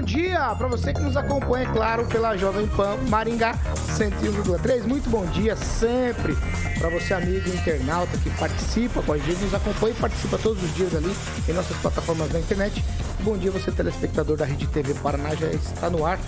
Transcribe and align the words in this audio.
Bom 0.00 0.06
dia 0.06 0.54
para 0.56 0.66
você 0.66 0.94
que 0.94 1.00
nos 1.00 1.14
acompanha, 1.14 1.68
é 1.68 1.72
claro, 1.72 2.06
pela 2.06 2.34
Jovem 2.34 2.66
Pan 2.68 2.96
Maringá 3.10 3.54
101,3. 3.98 4.84
Muito 4.84 5.10
bom 5.10 5.26
dia 5.26 5.54
sempre 5.54 6.34
para 6.78 6.88
você, 6.88 7.12
amigo 7.12 7.46
internauta 7.50 8.16
que 8.16 8.30
participa 8.30 9.02
com 9.02 9.12
a 9.12 9.18
gente, 9.18 9.42
nos 9.42 9.52
acompanha 9.52 9.92
e 9.92 10.00
participa 10.00 10.38
todos 10.38 10.62
os 10.62 10.74
dias 10.74 10.94
ali 10.94 11.14
em 11.46 11.52
nossas 11.52 11.76
plataformas 11.76 12.32
na 12.32 12.38
internet. 12.38 12.82
Bom 13.20 13.36
dia, 13.36 13.50
você 13.50 13.70
telespectador 13.70 14.38
da 14.38 14.46
Rede 14.46 14.66
TV 14.68 14.94
Paraná, 14.94 15.34
já 15.34 15.48
está 15.48 15.90
no 15.90 16.06
ar. 16.06 16.18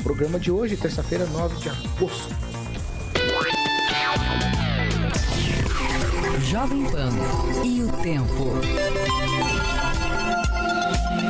O 0.00 0.02
programa 0.02 0.38
de 0.38 0.50
hoje, 0.50 0.76
terça-feira, 0.76 1.24
9 1.24 1.56
de 1.56 1.70
agosto. 1.70 2.36
Jovem 6.42 6.84
Pan 6.84 7.10
e 7.64 7.82
o 7.84 7.88
tempo. 8.02 9.47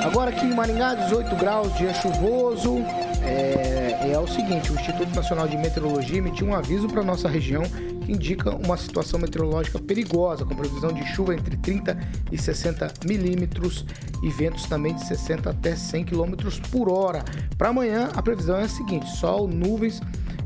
Agora 0.04 0.30
aqui 0.30 0.46
em 0.46 0.54
Maringá, 0.54 0.94
18 0.94 1.36
graus, 1.36 1.74
dia 1.76 1.92
chuvoso. 1.94 2.78
É, 3.22 4.12
é 4.12 4.18
o 4.18 4.26
seguinte, 4.26 4.70
o 4.72 4.74
Instituto 4.74 5.14
Nacional 5.14 5.48
de 5.48 5.56
Meteorologia 5.56 6.18
emitiu 6.18 6.46
um 6.46 6.54
aviso 6.54 6.88
para 6.88 7.02
nossa 7.02 7.28
região 7.28 7.62
que 8.04 8.12
indica 8.12 8.54
uma 8.56 8.76
situação 8.76 9.18
meteorológica 9.18 9.78
perigosa, 9.78 10.44
com 10.44 10.54
previsão 10.54 10.92
de 10.92 11.04
chuva 11.06 11.34
entre 11.34 11.56
30 11.56 11.98
e 12.32 12.38
60 12.38 12.92
milímetros 13.06 13.84
e 14.22 14.30
ventos 14.30 14.64
também 14.64 14.94
de 14.94 15.04
60 15.04 15.50
até 15.50 15.76
100 15.76 16.04
quilômetros 16.04 16.58
por 16.58 16.90
hora. 16.90 17.22
Para 17.56 17.68
amanhã, 17.68 18.10
a 18.14 18.22
previsão 18.22 18.56
é 18.56 18.62
a 18.62 18.68
seguinte: 18.68 19.10
sol, 19.16 19.46
nuvens 19.46 20.00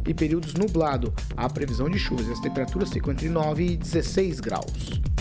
e 0.06 0.12
períodos 0.12 0.54
nublado. 0.54 1.12
A 1.36 1.48
previsão 1.48 1.88
de 1.88 1.98
chuvas 1.98 2.26
e 2.26 2.32
as 2.32 2.40
temperaturas 2.40 2.90
ficam 2.90 3.12
entre 3.12 3.28
9 3.28 3.64
e 3.64 3.76
16 3.76 4.40
graus. 4.40 5.11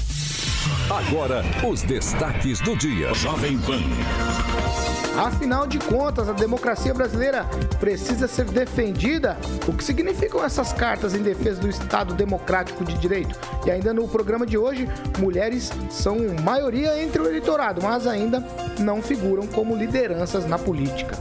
Agora, 0.89 1.43
os 1.67 1.81
destaques 1.81 2.59
do 2.59 2.75
dia. 2.75 3.13
Jovem 3.13 3.57
Pan. 3.59 3.81
Afinal 5.17 5.67
de 5.67 5.77
contas, 5.77 6.29
a 6.29 6.33
democracia 6.33 6.93
brasileira 6.93 7.45
precisa 7.79 8.27
ser 8.27 8.45
defendida. 8.45 9.37
O 9.67 9.73
que 9.73 9.83
significam 9.83 10.43
essas 10.43 10.71
cartas 10.71 11.13
em 11.13 11.21
defesa 11.21 11.59
do 11.59 11.69
Estado 11.69 12.13
democrático 12.13 12.85
de 12.85 12.97
direito? 12.97 13.37
E 13.65 13.71
ainda 13.71 13.93
no 13.93 14.07
programa 14.07 14.45
de 14.45 14.57
hoje, 14.57 14.87
mulheres 15.19 15.71
são 15.89 16.17
maioria 16.43 17.01
entre 17.03 17.21
o 17.21 17.27
eleitorado, 17.27 17.81
mas 17.81 18.07
ainda 18.07 18.43
não 18.79 19.01
figuram 19.01 19.45
como 19.47 19.75
lideranças 19.75 20.45
na 20.47 20.57
política. 20.57 21.17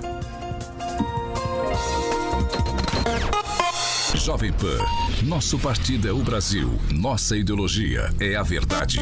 Jovem 4.15 4.53
Pan. 4.53 5.10
Nosso 5.25 5.59
partido 5.59 6.09
é 6.09 6.13
o 6.13 6.19
Brasil. 6.23 6.71
Nossa 6.93 7.37
ideologia 7.37 8.11
é 8.19 8.37
a 8.37 8.43
verdade. 8.43 9.01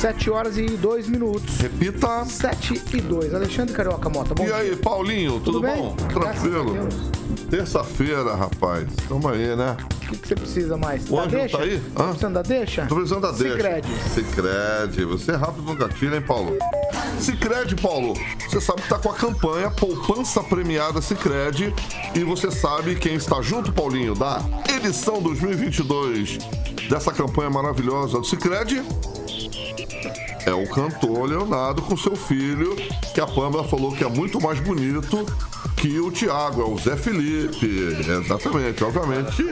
7 0.00 0.30
horas 0.30 0.58
e 0.58 0.66
2 0.66 1.08
minutos. 1.08 1.56
Repita. 1.58 2.24
7 2.26 2.82
e 2.94 3.00
2. 3.00 3.34
Alexandre 3.34 3.72
Carioca 3.74 4.08
Mota, 4.10 4.34
bom 4.34 4.42
E 4.42 4.46
dia. 4.46 4.56
aí, 4.56 4.76
Paulinho, 4.76 5.40
tudo, 5.40 5.60
Tudo 5.60 5.66
bom? 5.66 5.96
Tranquilo. 6.12 6.88
Terça-feira, 7.48 8.34
rapaz. 8.34 8.86
Tamo 9.08 9.28
aí, 9.28 9.56
né? 9.56 9.76
O 10.12 10.14
que, 10.14 10.20
que 10.22 10.28
você 10.28 10.34
precisa 10.34 10.76
mais? 10.76 11.08
O 11.08 11.16
Da 11.16 11.22
Ângelo 11.22 11.40
deixa? 11.40 11.56
tá 11.58 11.64
aí? 11.64 11.80
Tá 11.94 12.04
precisando 12.04 12.34
da 12.34 12.42
deixa? 12.42 12.86
Tô 12.86 12.94
precisando 12.96 13.20
da 13.22 13.30
deixa. 13.32 13.54
Sicredi. 13.56 13.88
Sicredi. 14.10 15.04
Você 15.06 15.32
é 15.32 15.36
rápido 15.36 15.62
no 15.62 15.74
gatilho, 15.74 16.14
hein, 16.14 16.20
Paulo? 16.22 16.56
Sicredi, 17.18 17.74
Paulo. 17.76 18.14
Você 18.48 18.60
sabe 18.60 18.82
que 18.82 18.88
tá 18.88 18.98
com 18.98 19.10
a 19.10 19.14
campanha 19.14 19.70
Poupança 19.70 20.42
Premiada 20.42 21.00
Sicredi 21.00 21.72
e 22.14 22.24
você 22.24 22.50
sabe 22.50 22.94
quem 22.96 23.14
está 23.14 23.40
junto, 23.40 23.72
Paulinho, 23.72 24.14
da 24.14 24.42
edição 24.68 25.22
2022 25.22 26.38
dessa 26.90 27.10
campanha 27.12 27.48
maravilhosa 27.48 28.18
do 28.18 28.24
Sicredi? 28.24 28.82
É 30.44 30.52
o 30.52 30.68
cantor 30.68 31.28
Leonardo 31.28 31.82
com 31.82 31.96
seu 31.96 32.16
filho, 32.16 32.74
que 33.14 33.20
a 33.20 33.26
Pamela 33.26 33.64
falou 33.64 33.92
que 33.92 34.04
é 34.04 34.08
muito 34.08 34.40
mais 34.40 34.58
bonito 34.60 35.24
que 35.76 35.98
o 35.98 36.10
Thiago, 36.10 36.62
é 36.62 36.64
o 36.64 36.78
Zé 36.78 36.96
Felipe. 36.96 37.66
Exatamente, 38.08 38.84
obviamente. 38.84 39.42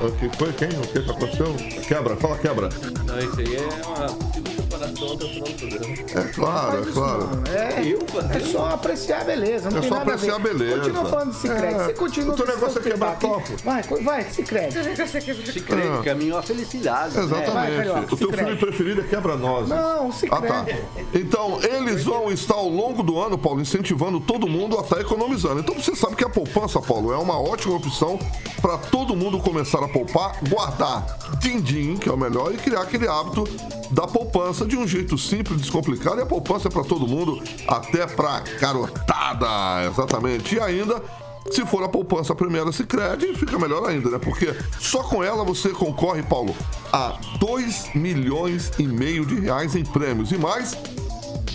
O 0.00 0.10
que 0.12 0.36
foi? 0.36 0.52
Quem? 0.52 0.68
O 0.68 0.82
que 0.82 1.02
que 1.02 1.10
aconteceu? 1.10 1.54
Quebra, 1.86 2.16
fala 2.16 2.38
quebra. 2.38 2.68
Não, 3.04 3.18
isso 3.18 3.40
aí 3.40 3.56
é 3.56 3.86
uma 3.86 4.59
o 4.84 5.58
programa. 5.58 5.94
É 6.14 6.32
claro, 6.32 6.88
é 6.88 6.92
claro. 6.92 7.28
É, 7.48 7.86
Eu 7.86 7.98
é 8.34 8.40
só 8.40 8.66
apreciar 8.70 9.20
a 9.22 9.24
beleza. 9.24 9.70
Não 9.70 9.78
É 9.78 9.80
tem 9.80 9.88
só 9.88 9.96
nada 9.96 10.12
apreciar 10.12 10.34
a 10.34 10.38
ver. 10.38 10.54
beleza. 10.54 10.80
Continua 10.80 11.04
falando 11.06 11.30
de 11.30 11.36
Cicred. 11.36 11.64
É. 11.74 11.84
Você 11.84 11.92
continua 11.94 12.32
O 12.32 12.36
teu 12.36 12.46
com 12.46 12.52
esse 12.52 12.60
negócio 12.60 12.78
é 12.78 12.82
quebrar 12.82 13.18
copo. 13.18 13.52
Vai, 13.64 13.82
co- 13.82 14.02
vai, 14.02 14.24
Cicred. 14.30 14.72
Se 14.72 15.60
crê, 15.60 15.82
Ah. 15.82 16.02
caminho 16.04 16.36
à 16.36 16.42
felicidade. 16.42 17.16
né? 17.16 17.22
Vai, 17.26 17.42
Exatamente. 17.42 17.76
Carioca, 17.76 18.14
o 18.14 18.16
teu 18.16 18.32
filme 18.32 18.56
preferido 18.56 19.00
é 19.00 19.04
quebra-nozes. 19.04 19.68
Não, 19.70 20.08
Ah, 20.08 20.12
Cicred. 20.12 20.46
tá. 20.48 20.66
Então, 21.14 21.60
eles 21.62 22.04
vão 22.04 22.30
estar 22.30 22.54
ao 22.54 22.68
longo 22.68 23.02
do 23.02 23.18
ano, 23.20 23.36
Paulo, 23.38 23.60
incentivando 23.60 24.20
todo 24.20 24.46
mundo 24.48 24.78
a 24.78 24.82
estar 24.82 25.00
economizando. 25.00 25.60
Então, 25.60 25.74
você 25.74 25.94
sabe 25.94 26.16
que 26.16 26.24
a 26.24 26.28
poupança, 26.28 26.80
Paulo, 26.80 27.12
é 27.12 27.16
uma 27.16 27.40
ótima 27.40 27.74
opção 27.76 28.18
para 28.60 28.76
todo 28.78 29.14
mundo 29.16 29.38
começar 29.38 29.82
a 29.82 29.88
poupar, 29.88 30.38
guardar 30.48 31.04
din-din, 31.38 31.96
que 31.96 32.08
é 32.08 32.12
o 32.12 32.16
melhor, 32.16 32.52
e 32.52 32.56
criar 32.56 32.82
aquele 32.82 33.08
hábito 33.08 33.44
da 33.90 34.06
poupança 34.06 34.64
de 34.64 34.76
um 34.76 34.86
jeito 34.86 35.18
simples, 35.18 35.60
descomplicado. 35.60 36.20
E 36.20 36.22
a 36.22 36.26
poupança 36.26 36.68
é 36.68 36.70
para 36.70 36.84
todo 36.84 37.06
mundo, 37.06 37.42
até 37.66 38.06
para 38.06 38.40
garotada, 38.60 39.86
exatamente. 39.88 40.56
E 40.56 40.60
ainda. 40.60 41.02
Se 41.50 41.64
for 41.64 41.82
a 41.82 41.88
poupança 41.88 42.34
premiada 42.34 42.70
Sicredi, 42.70 43.34
fica 43.34 43.58
melhor 43.58 43.84
ainda, 43.88 44.10
né? 44.10 44.18
Porque 44.18 44.54
só 44.78 45.02
com 45.02 45.24
ela 45.24 45.42
você 45.42 45.70
concorre, 45.70 46.22
Paulo, 46.22 46.54
a 46.92 47.18
2 47.40 47.94
milhões 47.94 48.70
e 48.78 48.84
meio 48.84 49.24
de 49.24 49.40
reais 49.40 49.74
em 49.74 49.82
prêmios. 49.82 50.30
E 50.30 50.36
mais, 50.36 50.76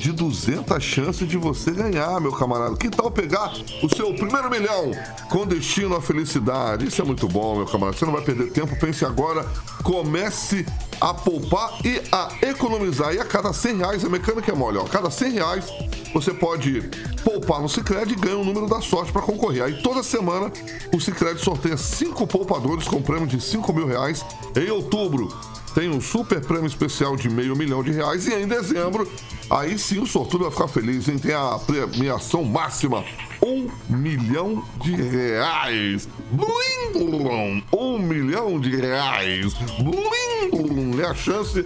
de 0.06 0.12
200 0.12 0.84
chances 0.84 1.28
de 1.28 1.38
você 1.38 1.72
ganhar, 1.72 2.20
meu 2.20 2.32
camarada. 2.32 2.76
Que 2.76 2.90
tal 2.90 3.10
pegar 3.10 3.54
o 3.82 3.90
seu 3.96 4.14
primeiro 4.14 4.50
milhão 4.50 4.92
com 5.30 5.48
destino 5.48 5.96
à 5.96 6.02
felicidade? 6.02 6.88
Isso 6.88 7.02
é 7.02 7.06
muito 7.06 7.28
bom, 7.28 7.56
meu 7.56 7.66
camarada. 7.66 7.98
Você 7.98 8.06
não 8.06 8.14
vai 8.14 8.22
perder 8.22 8.52
tempo. 8.52 8.78
Pense 8.80 9.06
agora. 9.06 9.46
Comece 9.84 10.66
a 11.00 11.14
poupar 11.14 11.78
e 11.86 12.02
a 12.12 12.30
economizar. 12.42 13.14
E 13.14 13.20
a 13.20 13.26
cada 13.26 13.54
100 13.54 13.78
reais, 13.78 14.06
a 14.06 14.10
mecânica 14.10 14.52
é 14.52 14.56
mole. 14.56 14.78
Ó. 14.78 14.86
A 14.86 14.90
cada 14.90 15.10
100 15.10 15.32
reais, 15.32 15.66
você 16.14 16.34
pode 16.34 16.82
poupar 17.24 17.62
no 17.62 17.70
Cicred 17.70 18.14
e 18.14 18.16
ganha 18.16 18.38
o 18.38 18.46
número 18.46 18.68
da 18.68 18.82
sorte 18.82 19.12
para 19.12 19.22
concorrer. 19.22 19.64
Aí 19.64 19.82
toda 19.82 20.04
semana, 20.04 20.52
o 20.94 21.00
Cicred 21.00 21.40
sorteia 21.42 21.78
cinco 21.78 22.26
poupadores 22.28 22.88
com 22.88 23.02
prêmio 23.02 23.28
de 23.28 23.42
5 23.42 23.74
mil 23.74 23.88
reais. 23.88 24.26
Em 24.56 24.70
outubro, 24.70 25.28
tem 25.76 25.90
um 25.90 26.00
super 26.00 26.40
prêmio 26.40 26.68
especial 26.68 27.18
de 27.18 27.30
meio 27.30 27.56
milhão 27.56 27.84
de 27.84 27.92
reais. 27.92 28.28
E 28.28 28.34
em 28.34 28.48
dezembro, 28.48 29.12
aí 29.50 29.78
sim 29.78 30.00
o 30.00 30.06
sortudo 30.06 30.46
vai 30.46 30.52
ficar 30.52 30.70
feliz, 30.70 31.10
hein? 31.10 31.20
Tem 31.20 31.34
a 31.34 31.60
premiação 31.60 32.44
máxima. 32.44 33.04
Um 33.42 33.70
milhão 33.90 34.64
de 34.84 34.96
reais. 34.96 36.08
Blim! 36.32 37.64
Um 37.74 38.00
milhão 38.00 38.60
de 38.60 38.76
reais. 38.76 39.54
Blim! 39.80 41.00
É 41.02 41.06
a 41.06 41.14
chance 41.14 41.66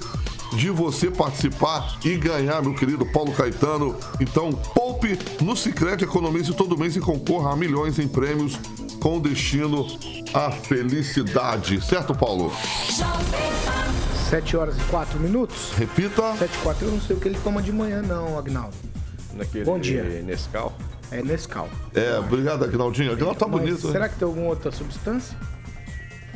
de 0.54 0.70
você 0.70 1.12
participar 1.12 1.98
e 2.04 2.16
ganhar, 2.16 2.62
meu 2.62 2.74
querido 2.74 3.06
Paulo 3.06 3.32
Caetano. 3.32 3.96
Então, 4.20 4.52
poupe 4.52 5.18
no 5.42 5.56
Cicred, 5.56 6.04
economize 6.04 6.54
todo 6.54 6.78
mês 6.78 6.96
e 6.96 7.00
concorra 7.00 7.54
a 7.54 7.56
milhões 7.56 8.00
em 8.00 8.08
prêmios 8.08 8.60
com 9.00 9.20
destino 9.20 9.88
à 10.34 10.52
felicidade. 10.52 11.84
Certo, 11.84 12.14
Paulo? 12.14 12.52
7 14.30 14.58
horas 14.58 14.78
e 14.78 14.82
4 14.84 15.20
minutos. 15.20 15.72
Repita. 15.78 16.36
7 16.38 16.54
e 16.54 16.58
4. 16.60 16.86
Eu 16.86 16.92
não 16.92 17.02
sei 17.02 17.16
o 17.16 17.20
que 17.20 17.28
ele 17.28 17.40
toma 17.44 17.62
de 17.62 17.72
manhã, 17.72 18.02
não, 18.02 18.38
Agnaldo. 18.38 18.76
Naquele 19.34 19.66
Bom 19.66 19.80
dia. 19.80 20.04
Nescau. 20.24 20.76
É 21.12 21.22
Nescau. 21.24 21.70
É, 21.94 22.18
obrigado, 22.20 22.64
Agnaldinho. 22.64 23.12
Agnaldo 23.12 23.40
tá 23.40 23.48
Mas 23.48 23.62
bonito. 23.62 23.92
será 23.92 24.06
hein? 24.06 24.12
que 24.12 24.20
tem 24.20 24.28
alguma 24.28 24.48
outra 24.48 24.72
substância? 24.72 25.38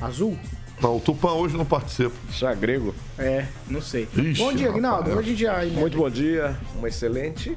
Azul? 0.02 0.38
Não, 0.82 0.98
o 0.98 1.00
Tupã 1.00 1.32
hoje 1.32 1.56
não 1.56 1.66
participa. 1.66 2.16
Chá 2.32 2.54
grego. 2.54 2.94
É, 3.18 3.46
não 3.68 3.82
sei. 3.82 4.08
Ixi, 4.16 4.42
bom 4.42 4.52
dia, 4.54 4.70
Agnaldo. 4.70 5.04
Rafael. 5.10 5.20
A 5.20 5.22
gente 5.22 5.40
já... 5.42 5.64
Muito 5.66 5.98
bom 5.98 6.10
dia, 6.10 6.58
uma 6.76 6.88
excelente. 6.88 7.56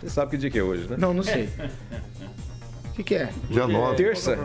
Você 0.00 0.10
sabe 0.10 0.32
que 0.32 0.36
dia 0.36 0.50
que 0.50 0.58
é 0.58 0.62
hoje, 0.62 0.88
né? 0.88 0.96
Não, 0.98 1.14
não 1.14 1.22
sei. 1.22 1.48
O 2.90 2.92
que, 2.94 3.02
que 3.02 3.14
é? 3.14 3.30
Dia 3.48 3.66
9. 3.66 3.96
Terça. 3.96 4.38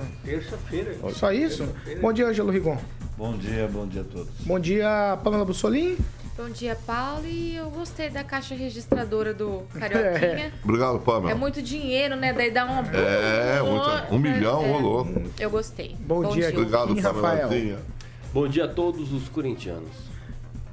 Só 1.13 1.31
isso? 1.31 1.67
Bom 2.01 2.13
dia, 2.13 2.27
Ângelo 2.27 2.51
Rigon. 2.51 2.77
Bom 3.17 3.35
dia, 3.35 3.67
bom 3.67 3.87
dia 3.87 4.01
a 4.01 4.03
todos. 4.03 4.29
Bom 4.45 4.59
dia, 4.59 5.17
Pamela 5.23 5.43
Bussolini. 5.43 5.97
Bom 6.37 6.49
dia, 6.51 6.77
Paulo. 6.85 7.25
E 7.25 7.55
eu 7.55 7.67
gostei 7.71 8.11
da 8.11 8.23
caixa 8.23 8.53
registradora 8.53 9.33
do 9.33 9.63
Carioquinha. 9.73 10.53
Obrigado, 10.63 10.99
Pamela. 10.99 11.31
É 11.31 11.33
muito 11.33 11.63
dinheiro, 11.63 12.15
né? 12.15 12.31
Daí 12.31 12.51
dá 12.51 12.63
uma. 12.63 12.81
É, 12.95 13.59
muita- 13.63 14.07
um 14.13 14.19
milhão 14.19 14.63
é, 14.63 14.71
rolou. 14.71 15.07
Eu 15.39 15.49
gostei. 15.49 15.95
Bom 15.99 16.29
dia, 16.29 16.49
Obrigado, 16.49 16.93
Kim 16.93 17.01
Rafael. 17.01 17.47
Pamelazinha. 17.47 17.79
Bom 18.31 18.47
dia 18.47 18.65
a 18.65 18.67
todos 18.67 19.11
os 19.11 19.27
corintianos. 19.29 19.89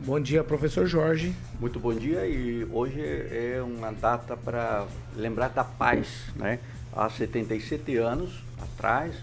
Bom 0.01 0.21
dia, 0.21 0.45
professor 0.45 0.87
Jorge. 0.87 1.35
Muito 1.59 1.81
bom 1.81 1.95
dia 1.95 2.27
e 2.27 2.69
hoje 2.71 3.01
é 3.01 3.63
uma 3.65 3.91
data 3.91 4.37
para 4.37 4.87
lembrar 5.17 5.49
da 5.49 5.65
paz, 5.65 6.27
né? 6.37 6.59
Há 6.93 7.09
77 7.09 7.97
anos 7.97 8.45
atrás, 8.61 9.15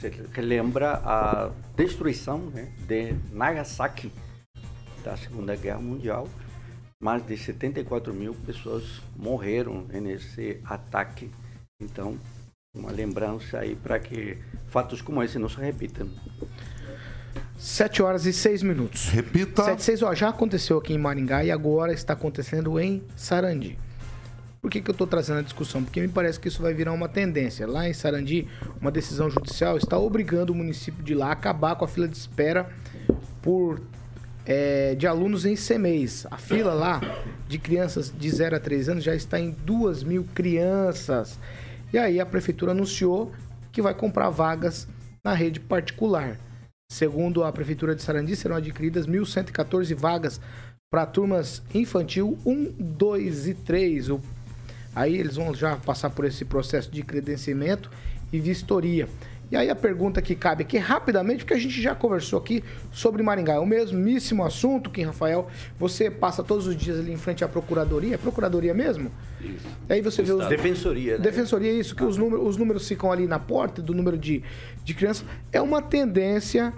se 0.00 0.12
relembra 0.32 1.00
a 1.04 1.50
destruição 1.76 2.38
né, 2.38 2.72
de 2.88 3.14
Nagasaki 3.30 4.10
da 5.02 5.16
Segunda 5.16 5.56
Guerra 5.56 5.80
Mundial. 5.80 6.28
Mais 7.00 7.26
de 7.26 7.36
74 7.36 8.14
mil 8.14 8.34
pessoas 8.34 9.02
morreram 9.16 9.84
nesse 9.88 10.60
ataque. 10.64 11.30
Então, 11.80 12.16
uma 12.74 12.90
lembrança 12.90 13.58
aí 13.58 13.74
para 13.74 13.98
que 13.98 14.38
fatos 14.68 15.02
como 15.02 15.22
esse 15.22 15.38
não 15.38 15.48
se 15.48 15.60
repitam. 15.60 16.08
7 17.58 18.02
horas 18.02 18.26
e 18.26 18.32
6 18.32 18.62
minutos. 18.62 19.08
Repita. 19.08 19.64
7 19.64 19.82
6, 19.82 20.02
ó, 20.02 20.14
já 20.14 20.28
aconteceu 20.28 20.78
aqui 20.78 20.94
em 20.94 20.98
Maringá 20.98 21.44
e 21.44 21.50
agora 21.50 21.92
está 21.92 22.12
acontecendo 22.12 22.78
em 22.80 23.02
Sarandi. 23.14 23.78
Por 24.60 24.70
que, 24.70 24.80
que 24.80 24.88
eu 24.88 24.92
estou 24.92 25.06
trazendo 25.06 25.40
a 25.40 25.42
discussão? 25.42 25.82
Porque 25.82 26.00
me 26.00 26.08
parece 26.08 26.38
que 26.38 26.46
isso 26.46 26.62
vai 26.62 26.72
virar 26.72 26.92
uma 26.92 27.08
tendência. 27.08 27.66
Lá 27.66 27.88
em 27.88 27.92
Sarandi, 27.92 28.46
uma 28.80 28.92
decisão 28.92 29.28
judicial 29.28 29.76
está 29.76 29.98
obrigando 29.98 30.52
o 30.52 30.56
município 30.56 31.02
de 31.02 31.14
lá 31.14 31.28
a 31.28 31.32
acabar 31.32 31.74
com 31.74 31.84
a 31.84 31.88
fila 31.88 32.06
de 32.06 32.16
espera 32.16 32.70
por, 33.42 33.80
é, 34.46 34.94
de 34.94 35.06
alunos 35.06 35.44
em 35.46 35.54
CMEs. 35.54 36.26
A 36.30 36.36
fila 36.36 36.74
lá 36.74 37.00
de 37.48 37.58
crianças 37.58 38.12
de 38.16 38.30
0 38.30 38.56
a 38.56 38.60
3 38.60 38.88
anos 38.88 39.04
já 39.04 39.14
está 39.14 39.38
em 39.38 39.50
2 39.50 40.02
mil 40.02 40.24
crianças. 40.34 41.38
E 41.92 41.98
aí 41.98 42.20
a 42.20 42.26
prefeitura 42.26 42.72
anunciou 42.72 43.32
que 43.70 43.82
vai 43.82 43.94
comprar 43.94 44.30
vagas 44.30 44.86
na 45.24 45.32
rede 45.34 45.60
particular. 45.60 46.38
Segundo 46.90 47.42
a 47.44 47.50
Prefeitura 47.52 47.94
de 47.94 48.02
Sarandi, 48.02 48.36
serão 48.36 48.56
adquiridas 48.56 49.06
1.114 49.06 49.94
vagas 49.94 50.40
para 50.90 51.06
turmas 51.06 51.62
infantil 51.74 52.36
1, 52.44 52.72
2 52.78 53.46
e 53.48 53.54
3. 53.54 54.10
O- 54.10 54.20
Aí 54.94 55.16
eles 55.16 55.36
vão 55.36 55.54
já 55.54 55.74
passar 55.76 56.10
por 56.10 56.26
esse 56.26 56.44
processo 56.44 56.90
de 56.90 57.02
credenciamento 57.02 57.90
e 58.30 58.38
vistoria. 58.38 59.08
E 59.52 59.56
aí 59.56 59.68
a 59.68 59.76
pergunta 59.76 60.22
que 60.22 60.34
cabe 60.34 60.62
aqui 60.62 60.78
rapidamente, 60.78 61.40
porque 61.40 61.52
a 61.52 61.58
gente 61.58 61.78
já 61.82 61.94
conversou 61.94 62.38
aqui 62.38 62.64
sobre 62.90 63.22
Maringá. 63.22 63.52
É 63.52 63.58
o 63.58 63.66
mesmíssimo 63.66 64.42
assunto, 64.46 64.88
Kim 64.88 65.02
Rafael. 65.02 65.46
Você 65.78 66.10
passa 66.10 66.42
todos 66.42 66.66
os 66.66 66.74
dias 66.74 66.98
ali 66.98 67.12
em 67.12 67.18
frente 67.18 67.44
à 67.44 67.48
Procuradoria. 67.48 68.14
É 68.14 68.16
Procuradoria 68.16 68.72
mesmo? 68.72 69.12
Isso. 69.42 69.66
Aí 69.90 70.00
você 70.00 70.22
vê 70.22 70.32
os, 70.32 70.48
Defensoria, 70.48 71.18
né? 71.18 71.22
Defensoria, 71.22 71.70
é 71.70 71.74
isso, 71.74 71.94
que 71.94 72.02
os 72.02 72.16
números, 72.16 72.48
os 72.48 72.56
números 72.56 72.88
ficam 72.88 73.12
ali 73.12 73.26
na 73.26 73.38
porta 73.38 73.82
do 73.82 73.92
número 73.92 74.16
de, 74.16 74.42
de 74.82 74.94
crianças. 74.94 75.26
É 75.52 75.60
uma 75.60 75.82
tendência 75.82 76.72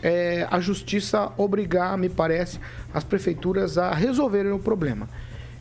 é, 0.00 0.46
a 0.48 0.60
justiça 0.60 1.32
obrigar, 1.36 1.98
me 1.98 2.08
parece, 2.08 2.60
as 2.94 3.02
prefeituras 3.02 3.76
a 3.76 3.92
resolverem 3.92 4.52
o 4.52 4.60
problema. 4.60 5.08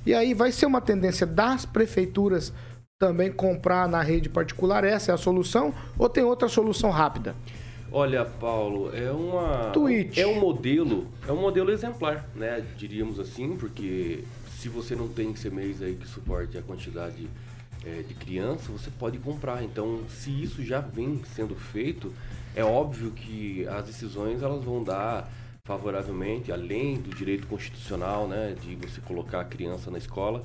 E 0.05 0.13
aí 0.13 0.35
vai 0.35 0.51
ser 0.51 0.67
uma 0.67 0.79
tendência 0.79 1.25
das 1.25 1.65
prefeituras 1.65 2.53
também 3.01 3.31
comprar 3.31 3.89
na 3.89 4.03
rede 4.03 4.29
particular? 4.29 4.83
Essa 4.83 5.11
é 5.11 5.15
a 5.15 5.17
solução? 5.17 5.73
Ou 5.97 6.07
tem 6.07 6.23
outra 6.23 6.47
solução 6.47 6.91
rápida? 6.91 7.35
Olha, 7.91 8.23
Paulo, 8.23 8.95
é 8.95 9.11
uma 9.11 9.71
Twitch. 9.71 10.19
é 10.19 10.27
um 10.27 10.39
modelo, 10.39 11.07
é 11.27 11.31
um 11.31 11.41
modelo 11.41 11.71
exemplar, 11.71 12.29
né? 12.35 12.63
Diríamos 12.77 13.19
assim, 13.19 13.57
porque 13.57 14.23
se 14.59 14.69
você 14.69 14.95
não 14.95 15.07
tem 15.07 15.33
CMEs 15.33 15.81
aí 15.81 15.95
que 15.95 16.07
suporte 16.07 16.59
a 16.59 16.61
quantidade 16.61 17.27
eh, 17.83 18.03
de 18.07 18.13
criança, 18.13 18.71
você 18.71 18.91
pode 18.91 19.17
comprar. 19.17 19.63
Então, 19.63 20.01
se 20.07 20.29
isso 20.29 20.63
já 20.63 20.79
vem 20.79 21.21
sendo 21.35 21.55
feito, 21.55 22.13
é 22.55 22.63
óbvio 22.63 23.09
que 23.09 23.67
as 23.67 23.83
decisões 23.83 24.43
elas 24.43 24.63
vão 24.63 24.83
dar 24.83 25.27
favoravelmente, 25.63 26.51
além 26.51 26.95
do 26.97 27.09
direito 27.15 27.47
constitucional, 27.47 28.27
né, 28.27 28.55
de 28.61 28.75
você 28.75 29.01
colocar 29.01 29.41
a 29.41 29.45
criança 29.45 29.89
na 29.89 29.97
escola, 29.97 30.43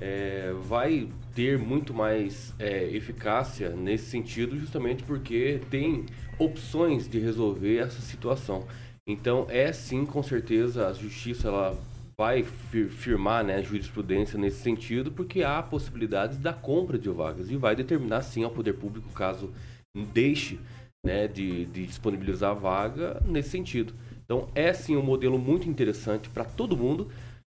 é, 0.00 0.52
vai 0.62 1.08
ter 1.34 1.58
muito 1.58 1.92
mais 1.92 2.54
é, 2.58 2.84
eficácia 2.94 3.70
nesse 3.70 4.06
sentido, 4.06 4.58
justamente 4.58 5.02
porque 5.02 5.60
tem 5.70 6.06
opções 6.38 7.08
de 7.08 7.18
resolver 7.18 7.78
essa 7.78 8.00
situação. 8.00 8.66
Então, 9.06 9.46
é 9.48 9.72
sim, 9.72 10.04
com 10.04 10.22
certeza, 10.22 10.88
a 10.88 10.92
justiça 10.92 11.48
ela 11.48 11.76
vai 12.16 12.42
fir- 12.42 12.88
firmar 12.90 13.44
né, 13.44 13.62
jurisprudência 13.62 14.38
nesse 14.38 14.60
sentido, 14.60 15.10
porque 15.12 15.42
há 15.42 15.62
possibilidades 15.62 16.38
da 16.38 16.52
compra 16.52 16.98
de 16.98 17.08
vagas 17.08 17.50
e 17.50 17.56
vai 17.56 17.74
determinar 17.76 18.22
sim 18.22 18.42
ao 18.44 18.50
poder 18.50 18.74
público, 18.74 19.08
caso 19.12 19.50
deixe 20.12 20.58
né, 21.04 21.26
de, 21.28 21.64
de 21.66 21.86
disponibilizar 21.86 22.54
vaga 22.54 23.22
nesse 23.24 23.50
sentido. 23.50 23.94
Então, 24.24 24.48
é 24.54 24.72
sim 24.72 24.96
um 24.96 25.02
modelo 25.02 25.38
muito 25.38 25.68
interessante 25.68 26.28
para 26.28 26.44
todo 26.44 26.76
mundo. 26.76 27.10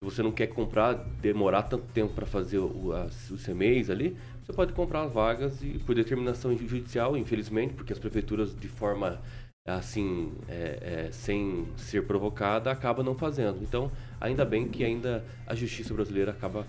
Você 0.03 0.23
não 0.23 0.31
quer 0.31 0.47
comprar, 0.47 0.95
demorar 1.21 1.65
tanto 1.65 1.85
tempo 1.93 2.15
para 2.15 2.25
fazer 2.25 2.59
o, 2.59 2.93
as, 2.93 3.31
os 3.31 3.45
CMEs 3.45 3.91
ali, 3.91 4.17
você 4.45 4.53
pode 4.53 4.73
comprar 4.73 5.03
as 5.03 5.13
vagas 5.13 5.61
e 5.63 5.79
por 5.81 5.95
determinação 5.95 6.57
judicial, 6.57 7.17
infelizmente, 7.17 7.75
porque 7.75 7.93
as 7.93 7.99
prefeituras 7.99 8.55
de 8.55 8.69
forma 8.69 9.21
assim, 9.67 10.33
é, 10.49 11.07
é, 11.09 11.13
sem 11.13 11.69
ser 11.77 12.07
provocada, 12.07 12.71
acaba 12.71 13.03
não 13.03 13.15
fazendo. 13.15 13.59
Então, 13.63 13.91
ainda 14.21 14.45
bem 14.45 14.69
que 14.69 14.85
ainda 14.85 15.25
a 15.47 15.55
justiça 15.55 15.93
brasileira 15.93 16.31
acaba 16.31 16.67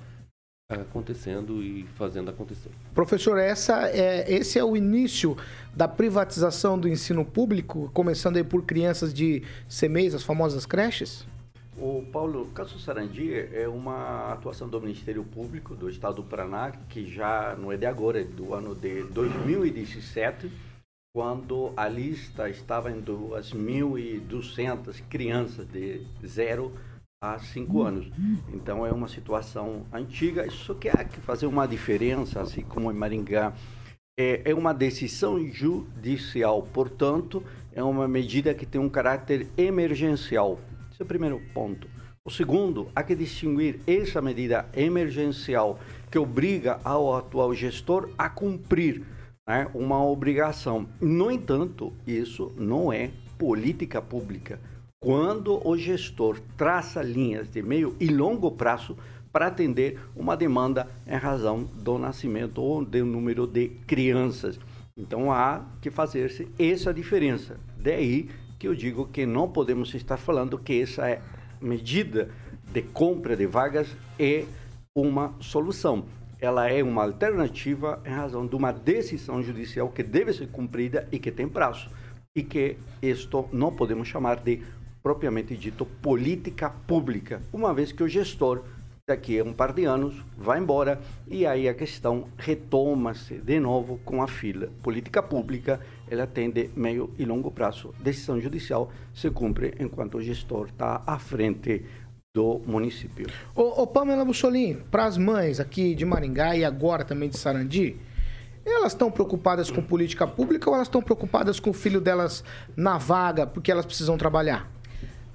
acontecendo 0.69 1.63
e 1.63 1.85
fazendo 1.95 2.29
acontecer. 2.29 2.69
Professor, 2.93 3.39
essa 3.39 3.89
é, 3.89 4.31
esse 4.31 4.59
é 4.59 4.63
o 4.63 4.75
início 4.75 5.37
da 5.75 5.87
privatização 5.87 6.77
do 6.77 6.87
ensino 6.87 7.23
público, 7.23 7.89
começando 7.93 8.37
aí 8.37 8.43
por 8.43 8.63
crianças 8.63 9.13
de 9.13 9.43
CMEs, 9.67 10.13
as 10.13 10.23
famosas 10.23 10.65
creches? 10.65 11.25
O 11.81 12.03
Paulo, 12.11 12.41
o 12.41 12.47
caso 12.47 12.77
Sarandi 12.77 13.33
é 13.33 13.65
uma 13.65 14.33
atuação 14.33 14.67
do 14.67 14.81
Ministério 14.81 15.23
Público 15.23 15.73
do 15.73 15.89
Estado 15.89 16.15
do 16.15 16.23
Paraná, 16.23 16.71
que 16.89 17.05
já 17.05 17.55
não 17.57 17.71
é 17.71 17.77
de 17.77 17.85
agora, 17.85 18.19
é 18.19 18.25
do 18.25 18.53
ano 18.53 18.75
de 18.75 19.03
2017, 19.03 20.51
quando 21.15 21.71
a 21.77 21.87
lista 21.87 22.49
estava 22.49 22.91
em 22.91 23.01
2.200 23.01 25.01
crianças 25.09 25.65
de 25.67 26.05
0 26.25 26.73
a 27.23 27.39
5 27.39 27.81
anos. 27.81 28.11
Então 28.54 28.85
é 28.85 28.92
uma 28.92 29.07
situação 29.07 29.85
antiga, 29.94 30.45
isso 30.45 30.75
que 30.75 30.89
há 30.89 31.06
que 31.06 31.21
fazer 31.21 31.45
uma 31.45 31.65
diferença, 31.65 32.42
assim 32.42 32.61
como 32.61 32.92
em 32.92 32.95
Maringá. 32.95 33.54
É, 34.19 34.51
é 34.51 34.54
uma 34.54 34.73
decisão 34.73 35.42
judicial, 35.47 36.61
portanto, 36.73 37.42
é 37.71 37.81
uma 37.81 38.06
medida 38.06 38.54
que 38.54 38.65
tem 38.65 38.81
um 38.81 38.89
caráter 38.89 39.47
emergencial. 39.57 40.59
Esse 40.99 41.03
é 41.03 41.06
o 41.06 41.07
primeiro 41.07 41.41
ponto. 41.53 41.87
O 42.25 42.29
segundo, 42.29 42.89
há 42.94 43.01
que 43.03 43.15
distinguir 43.15 43.79
essa 43.87 44.21
medida 44.21 44.68
emergencial 44.75 45.79
que 46.11 46.19
obriga 46.19 46.77
ao 46.83 47.15
atual 47.15 47.53
gestor 47.53 48.09
a 48.18 48.29
cumprir 48.29 49.01
né, 49.47 49.71
uma 49.73 50.03
obrigação. 50.03 50.89
No 50.99 51.31
entanto, 51.31 51.94
isso 52.06 52.53
não 52.57 52.91
é 52.91 53.11
política 53.37 54.01
pública. 54.01 54.59
Quando 55.01 55.65
o 55.65 55.77
gestor 55.77 56.41
traça 56.57 57.01
linhas 57.01 57.49
de 57.49 57.61
meio 57.61 57.95
e 57.97 58.09
longo 58.09 58.51
prazo 58.51 58.97
para 59.31 59.47
atender 59.47 59.97
uma 60.18 60.35
demanda 60.35 60.85
em 61.07 61.15
razão 61.15 61.63
do 61.63 61.97
nascimento 61.97 62.61
ou 62.61 62.83
do 62.83 63.06
número 63.06 63.47
de 63.47 63.69
crianças. 63.87 64.59
Então 64.97 65.31
há 65.31 65.63
que 65.81 65.89
fazer-se 65.89 66.49
essa 66.59 66.94
diferença. 66.94 67.57
Daí 67.77 68.27
que 68.59 68.68
eu 68.68 68.75
digo 68.75 69.07
que 69.07 69.25
não 69.25 69.47
podemos 69.47 69.94
estar 69.95 70.18
falando 70.18 70.59
que 70.59 70.81
essa 70.81 71.09
é 71.09 71.21
medida 71.61 72.30
de 72.73 72.81
compra 72.81 73.35
de 73.35 73.47
vagas 73.47 73.95
é 74.19 74.44
uma 74.94 75.33
solução. 75.39 76.04
Ela 76.42 76.69
é 76.69 76.83
uma 76.83 77.04
alternativa 77.04 78.01
em 78.06 78.09
razão 78.09 78.45
de 78.45 78.56
uma 78.56 78.73
decisão 78.73 79.42
judicial 79.42 79.89
que 79.89 80.04
deve 80.04 80.33
ser 80.33 80.49
cumprida 80.49 81.07
e 81.09 81.18
que 81.18 81.31
tem 81.31 81.47
prazo. 81.47 81.89
E 82.35 82.44
que 82.44 82.78
isto 83.01 83.47
não 83.51 83.73
podemos 83.73 84.09
chamar 84.09 84.42
de 84.42 84.61
propriamente 85.01 85.56
dito 85.56 85.85
política 85.85 86.69
pública, 86.69 87.42
uma 87.54 87.73
vez 87.73 87.94
que 87.94 88.04
o 88.04 88.07
gestor 88.07 88.63
daqui 89.09 89.39
a 89.39 89.44
um 89.44 89.51
par 89.51 89.73
de 89.73 89.85
anos 89.85 90.23
vai 90.37 90.59
embora 90.59 91.01
e 91.28 91.44
aí 91.44 91.68
a 91.68 91.73
questão 91.73 92.28
retoma-se 92.37 93.35
de 93.39 93.59
novo 93.59 93.99
com 94.06 94.21
a 94.21 94.28
fila. 94.28 94.69
Política 94.83 95.23
pública, 95.23 95.80
ela 96.09 96.28
tem 96.28 96.49
de 96.49 96.69
meio 96.75 97.13
e 97.18 97.25
longo 97.25 97.51
prazo. 97.51 97.94
Decisão 97.99 98.39
judicial 98.39 98.92
se 99.13 99.30
cumpre 99.30 99.75
enquanto 99.80 100.18
o 100.18 100.21
gestor 100.21 100.68
está 100.68 101.04
à 101.06 101.18
frente 101.19 101.85
do 102.33 102.61
município. 102.66 103.28
Ô, 103.56 103.81
ô 103.81 103.87
Pamela 103.87 104.23
Bussolini, 104.23 104.75
para 104.92 105.06
as 105.06 105.18
mães 105.18 105.59
aqui 105.59 105.95
de 105.95 106.06
Maringá 106.06 106.56
e 106.56 106.63
agora 106.63 107.04
também 107.04 107.30
de 107.30 107.37
Sarandi, 107.37 107.97
elas 108.66 108.94
estão 108.94 109.09
preocupadas 109.11 109.71
com 109.71 109.81
política 109.81 110.28
pública 110.28 110.69
ou 110.69 110.75
elas 110.75 110.87
estão 110.87 111.01
preocupadas 111.01 111.59
com 111.59 111.71
o 111.71 111.73
filho 111.73 111.99
delas 111.99 112.44
na 112.75 112.97
vaga 112.97 113.47
porque 113.47 113.71
elas 113.71 113.85
precisam 113.85 114.18
trabalhar? 114.18 114.69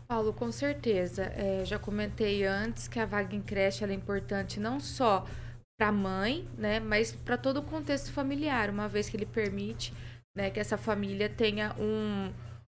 Paulo, 0.06 0.32
com 0.32 0.52
certeza. 0.52 1.24
É, 1.34 1.62
já 1.64 1.78
comentei 1.78 2.44
antes 2.44 2.86
que 2.86 3.00
a 3.00 3.06
vaga 3.06 3.34
em 3.34 3.40
creche 3.40 3.82
ela 3.82 3.92
é 3.92 3.96
importante 3.96 4.60
não 4.60 4.78
só 4.78 5.26
para 5.76 5.88
a 5.88 5.92
mãe, 5.92 6.46
né, 6.56 6.78
mas 6.78 7.12
para 7.12 7.36
todo 7.36 7.56
o 7.58 7.62
contexto 7.62 8.12
familiar, 8.12 8.70
uma 8.70 8.86
vez 8.86 9.08
que 9.08 9.16
ele 9.16 9.26
permite 9.26 9.92
né, 10.36 10.50
que 10.50 10.58
essa 10.58 10.76
família 10.76 11.28
tenha 11.28 11.74
um, 11.78 12.32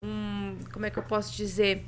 um, 0.04 0.60
como 0.74 0.86
é 0.86 0.90
que 0.90 1.00
eu 1.00 1.04
posso 1.04 1.36
dizer, 1.36 1.86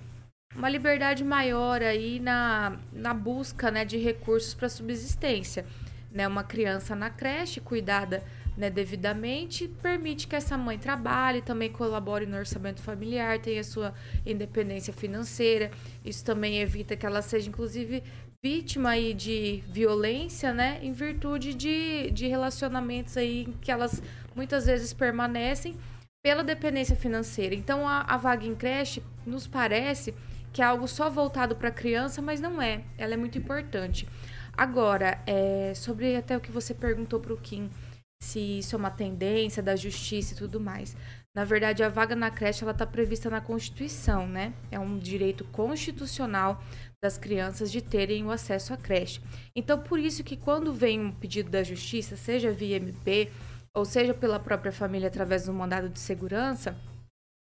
uma 0.55 0.69
liberdade 0.69 1.23
maior 1.23 1.81
aí 1.81 2.19
na, 2.19 2.79
na 2.91 3.13
busca 3.13 3.69
né, 3.69 3.83
de 3.83 3.97
recursos 3.97 4.53
para 4.53 4.69
subsistência. 4.69 5.65
Né, 6.09 6.25
uma 6.27 6.43
criança 6.43 6.95
na 6.95 7.09
creche 7.09 7.59
cuidada 7.59 8.23
né, 8.57 8.71
devidamente 8.71 9.67
permite 9.67 10.25
que 10.25 10.35
essa 10.35 10.57
mãe 10.57 10.79
trabalhe, 10.79 11.41
também 11.41 11.71
colabore 11.71 12.25
no 12.25 12.37
orçamento 12.37 12.81
familiar, 12.81 13.39
tenha 13.39 13.63
sua 13.63 13.93
independência 14.25 14.91
financeira. 14.91 15.69
Isso 16.03 16.25
também 16.25 16.59
evita 16.59 16.95
que 16.95 17.05
ela 17.05 17.21
seja, 17.21 17.47
inclusive, 17.47 18.03
vítima 18.43 18.91
aí 18.91 19.13
de 19.13 19.63
violência, 19.67 20.53
né, 20.53 20.79
em 20.81 20.91
virtude 20.91 21.53
de, 21.53 22.11
de 22.11 22.27
relacionamentos 22.27 23.17
aí 23.17 23.53
que 23.61 23.71
elas 23.71 24.01
muitas 24.35 24.65
vezes 24.65 24.93
permanecem 24.93 25.75
pela 26.23 26.43
dependência 26.43 26.95
financeira. 26.95 27.55
Então, 27.55 27.87
a, 27.87 28.01
a 28.01 28.17
vaga 28.17 28.45
em 28.45 28.55
creche 28.55 29.01
nos 29.25 29.47
parece 29.47 30.13
que 30.53 30.61
é 30.61 30.65
algo 30.65 30.87
só 30.87 31.09
voltado 31.09 31.55
para 31.55 31.69
a 31.69 31.71
criança, 31.71 32.21
mas 32.21 32.39
não 32.39 32.61
é. 32.61 32.83
Ela 32.97 33.13
é 33.13 33.17
muito 33.17 33.37
importante. 33.37 34.07
Agora, 34.57 35.21
é, 35.25 35.73
sobre 35.75 36.15
até 36.15 36.35
o 36.35 36.41
que 36.41 36.51
você 36.51 36.73
perguntou 36.73 37.19
para 37.19 37.33
o 37.33 37.37
Kim, 37.37 37.69
se 38.19 38.59
isso 38.59 38.75
é 38.75 38.79
uma 38.79 38.89
tendência 38.89 39.61
da 39.61 39.75
justiça 39.75 40.33
e 40.33 40.37
tudo 40.37 40.59
mais. 40.59 40.95
Na 41.35 41.45
verdade, 41.45 41.83
a 41.83 41.89
vaga 41.89 42.15
na 42.15 42.31
creche 42.31 42.63
ela 42.63 42.71
está 42.71 42.85
prevista 42.85 43.29
na 43.29 43.39
Constituição, 43.39 44.27
né? 44.27 44.53
É 44.71 44.79
um 44.79 44.97
direito 44.97 45.45
constitucional 45.45 46.63
das 47.03 47.17
crianças 47.17 47.71
de 47.71 47.81
terem 47.81 48.25
o 48.25 48.31
acesso 48.31 48.73
à 48.73 48.77
creche. 48.77 49.21
Então, 49.55 49.79
por 49.79 49.99
isso 49.99 50.23
que 50.23 50.35
quando 50.35 50.73
vem 50.73 50.99
um 50.99 51.11
pedido 51.11 51.49
da 51.49 51.63
justiça, 51.63 52.15
seja 52.15 52.51
via 52.51 52.77
MP 52.77 53.31
ou 53.73 53.85
seja 53.85 54.13
pela 54.13 54.39
própria 54.39 54.71
família 54.71 55.07
através 55.07 55.45
do 55.45 55.53
mandado 55.53 55.89
de 55.89 55.99
segurança, 55.99 56.75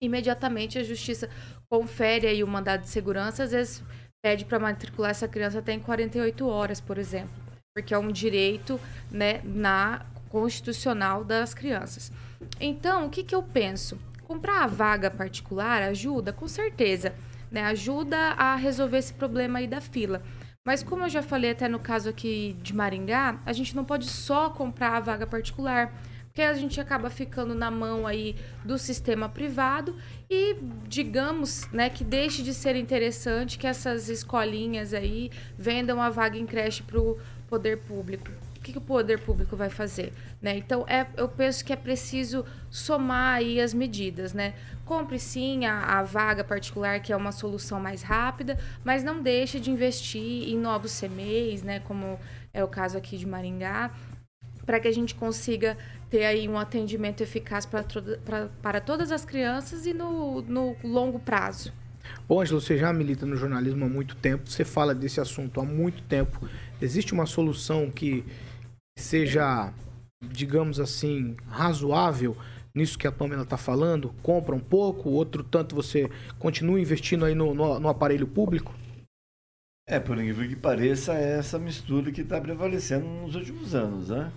imediatamente 0.02 0.80
a 0.80 0.84
justiça 0.84 1.30
confere 1.70 2.28
aí 2.28 2.44
o 2.44 2.48
mandado 2.48 2.82
de 2.82 2.90
segurança, 2.90 3.44
às 3.44 3.52
vezes 3.52 3.84
pede 4.24 4.46
para 4.46 4.60
matricular 4.60 5.12
essa 5.12 5.28
criança 5.28 5.60
até 5.60 5.74
em 5.74 5.80
48 5.80 6.48
horas, 6.48 6.82
por 6.82 6.98
exemplo, 6.98 7.34
porque 7.76 7.94
é 7.94 7.98
um 7.98 8.12
direito, 8.12 8.80
né, 9.12 9.42
na 9.44 10.06
constitucional 10.30 11.24
das 11.24 11.54
crianças. 11.54 12.12
Então, 12.60 13.06
o 13.06 13.10
que, 13.10 13.24
que 13.24 13.36
eu 13.36 13.44
penso? 13.44 14.00
Comprar 14.24 14.64
a 14.64 14.68
vaga 14.68 15.12
particular 15.12 15.84
ajuda, 15.84 16.34
com 16.34 16.48
certeza, 16.48 17.14
né? 17.54 17.64
Ajuda 17.66 18.18
a 18.18 18.56
resolver 18.56 18.98
esse 18.98 19.14
problema 19.14 19.60
aí 19.60 19.68
da 19.68 19.80
fila. 19.80 20.24
Mas 20.66 20.82
como 20.82 21.04
eu 21.04 21.10
já 21.10 21.22
falei 21.22 21.52
até 21.52 21.68
no 21.68 21.78
caso 21.78 22.10
aqui 22.10 22.58
de 22.62 22.76
Maringá, 22.76 23.40
a 23.46 23.54
gente 23.54 23.76
não 23.76 23.86
pode 23.86 24.08
só 24.08 24.50
comprar 24.50 24.98
a 24.98 25.00
vaga 25.00 25.28
particular, 25.28 25.94
porque 26.26 26.42
a 26.42 26.54
gente 26.54 26.82
acaba 26.82 27.10
ficando 27.10 27.54
na 27.54 27.70
mão 27.70 28.08
aí 28.08 28.36
do 28.66 28.78
sistema 28.78 29.30
privado 29.30 29.96
e 30.30 30.56
digamos, 30.88 31.70
né, 31.72 31.90
que 31.90 32.04
deixe 32.04 32.42
de 32.42 32.54
ser 32.54 32.76
interessante 32.76 33.60
que 33.60 33.68
essas 33.68 34.10
escolinhas 34.10 34.94
aí 34.94 35.30
vendam 35.58 36.02
a 36.02 36.10
vaga 36.10 36.38
em 36.38 36.46
creche 36.46 36.82
para 36.82 37.00
o 37.00 37.20
poder 37.48 37.78
público 37.80 38.32
que, 38.64 38.72
que 38.72 38.78
o 38.78 38.82
poder 38.82 39.20
público 39.20 39.56
vai 39.56 39.70
fazer? 39.70 40.14
Né? 40.42 40.58
Então, 40.58 40.86
é, 40.88 41.06
eu 41.18 41.28
penso 41.28 41.64
que 41.64 41.74
é 41.74 41.76
preciso 41.76 42.46
somar 42.72 43.36
aí 43.36 43.60
as 43.60 43.74
medidas. 43.74 44.34
Né? 44.34 44.54
Compre 44.86 45.18
sim 45.18 45.66
a, 45.66 46.00
a 46.00 46.04
vaga 46.04 46.44
particular, 46.44 47.00
que 47.00 47.14
é 47.14 47.16
uma 47.16 47.32
solução 47.32 47.80
mais 47.80 48.02
rápida, 48.02 48.60
mas 48.84 49.04
não 49.04 49.22
deixe 49.22 49.60
de 49.60 49.72
investir 49.72 50.50
em 50.50 50.58
novos 50.58 51.00
CMEs, 51.00 51.64
né? 51.64 51.80
como 51.80 52.20
é 52.54 52.64
o 52.64 52.68
caso 52.68 52.98
aqui 52.98 53.18
de 53.18 53.26
Maringá, 53.26 53.92
para 54.66 54.80
que 54.80 54.88
a 54.88 54.94
gente 54.94 55.16
consiga 55.16 55.78
ter 56.10 56.26
aí 56.26 56.48
um 56.48 56.58
atendimento 56.58 57.22
eficaz 57.22 57.66
para 57.66 58.82
todas 58.82 59.12
as 59.12 59.26
crianças 59.26 59.86
e 59.86 59.94
no, 59.94 60.42
no 60.42 60.76
longo 60.84 61.20
prazo. 61.20 61.74
Bom, 62.28 62.42
Angelo, 62.42 62.62
você 62.62 62.78
já 62.78 62.92
milita 62.94 63.26
no 63.26 63.36
jornalismo 63.36 63.86
há 63.86 63.90
muito 63.90 64.16
tempo, 64.16 64.50
você 64.50 64.64
fala 64.64 64.94
desse 64.94 65.20
assunto 65.20 65.60
há 65.60 65.66
muito 65.66 66.04
tempo. 66.04 66.48
Existe 66.82 67.14
uma 67.14 67.26
solução 67.26 67.90
que 67.90 68.24
seja, 68.98 69.74
digamos 70.22 70.80
assim, 70.80 71.36
razoável 71.48 72.38
nisso 72.76 72.98
que 72.98 73.08
a 73.08 73.12
Pamela 73.12 73.44
está 73.44 73.58
falando? 73.58 74.14
Compra 74.24 74.56
um 74.56 74.60
pouco, 74.60 75.10
outro 75.10 75.44
tanto 75.44 75.76
você 75.76 76.10
continua 76.40 76.80
investindo 76.80 77.26
aí 77.26 77.36
no, 77.36 77.54
no, 77.54 77.80
no 77.80 77.88
aparelho 77.88 78.28
público? 78.28 78.74
É, 79.88 80.00
por 80.00 80.18
incrível 80.18 80.48
que 80.48 80.56
pareça, 80.56 81.14
é 81.14 81.38
essa 81.38 81.60
mistura 81.60 82.12
que 82.12 82.22
está 82.22 82.40
prevalecendo 82.40 83.06
nos 83.06 83.36
últimos 83.36 83.76
anos, 83.76 84.10
né? 84.10 84.32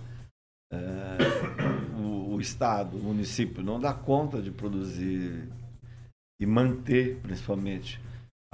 É, 0.71 0.77
o, 1.97 2.35
o, 2.35 2.41
Estado, 2.41 2.97
o 2.97 3.03
município 3.03 3.63
não 3.63 3.79
dá 3.79 3.93
conta 3.93 4.41
de 4.41 4.51
produzir 4.51 5.47
e 6.39 6.45
manter, 6.45 7.17
principalmente, 7.21 7.99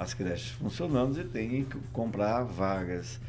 as 0.00 0.14
creches 0.14 0.50
funcionando 0.52 1.20
e 1.20 1.24
tem 1.24 1.64
que 1.64 1.78
comprar 1.92 2.44
vagas. 2.44 3.20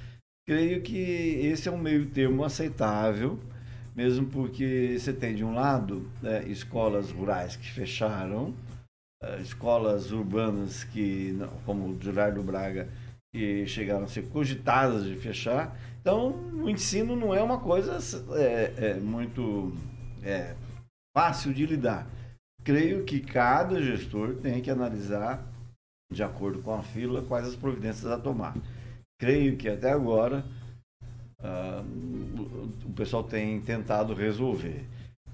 Creio 0.47 0.83
que 0.83 0.99
esse 0.99 1.67
é 1.67 1.71
um 1.71 1.77
meio 1.77 2.07
termo 2.11 2.43
aceitável, 2.43 3.39
mesmo 3.95 4.27
porque 4.27 4.97
você 4.99 5.13
tem, 5.13 5.35
de 5.35 5.43
um 5.43 5.53
lado, 5.53 6.09
né, 6.21 6.43
escolas 6.47 7.11
rurais 7.11 7.55
que 7.55 7.71
fecharam, 7.71 8.53
uh, 9.23 9.41
escolas 9.41 10.11
urbanas 10.11 10.83
que, 10.83 11.37
como 11.65 11.87
o 11.87 12.01
Gerardo 12.01 12.43
Braga, 12.43 12.89
que 13.33 13.65
chegaram 13.65 14.03
a 14.03 14.07
ser 14.07 14.29
cogitadas 14.29 15.05
de 15.05 15.15
fechar. 15.15 15.75
Então, 16.01 16.31
o 16.53 16.69
ensino 16.69 17.15
não 17.15 17.33
é 17.33 17.41
uma 17.41 17.59
coisa 17.59 17.97
é, 18.37 18.73
é, 18.77 18.93
muito 18.95 19.73
é, 20.23 20.55
fácil 21.15 21.53
de 21.53 21.65
lidar. 21.65 22.07
Creio 22.63 23.03
que 23.03 23.19
cada 23.19 23.81
gestor 23.81 24.35
tem 24.35 24.61
que 24.61 24.69
analisar, 24.69 25.45
de 26.11 26.23
acordo 26.23 26.61
com 26.61 26.75
a 26.75 26.83
fila, 26.83 27.21
quais 27.23 27.47
as 27.47 27.55
providências 27.55 28.11
a 28.11 28.19
tomar 28.19 28.55
creio 29.19 29.55
que 29.57 29.69
até 29.69 29.91
agora 29.91 30.43
uh, 31.45 32.65
o 32.85 32.93
pessoal 32.93 33.23
tem 33.23 33.59
tentado 33.61 34.13
resolver. 34.13 34.85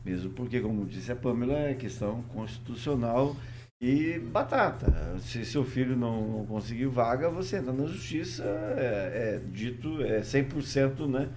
Mesmo 0.04 0.32
porque, 0.32 0.60
como 0.60 0.86
disse 0.86 1.12
a 1.12 1.16
Pamela, 1.16 1.58
é 1.58 1.74
questão 1.74 2.24
constitucional 2.34 3.36
e 3.80 4.20
batata. 4.20 5.20
Se 5.20 5.46
seu 5.46 5.64
filho 5.64 5.96
não 5.96 6.46
conseguir 6.48 6.88
vaga, 6.88 7.30
você 7.30 7.58
entra 7.58 7.72
na 7.72 7.86
justiça, 7.86 8.44
é, 8.78 9.36
é 9.36 9.42
dito, 9.52 10.02
é 10.02 10.22
100% 10.22 11.08
né, 11.08 11.30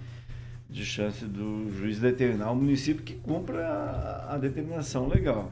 de 0.69 0.85
chance 0.85 1.25
do 1.25 1.71
juiz 1.71 1.99
determinar 1.99 2.51
o 2.51 2.55
município 2.55 3.03
que 3.03 3.13
cumpra 3.15 3.67
a, 3.67 4.33
a 4.33 4.37
determinação 4.37 5.07
legal. 5.07 5.51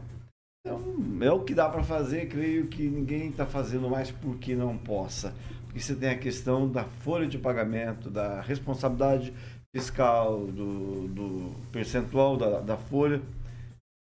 Então, 0.66 0.82
é 1.22 1.32
o 1.32 1.42
que 1.42 1.54
dá 1.54 1.70
para 1.70 1.84
fazer, 1.84 2.28
creio 2.30 2.68
que 2.68 2.88
ninguém 2.88 3.30
está 3.30 3.46
fazendo 3.46 3.90
mais 3.90 4.10
porque 4.10 4.56
não 4.56 4.78
possa 4.78 5.34
e 5.76 5.80
você 5.80 5.96
tem 5.96 6.10
a 6.10 6.18
questão 6.18 6.70
da 6.70 6.84
folha 6.84 7.28
de 7.28 7.38
pagamento, 7.38 8.10
da 8.10 8.42
responsabilidade 8.42 9.34
fiscal, 9.76 10.46
do, 10.46 11.08
do 11.08 11.52
percentual 11.72 12.38
da, 12.38 12.60
da 12.60 12.78
folha. 12.78 13.22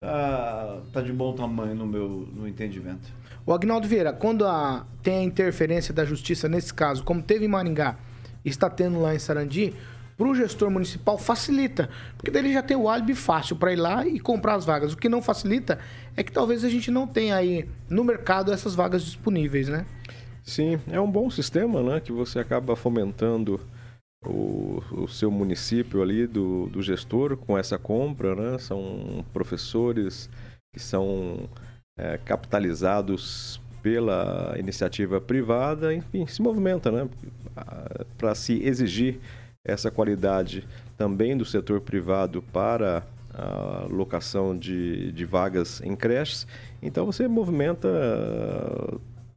Tá, 0.01 0.81
tá 0.93 1.01
de 1.01 1.11
bom 1.11 1.33
tamanho 1.33 1.75
no 1.75 1.85
meu 1.85 2.07
no 2.33 2.47
entendimento. 2.47 3.11
O 3.45 3.53
Agnaldo 3.53 3.85
Vieira, 3.85 4.13
quando 4.13 4.45
a, 4.45 4.85
tem 5.03 5.17
a 5.17 5.23
interferência 5.23 5.93
da 5.93 6.05
justiça 6.05 6.47
nesse 6.47 6.73
caso, 6.73 7.03
como 7.03 7.21
teve 7.21 7.45
em 7.45 7.49
Maringá 7.49 7.97
está 8.45 8.69
tendo 8.69 9.01
lá 9.01 9.13
em 9.13 9.19
Sarandi, 9.19 9.73
para 10.17 10.27
o 10.27 10.35
gestor 10.35 10.69
municipal 10.69 11.17
facilita, 11.17 11.89
porque 12.17 12.29
daí 12.29 12.43
ele 12.43 12.53
já 12.53 12.61
tem 12.61 12.75
o 12.75 12.89
álibi 12.89 13.15
fácil 13.15 13.55
para 13.55 13.71
ir 13.71 13.77
lá 13.77 14.05
e 14.05 14.19
comprar 14.19 14.55
as 14.55 14.65
vagas. 14.65 14.91
O 14.91 14.97
que 14.97 15.07
não 15.07 15.21
facilita 15.21 15.79
é 16.15 16.23
que 16.23 16.31
talvez 16.31 16.65
a 16.65 16.69
gente 16.69 16.91
não 16.91 17.07
tenha 17.07 17.35
aí 17.35 17.69
no 17.89 18.03
mercado 18.03 18.51
essas 18.51 18.75
vagas 18.75 19.03
disponíveis, 19.03 19.69
né? 19.69 19.85
Sim, 20.49 20.79
é 20.91 20.99
um 20.99 21.09
bom 21.09 21.29
sistema, 21.29 21.83
né? 21.83 21.99
Que 21.99 22.11
você 22.11 22.39
acaba 22.39 22.75
fomentando 22.75 23.61
o, 24.25 24.81
o 24.91 25.07
seu 25.07 25.29
município 25.29 26.01
ali 26.01 26.25
do, 26.25 26.65
do 26.69 26.81
gestor 26.81 27.37
com 27.37 27.55
essa 27.55 27.77
compra, 27.77 28.33
né? 28.33 28.57
São 28.57 29.23
professores 29.31 30.27
que 30.73 30.79
são 30.79 31.47
é, 31.95 32.17
capitalizados 32.17 33.61
pela 33.83 34.55
iniciativa 34.57 35.21
privada, 35.21 35.93
enfim, 35.93 36.25
se 36.25 36.41
movimenta, 36.41 36.91
né? 36.91 37.07
Para 38.17 38.33
se 38.33 38.59
exigir 38.63 39.19
essa 39.63 39.91
qualidade 39.91 40.67
também 40.97 41.37
do 41.37 41.45
setor 41.45 41.79
privado 41.79 42.41
para 42.51 43.03
a 43.31 43.85
locação 43.87 44.57
de, 44.57 45.11
de 45.11 45.25
vagas 45.25 45.79
em 45.83 45.95
creches. 45.95 46.47
Então 46.81 47.05
você 47.05 47.27
movimenta 47.27 47.87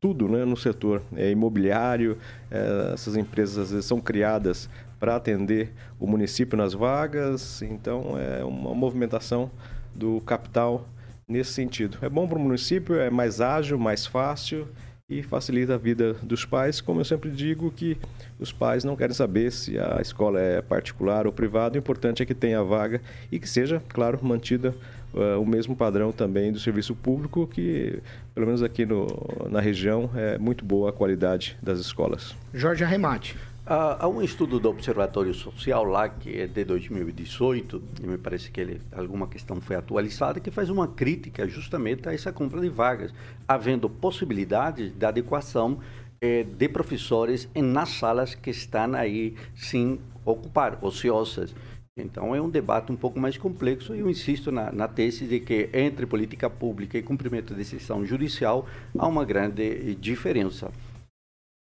tudo 0.02 0.28
né, 0.28 0.44
no 0.44 0.56
setor 0.56 1.00
é, 1.16 1.30
imobiliário. 1.30 2.18
É, 2.50 2.90
essas 2.92 3.16
empresas 3.16 3.56
às 3.56 3.70
vezes 3.70 3.86
são 3.86 4.00
criadas 4.00 4.68
para 4.98 5.14
atender 5.14 5.72
o 5.98 6.06
município 6.06 6.58
nas 6.58 6.74
vagas, 6.74 7.62
então 7.62 8.18
é 8.18 8.44
uma 8.44 8.74
movimentação 8.74 9.50
do 9.94 10.20
capital 10.22 10.86
nesse 11.26 11.52
sentido. 11.52 11.98
É 12.02 12.08
bom 12.08 12.26
para 12.26 12.36
o 12.36 12.40
município, 12.40 12.96
é 12.96 13.10
mais 13.10 13.40
ágil, 13.40 13.78
mais 13.78 14.04
fácil 14.04 14.66
e 15.08 15.22
facilita 15.22 15.74
a 15.74 15.78
vida 15.78 16.14
dos 16.14 16.44
pais. 16.44 16.80
Como 16.80 17.00
eu 17.00 17.04
sempre 17.04 17.30
digo, 17.30 17.70
que 17.70 17.96
os 18.40 18.52
pais 18.52 18.82
não 18.82 18.96
querem 18.96 19.14
saber 19.14 19.52
se 19.52 19.78
a 19.78 20.00
escola 20.00 20.40
é 20.40 20.60
particular 20.62 21.26
ou 21.26 21.32
privada, 21.32 21.76
o 21.76 21.78
importante 21.78 22.22
é 22.22 22.26
que 22.26 22.34
tenha 22.34 22.62
vaga 22.62 23.00
e 23.30 23.38
que 23.38 23.48
seja, 23.48 23.80
claro, 23.88 24.18
mantida 24.22 24.74
uh, 25.14 25.40
o 25.40 25.46
mesmo 25.46 25.76
padrão 25.76 26.12
também 26.12 26.52
do 26.52 26.58
serviço 26.58 26.94
público, 26.94 27.46
que, 27.46 28.00
pelo 28.34 28.46
menos 28.46 28.62
aqui 28.62 28.84
no, 28.86 29.06
na 29.50 29.60
região, 29.60 30.10
é 30.14 30.38
muito 30.38 30.64
boa 30.64 30.90
a 30.90 30.92
qualidade 30.92 31.56
das 31.62 31.78
escolas. 31.78 32.36
Jorge 32.52 32.84
Arremate. 32.84 33.36
Há, 33.64 34.08
um 34.08 34.20
estudo 34.20 34.58
do 34.58 34.68
Observatório 34.68 35.32
Social 35.32 35.84
lá, 35.84 36.08
que 36.08 36.40
é 36.40 36.48
de 36.48 36.64
2018, 36.64 37.82
e 38.02 38.06
me 38.08 38.18
parece 38.18 38.50
que 38.50 38.60
ele, 38.60 38.80
alguma 38.90 39.28
questão 39.28 39.60
foi 39.60 39.76
atualizada, 39.76 40.40
que 40.40 40.50
faz 40.50 40.68
uma 40.68 40.88
crítica 40.88 41.46
justamente 41.46 42.08
a 42.08 42.12
essa 42.12 42.32
compra 42.32 42.60
de 42.60 42.68
vagas, 42.68 43.14
havendo 43.46 43.88
possibilidades 43.88 44.92
de 44.92 45.06
adequação 45.06 45.78
eh, 46.20 46.42
de 46.42 46.68
professores 46.68 47.48
nas 47.54 47.90
salas 47.90 48.34
que 48.34 48.50
estão 48.50 48.94
aí 48.94 49.36
sem 49.54 50.00
ocupar, 50.24 50.78
ociosas. 50.82 51.54
Então 51.96 52.34
é 52.34 52.40
um 52.40 52.48
debate 52.48 52.90
um 52.90 52.96
pouco 52.96 53.20
mais 53.20 53.36
complexo 53.36 53.94
e 53.94 54.00
eu 54.00 54.08
insisto 54.08 54.50
na, 54.50 54.72
na 54.72 54.88
tese 54.88 55.26
de 55.26 55.38
que 55.40 55.68
entre 55.74 56.06
política 56.06 56.48
pública 56.48 56.96
e 56.96 57.02
cumprimento 57.02 57.52
de 57.52 57.56
decisão 57.56 58.04
judicial 58.06 58.66
há 58.98 59.06
uma 59.06 59.24
grande 59.26 59.94
diferença. 59.96 60.70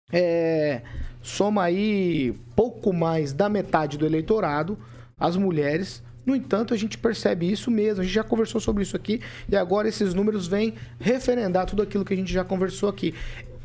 é, 0.10 0.84
soma 1.22 1.64
aí 1.64 2.34
pouco 2.56 2.94
mais 2.94 3.34
da 3.34 3.50
metade 3.50 3.98
do 3.98 4.06
eleitorado, 4.06 4.80
as 5.20 5.36
mulheres. 5.36 6.02
No 6.26 6.34
entanto, 6.34 6.74
a 6.74 6.78
gente 6.78 6.98
percebe 6.98 7.52
isso 7.52 7.70
mesmo. 7.70 8.00
A 8.00 8.06
gente 8.06 8.14
já 8.14 8.24
conversou 8.24 8.62
sobre 8.62 8.84
isso 8.84 8.96
aqui 8.96 9.20
e 9.50 9.56
agora 9.58 9.90
esses 9.90 10.14
números 10.14 10.48
vêm 10.48 10.76
referendar 10.98 11.66
tudo 11.66 11.82
aquilo 11.82 12.06
que 12.06 12.14
a 12.14 12.18
gente 12.18 12.32
já 12.32 12.46
conversou 12.46 12.88
aqui. 12.88 13.14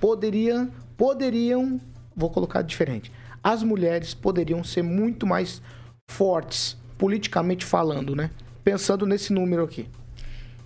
Poderiam, 0.00 0.68
poderiam, 0.96 1.80
vou 2.16 2.28
colocar 2.28 2.60
diferente. 2.62 3.12
As 3.40 3.62
mulheres 3.62 4.14
poderiam 4.14 4.64
ser 4.64 4.82
muito 4.82 5.24
mais 5.28 5.62
fortes 6.10 6.76
politicamente 6.98 7.64
falando, 7.64 8.14
né? 8.14 8.30
Pensando 8.62 9.06
nesse 9.06 9.32
número 9.32 9.64
aqui. 9.64 9.88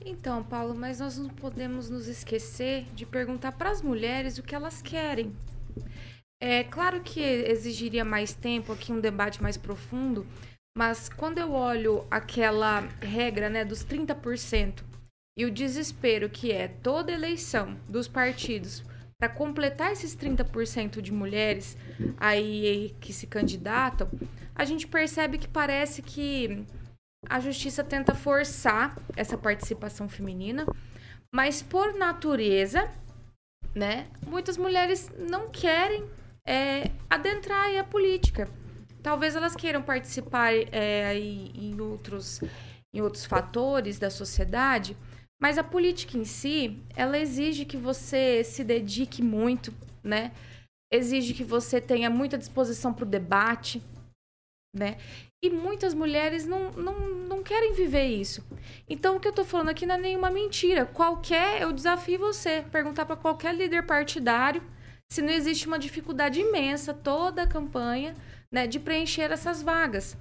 Então, 0.04 0.42
Paulo, 0.42 0.74
mas 0.74 1.00
nós 1.00 1.18
não 1.18 1.28
podemos 1.28 1.90
nos 1.90 2.06
esquecer 2.06 2.86
de 2.94 3.04
perguntar 3.04 3.52
para 3.52 3.70
as 3.70 3.82
mulheres 3.82 4.38
o 4.38 4.42
que 4.42 4.54
elas 4.54 4.80
querem. 4.80 5.34
É 6.40 6.62
claro 6.62 7.00
que 7.00 7.20
exigiria 7.20 8.04
mais 8.04 8.34
tempo 8.34 8.72
aqui, 8.72 8.92
um 8.92 9.00
debate 9.00 9.42
mais 9.42 9.56
profundo, 9.56 10.26
mas 10.76 11.08
quando 11.08 11.38
eu 11.38 11.52
olho 11.52 12.06
aquela 12.10 12.80
regra 13.00 13.48
né, 13.48 13.64
dos 13.64 13.84
30% 13.84 14.84
e 15.38 15.44
o 15.44 15.50
desespero 15.50 16.28
que 16.28 16.52
é 16.52 16.68
toda 16.68 17.10
eleição 17.10 17.76
dos 17.88 18.06
partidos 18.06 18.84
para 19.18 19.28
completar 19.28 19.92
esses 19.92 20.14
30% 20.14 21.00
de 21.00 21.12
mulheres 21.12 21.76
aí 22.18 22.94
que 23.00 23.12
se 23.12 23.26
candidatam, 23.26 24.10
a 24.54 24.64
gente 24.64 24.86
percebe 24.86 25.38
que 25.38 25.48
parece 25.48 26.02
que 26.02 26.66
a 27.28 27.40
justiça 27.40 27.82
tenta 27.82 28.14
forçar 28.14 28.96
essa 29.16 29.36
participação 29.36 30.08
feminina, 30.08 30.66
mas 31.32 31.62
por 31.62 31.94
natureza, 31.94 32.90
né, 33.74 34.06
muitas 34.26 34.56
mulheres 34.56 35.10
não 35.18 35.48
querem 35.48 36.04
é, 36.46 36.90
adentrar 37.08 37.74
a 37.74 37.84
política. 37.84 38.48
Talvez 39.02 39.34
elas 39.34 39.56
queiram 39.56 39.82
participar 39.82 40.52
é, 40.72 41.16
em, 41.18 41.80
outros, 41.80 42.40
em 42.92 43.00
outros 43.00 43.24
fatores 43.24 43.98
da 43.98 44.10
sociedade, 44.10 44.96
mas 45.40 45.58
a 45.58 45.64
política 45.64 46.16
em 46.16 46.24
si, 46.24 46.82
ela 46.94 47.18
exige 47.18 47.64
que 47.64 47.76
você 47.76 48.42
se 48.42 48.64
dedique 48.64 49.22
muito, 49.22 49.72
né? 50.02 50.32
Exige 50.90 51.34
que 51.34 51.44
você 51.44 51.80
tenha 51.80 52.08
muita 52.08 52.38
disposição 52.38 52.92
para 52.92 53.04
o 53.04 53.08
debate, 53.08 53.82
né? 54.74 54.96
E 55.42 55.50
muitas 55.50 55.92
mulheres 55.92 56.46
não, 56.46 56.70
não, 56.72 56.98
não 57.08 57.42
querem 57.42 57.74
viver 57.74 58.06
isso. 58.06 58.44
Então, 58.88 59.16
o 59.16 59.20
que 59.20 59.28
eu 59.28 59.30
estou 59.30 59.44
falando 59.44 59.68
aqui 59.68 59.84
não 59.84 59.96
é 59.96 59.98
nenhuma 59.98 60.30
mentira. 60.30 60.86
Qualquer, 60.86 61.60
eu 61.60 61.72
desafio 61.72 62.18
você, 62.18 62.64
perguntar 62.72 63.04
para 63.04 63.16
qualquer 63.16 63.54
líder 63.54 63.84
partidário 63.84 64.62
se 65.08 65.22
não 65.22 65.32
existe 65.32 65.66
uma 65.66 65.78
dificuldade 65.78 66.40
imensa 66.40 66.92
toda 66.92 67.42
a 67.42 67.46
campanha 67.46 68.14
né, 68.50 68.66
de 68.66 68.80
preencher 68.80 69.30
essas 69.30 69.62
vagas. 69.62 70.16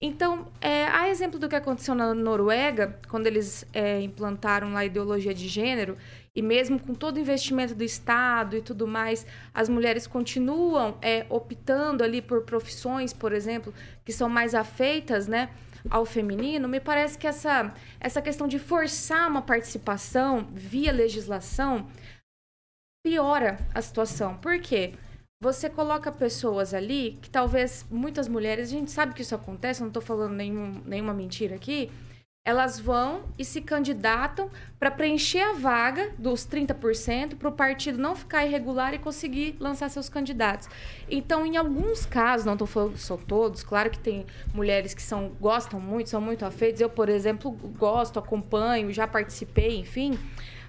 Então, 0.00 0.52
é, 0.60 0.84
a 0.88 1.08
exemplo 1.08 1.38
do 1.38 1.48
que 1.48 1.56
aconteceu 1.56 1.94
na 1.94 2.14
Noruega, 2.14 3.00
quando 3.08 3.26
eles 3.26 3.64
é, 3.72 3.98
implantaram 4.02 4.74
lá 4.74 4.80
a 4.80 4.84
ideologia 4.84 5.32
de 5.32 5.48
gênero, 5.48 5.96
e 6.34 6.42
mesmo 6.42 6.78
com 6.78 6.92
todo 6.92 7.16
o 7.16 7.20
investimento 7.20 7.74
do 7.74 7.82
Estado 7.82 8.58
e 8.58 8.60
tudo 8.60 8.86
mais, 8.86 9.26
as 9.54 9.70
mulheres 9.70 10.06
continuam 10.06 10.98
é, 11.00 11.24
optando 11.30 12.04
ali 12.04 12.20
por 12.20 12.42
profissões, 12.42 13.14
por 13.14 13.32
exemplo, 13.32 13.72
que 14.04 14.12
são 14.12 14.28
mais 14.28 14.54
afeitas 14.54 15.26
né, 15.26 15.48
ao 15.88 16.04
feminino, 16.04 16.68
me 16.68 16.78
parece 16.78 17.16
que 17.16 17.26
essa, 17.26 17.72
essa 17.98 18.20
questão 18.20 18.46
de 18.46 18.58
forçar 18.58 19.26
uma 19.28 19.40
participação 19.40 20.46
via 20.52 20.92
legislação 20.92 21.88
piora 23.02 23.58
a 23.74 23.80
situação. 23.80 24.36
Por 24.36 24.60
quê? 24.60 24.92
Você 25.40 25.68
coloca 25.68 26.10
pessoas 26.10 26.72
ali 26.72 27.18
que 27.20 27.28
talvez 27.28 27.84
muitas 27.90 28.26
mulheres, 28.28 28.68
a 28.68 28.72
gente 28.72 28.90
sabe 28.90 29.14
que 29.14 29.22
isso 29.22 29.34
acontece, 29.34 29.80
não 29.80 29.88
estou 29.88 30.02
falando 30.02 30.32
nenhum, 30.32 30.80
nenhuma 30.84 31.12
mentira 31.12 31.56
aqui, 31.56 31.90
elas 32.46 32.78
vão 32.78 33.24
e 33.36 33.44
se 33.44 33.60
candidatam 33.60 34.48
para 34.78 34.88
preencher 34.88 35.40
a 35.40 35.52
vaga 35.54 36.12
dos 36.16 36.46
30% 36.46 37.36
para 37.36 37.48
o 37.48 37.52
partido 37.52 37.98
não 37.98 38.14
ficar 38.14 38.46
irregular 38.46 38.94
e 38.94 39.00
conseguir 39.00 39.56
lançar 39.58 39.90
seus 39.90 40.08
candidatos. 40.08 40.68
Então, 41.10 41.44
em 41.44 41.56
alguns 41.56 42.06
casos, 42.06 42.46
não 42.46 42.52
estou 42.52 42.68
falando 42.68 42.96
são 42.98 43.18
todos, 43.18 43.64
claro 43.64 43.90
que 43.90 43.98
tem 43.98 44.24
mulheres 44.54 44.94
que 44.94 45.02
são 45.02 45.30
gostam 45.40 45.80
muito, 45.80 46.08
são 46.08 46.20
muito 46.20 46.44
afeitas. 46.44 46.80
Eu, 46.80 46.88
por 46.88 47.08
exemplo, 47.08 47.50
gosto, 47.50 48.20
acompanho, 48.20 48.92
já 48.92 49.08
participei, 49.08 49.80
enfim. 49.80 50.16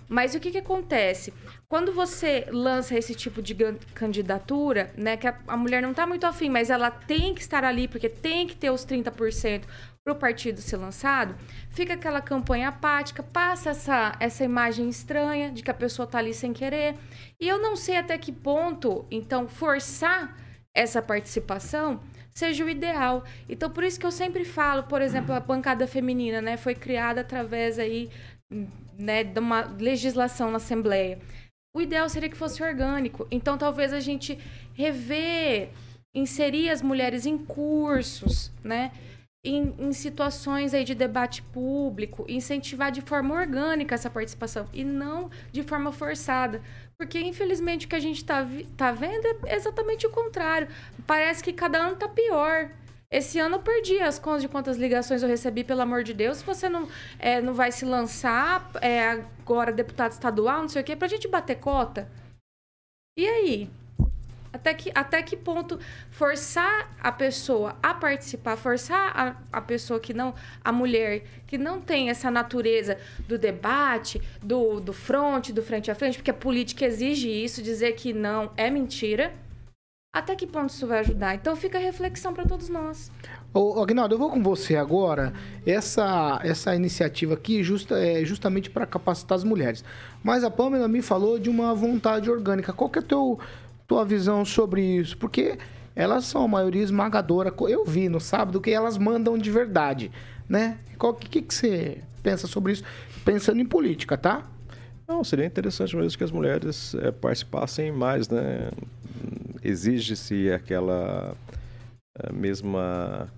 Mas 0.10 0.36
o 0.36 0.40
que, 0.40 0.52
que 0.52 0.58
acontece? 0.58 1.34
Quando 1.68 1.92
você 1.92 2.48
lança 2.50 2.98
esse 2.98 3.14
tipo 3.14 3.42
de 3.42 3.56
candidatura, 3.94 4.92
né, 4.98 5.18
que 5.18 5.28
a, 5.28 5.38
a 5.48 5.58
mulher 5.58 5.82
não 5.82 5.92
está 5.92 6.08
muito 6.08 6.26
afim, 6.26 6.50
mas 6.50 6.70
ela 6.70 6.90
tem 6.90 7.34
que 7.34 7.42
estar 7.42 7.64
ali 7.64 7.88
porque 7.88 8.08
tem 8.08 8.48
que 8.48 8.56
ter 8.56 8.70
os 8.70 8.86
30% 8.86 9.64
para 10.04 10.14
o 10.14 10.16
partido 10.16 10.62
ser 10.62 10.78
lançado, 10.78 11.36
fica 11.70 11.96
aquela 11.96 12.22
campanha 12.22 12.70
apática, 12.70 13.22
passa 13.22 13.72
essa, 13.72 14.16
essa 14.22 14.44
imagem 14.46 14.88
estranha 14.88 15.52
de 15.52 15.62
que 15.62 15.70
a 15.70 15.74
pessoa 15.74 16.06
está 16.06 16.20
ali 16.20 16.34
sem 16.34 16.54
querer. 16.54 16.96
E 17.42 17.46
eu 17.46 17.60
não 17.62 17.76
sei 17.76 17.98
até 17.98 18.18
que 18.18 18.32
ponto, 18.32 19.06
então, 19.12 19.50
forçar 19.50 20.38
essa 20.74 21.02
participação 21.02 22.00
seja 22.34 22.64
o 22.64 22.70
ideal. 22.70 23.26
Então, 23.50 23.70
por 23.70 23.84
isso 23.84 24.00
que 24.00 24.06
eu 24.06 24.12
sempre 24.12 24.46
falo, 24.46 24.84
por 24.84 25.02
exemplo, 25.02 25.34
a 25.34 25.40
bancada 25.40 25.88
feminina, 25.88 26.40
né, 26.40 26.56
foi 26.56 26.76
criada 26.76 27.22
através 27.22 27.78
aí, 27.78 28.10
né, 28.98 29.24
de 29.24 29.40
uma 29.40 29.62
legislação 29.62 30.52
na 30.52 30.58
Assembleia. 30.58 31.20
O 31.76 31.82
ideal 31.82 32.10
seria 32.10 32.30
que 32.30 32.38
fosse 32.38 32.64
orgânico. 32.64 33.28
Então, 33.30 33.58
talvez 33.58 33.94
a 33.94 34.00
gente 34.00 34.38
rever, 34.74 35.70
inserir 36.14 36.70
as 36.70 36.82
mulheres 36.82 37.26
em 37.26 37.38
cursos, 37.38 38.52
né? 38.64 38.92
em, 39.44 39.74
em, 39.80 39.94
situações 39.94 40.74
aí 40.74 40.84
de 40.84 40.94
debate 40.94 41.42
público, 41.42 42.26
incentivar 42.28 42.92
de 42.92 43.02
forma 43.02 43.34
orgânica 43.34 43.96
essa 43.96 44.10
participação 44.10 44.68
e 44.74 44.84
não 44.84 45.30
de 45.52 45.64
forma 45.64 45.92
forçada. 45.92 46.62
Porque, 46.98 47.20
infelizmente, 47.20 47.86
o 47.86 47.90
que 47.90 47.96
a 47.96 48.00
gente 48.00 48.18
está 48.18 48.46
tá 48.76 48.92
vendo 48.92 49.26
é 49.46 49.56
exatamente 49.56 50.06
o 50.06 50.10
contrário. 50.10 50.68
Parece 51.06 51.44
que 51.44 51.54
cada 51.54 51.78
ano 51.78 51.94
está 51.94 52.08
pior. 52.08 52.72
Esse 53.10 53.40
ano 53.40 53.56
eu 53.56 53.62
perdi 53.62 54.00
as 54.02 54.20
contas 54.20 54.42
de 54.42 54.50
quantas 54.50 54.76
ligações 54.76 55.24
eu 55.24 55.30
recebi, 55.30 55.64
pelo 55.64 55.82
amor 55.82 56.04
de 56.04 56.14
Deus. 56.14 56.42
Você 56.42 56.68
não, 56.68 56.88
é, 57.18 57.42
não 57.42 57.54
vai 57.54 57.72
se 57.72 57.86
lançar 57.86 58.70
é, 58.82 59.24
agora 59.42 59.72
deputado 59.72 60.12
estadual, 60.12 60.62
não 60.62 60.70
sei 60.70 60.82
o 60.82 60.86
quê, 60.86 60.96
para 60.96 61.06
a 61.06 61.10
gente 61.10 61.28
bater 61.28 61.56
cota. 61.56 62.10
E 63.18 63.26
aí? 63.26 63.70
Até 64.52 64.74
que, 64.74 64.92
até 64.94 65.22
que 65.22 65.38
ponto 65.38 65.80
forçar 66.10 66.96
a 67.00 67.12
pessoa 67.12 67.78
a 67.82 67.94
participar, 67.94 68.58
forçar 68.58 69.12
a, 69.16 69.36
a 69.52 69.62
pessoa 69.62 70.00
que 70.00 70.14
não, 70.14 70.34
a 70.64 70.72
mulher 70.72 71.24
que 71.46 71.58
não 71.58 71.80
tem 71.80 72.10
essa 72.10 72.32
natureza 72.32 72.98
do 73.28 73.38
debate, 73.38 74.22
do, 74.42 74.80
do 74.80 74.94
front, 74.94 75.52
do 75.52 75.62
frente 75.62 75.92
a 75.92 75.96
frente, 75.96 76.18
porque 76.18 76.32
a 76.32 76.34
política 76.34 76.86
exige 76.86 77.30
isso, 77.30 77.62
dizer 77.62 77.94
que 77.94 78.12
não 78.14 78.52
é 78.58 78.70
mentira. 78.70 79.34
Até 80.18 80.36
que 80.36 80.48
ponto 80.48 80.72
isso 80.72 80.88
vai 80.88 81.02
ajudar? 81.02 81.36
Então 81.36 81.56
fica 81.56 81.78
a 81.78 81.82
reflexão 81.82 82.34
para 82.34 82.44
todos 82.44 82.70
nós. 82.70 83.12
Ô, 83.54 83.80
Agnaldo, 83.80 84.16
eu 84.16 84.18
vou 84.18 84.32
com 84.32 84.42
você 84.42 84.76
agora. 84.76 85.32
Essa, 85.64 86.40
essa 86.44 86.76
iniciativa 86.76 87.36
aqui 87.36 87.62
justa, 87.62 88.00
é 88.00 88.26
justamente 88.26 88.68
para 88.68 88.88
capacitar 88.88 89.36
as 89.36 89.44
mulheres. 89.44 89.86
Mas 90.24 90.44
a 90.44 90.50
Pamela 90.50 90.88
me 90.88 91.04
falou 91.04 91.38
de 91.38 91.52
uma 91.52 91.72
vontade 91.76 92.32
orgânica. 92.32 92.74
Qual 92.74 92.90
que 92.90 92.98
é 92.98 93.02
o 93.04 93.06
teu 93.06 93.40
tua 93.88 94.04
visão 94.04 94.44
sobre 94.44 94.82
isso? 94.82 95.16
Porque 95.20 95.60
elas 95.96 96.26
são 96.26 96.46
a 96.46 96.48
maioria 96.48 96.82
esmagadora. 96.82 97.54
Eu 97.70 97.86
vi 97.86 98.10
no 98.10 98.20
sábado 98.20 98.60
que 98.60 98.72
elas 98.72 98.98
mandam 98.98 99.38
de 99.38 99.52
verdade, 99.52 100.12
né? 100.50 100.80
O 101.00 101.14
que, 101.14 101.44
que 101.44 101.54
você 101.54 102.00
pensa 102.24 102.48
sobre 102.48 102.74
isso? 102.74 102.84
Pensando 103.24 103.62
em 103.62 103.66
política, 103.68 104.18
tá? 104.18 104.48
Não, 105.08 105.24
seria 105.24 105.46
interessante 105.46 105.96
mesmo 105.96 106.18
que 106.18 106.24
as 106.24 106.32
mulheres 106.32 106.94
é, 106.96 107.12
participassem 107.12 107.94
mais, 107.94 108.28
né? 108.28 108.72
Exige-se 109.68 110.52
aquela 110.52 111.36
mesma 112.34 113.30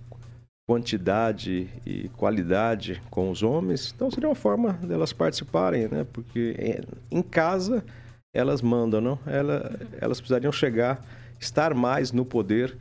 quantidade 0.66 1.68
e 1.84 2.08
qualidade 2.10 3.02
com 3.10 3.28
os 3.28 3.42
homens, 3.42 3.92
então 3.92 4.08
seria 4.08 4.28
uma 4.28 4.36
forma 4.36 4.74
delas 4.74 5.12
participarem, 5.12 5.88
né? 5.88 6.06
Porque 6.12 6.54
eh, 6.56 6.82
em 7.10 7.20
casa 7.20 7.84
elas 8.32 8.62
mandam, 8.62 9.00
não? 9.00 9.18
Ela, 9.26 9.76
elas 10.00 10.20
precisariam 10.20 10.52
chegar, 10.52 11.04
estar 11.40 11.74
mais 11.74 12.12
no 12.12 12.24
poder, 12.24 12.76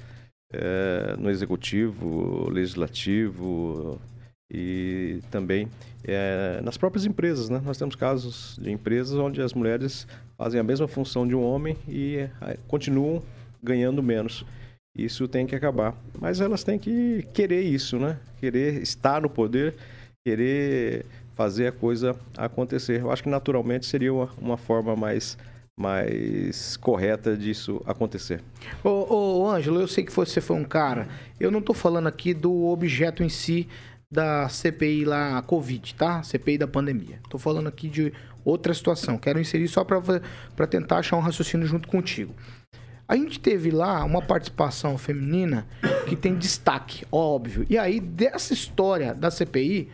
é, 0.53 1.15
no 1.17 1.31
executivo, 1.31 2.47
legislativo 2.51 3.99
e 4.51 5.19
também 5.31 5.67
é, 6.03 6.61
nas 6.63 6.77
próprias 6.77 7.07
empresas, 7.07 7.49
né? 7.49 7.59
Nós 7.65 7.79
temos 7.79 7.95
casos 7.95 8.55
de 8.61 8.71
empresas 8.71 9.17
onde 9.17 9.41
as 9.41 9.55
mulheres 9.55 10.05
fazem 10.37 10.59
a 10.59 10.63
mesma 10.63 10.87
função 10.87 11.27
de 11.27 11.33
um 11.33 11.43
homem 11.43 11.75
e 11.87 12.17
é, 12.17 12.57
continuam 12.67 13.23
ganhando 13.61 14.01
menos. 14.01 14.45
Isso 14.97 15.27
tem 15.27 15.45
que 15.45 15.55
acabar. 15.55 15.95
Mas 16.19 16.41
elas 16.41 16.63
têm 16.63 16.77
que 16.77 17.25
querer 17.33 17.61
isso, 17.61 17.97
né? 17.97 18.17
Querer 18.39 18.81
estar 18.81 19.21
no 19.21 19.29
poder, 19.29 19.75
querer 20.25 21.05
fazer 21.35 21.67
a 21.67 21.71
coisa 21.71 22.15
acontecer. 22.37 23.01
Eu 23.01 23.11
acho 23.11 23.23
que 23.23 23.29
naturalmente 23.29 23.85
seria 23.85 24.13
uma, 24.13 24.29
uma 24.37 24.57
forma 24.57 24.95
mais 24.95 25.37
mais 25.79 26.75
correta 26.75 27.37
disso 27.37 27.81
acontecer. 27.85 28.41
Ô, 28.83 29.43
ô 29.43 29.49
Ângelo, 29.49 29.79
eu 29.79 29.87
sei 29.87 30.03
que 30.03 30.11
você 30.11 30.41
foi 30.41 30.57
um 30.57 30.65
cara. 30.65 31.07
Eu 31.39 31.49
não 31.49 31.59
estou 31.59 31.73
falando 31.73 32.07
aqui 32.07 32.33
do 32.33 32.65
objeto 32.65 33.23
em 33.23 33.29
si 33.29 33.65
da 34.11 34.49
CPI 34.49 35.05
lá, 35.05 35.41
Covid, 35.41 35.95
tá? 35.95 36.21
CPI 36.21 36.57
da 36.57 36.67
pandemia. 36.67 37.19
Estou 37.23 37.39
falando 37.39 37.67
aqui 37.67 37.87
de 37.87 38.11
outra 38.43 38.73
situação. 38.73 39.17
Quero 39.17 39.39
inserir 39.39 39.69
só 39.69 39.85
para 39.85 40.67
tentar 40.67 40.97
achar 40.97 41.15
um 41.15 41.21
raciocínio 41.21 41.65
junto 41.65 41.87
contigo. 41.87 42.33
A 43.09 43.15
gente 43.15 43.39
teve 43.39 43.71
lá 43.71 44.03
uma 44.03 44.21
participação 44.21 44.95
feminina 44.95 45.65
que 46.07 46.15
tem 46.15 46.35
destaque, 46.35 47.07
óbvio. 47.11 47.65
E 47.67 47.75
aí, 47.75 47.99
dessa 47.99 48.53
história 48.53 49.15
da 49.15 49.31
CPI, 49.31 49.89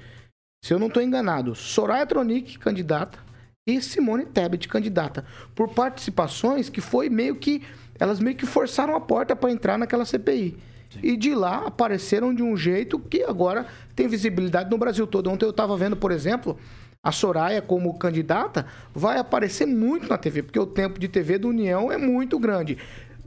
se 0.61 0.73
eu 0.73 0.77
não 0.77 0.87
estou 0.87 1.01
enganado, 1.01 1.55
Soraya 1.55 2.05
Tronic, 2.05 2.59
candidata, 2.59 3.17
e 3.65 3.81
Simone 3.81 4.25
Tebet, 4.25 4.67
candidata, 4.67 5.23
por 5.55 5.69
participações 5.69 6.67
que 6.67 6.81
foi 6.81 7.09
meio 7.09 7.37
que. 7.37 7.63
Elas 7.97 8.19
meio 8.19 8.35
que 8.35 8.45
forçaram 8.45 8.97
a 8.97 8.99
porta 8.99 9.33
para 9.33 9.49
entrar 9.49 9.77
naquela 9.77 10.03
CPI. 10.03 10.57
Sim. 10.89 10.99
E 11.01 11.15
de 11.15 11.33
lá 11.33 11.65
apareceram 11.65 12.33
de 12.33 12.43
um 12.43 12.57
jeito 12.57 12.99
que 12.99 13.23
agora 13.23 13.65
tem 13.95 14.09
visibilidade 14.09 14.69
no 14.69 14.77
Brasil 14.77 15.07
todo. 15.07 15.31
Ontem 15.31 15.45
eu 15.45 15.51
estava 15.51 15.77
vendo, 15.77 15.95
por 15.95 16.11
exemplo, 16.11 16.57
a 17.05 17.11
Soraya 17.11 17.61
como 17.61 17.97
candidata 17.99 18.65
vai 18.91 19.19
aparecer 19.19 19.67
muito 19.67 20.09
na 20.09 20.17
TV, 20.17 20.41
porque 20.41 20.59
o 20.59 20.65
tempo 20.65 20.99
de 20.99 21.07
TV 21.07 21.37
do 21.37 21.47
União 21.47 21.91
é 21.91 21.97
muito 21.97 22.39
grande. 22.39 22.79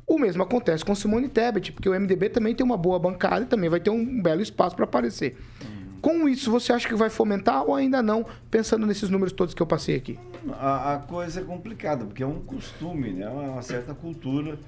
O 0.08 0.18
mesmo 0.18 0.42
acontece 0.42 0.82
com 0.82 0.94
Simone 0.94 1.28
Tebet, 1.28 1.70
porque 1.70 1.88
o 1.88 1.92
MDB 1.92 2.30
também 2.30 2.54
tem 2.54 2.64
uma 2.64 2.78
boa 2.78 2.98
bancada 2.98 3.42
e 3.42 3.46
também 3.46 3.68
vai 3.68 3.78
ter 3.78 3.90
um 3.90 4.22
belo 4.22 4.40
espaço 4.40 4.74
para 4.74 4.86
aparecer. 4.86 5.36
Hum. 5.62 5.98
Com 6.00 6.26
isso, 6.26 6.50
você 6.50 6.72
acha 6.72 6.88
que 6.88 6.94
vai 6.94 7.10
fomentar 7.10 7.62
ou 7.64 7.74
ainda 7.74 8.02
não, 8.02 8.24
pensando 8.50 8.86
nesses 8.86 9.10
números 9.10 9.34
todos 9.34 9.52
que 9.52 9.60
eu 9.60 9.66
passei 9.66 9.96
aqui? 9.96 10.18
A, 10.52 10.94
a 10.94 10.98
coisa 11.00 11.40
é 11.40 11.44
complicada, 11.44 12.06
porque 12.06 12.22
é 12.22 12.26
um 12.26 12.40
costume, 12.40 13.12
né? 13.12 13.28
uma 13.28 13.60
certa 13.60 13.92
cultura, 13.92 14.58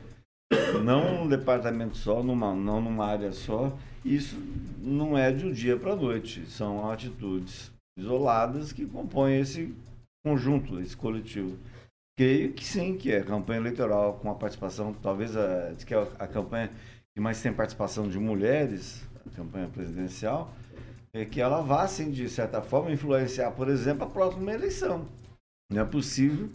não 0.84 1.22
um 1.22 1.28
departamento 1.28 1.96
só, 1.96 2.22
numa, 2.22 2.54
não 2.54 2.82
numa 2.82 3.06
área 3.06 3.32
só. 3.32 3.72
Isso 4.04 4.36
não 4.78 5.16
é 5.16 5.32
de 5.32 5.46
um 5.46 5.52
dia 5.52 5.76
para 5.76 5.92
a 5.92 5.96
noite, 5.96 6.44
são 6.50 6.90
atitudes 6.90 7.70
isoladas 7.98 8.72
que 8.72 8.84
compõem 8.84 9.40
esse 9.40 9.74
conjunto, 10.22 10.80
esse 10.80 10.96
coletivo. 10.96 11.56
Creio 12.20 12.52
que 12.52 12.66
sim, 12.66 12.98
que 12.98 13.10
é 13.10 13.22
campanha 13.22 13.60
eleitoral 13.60 14.12
com 14.20 14.30
a 14.30 14.34
participação, 14.34 14.92
talvez 14.92 15.34
a, 15.34 15.72
que 15.86 15.94
é 15.94 16.06
a 16.18 16.26
campanha 16.26 16.70
que 17.14 17.18
mais 17.18 17.40
tem 17.40 17.50
participação 17.50 18.10
de 18.10 18.18
mulheres, 18.18 19.02
a 19.26 19.34
campanha 19.34 19.68
presidencial, 19.68 20.52
é 21.14 21.24
que 21.24 21.40
ela 21.40 21.62
vá, 21.62 21.84
assim, 21.84 22.10
de 22.10 22.28
certa 22.28 22.60
forma, 22.60 22.92
influenciar, 22.92 23.52
por 23.52 23.70
exemplo, 23.70 24.04
a 24.04 24.06
próxima 24.06 24.52
eleição. 24.52 25.06
Não 25.72 25.80
é 25.80 25.84
possível 25.86 26.50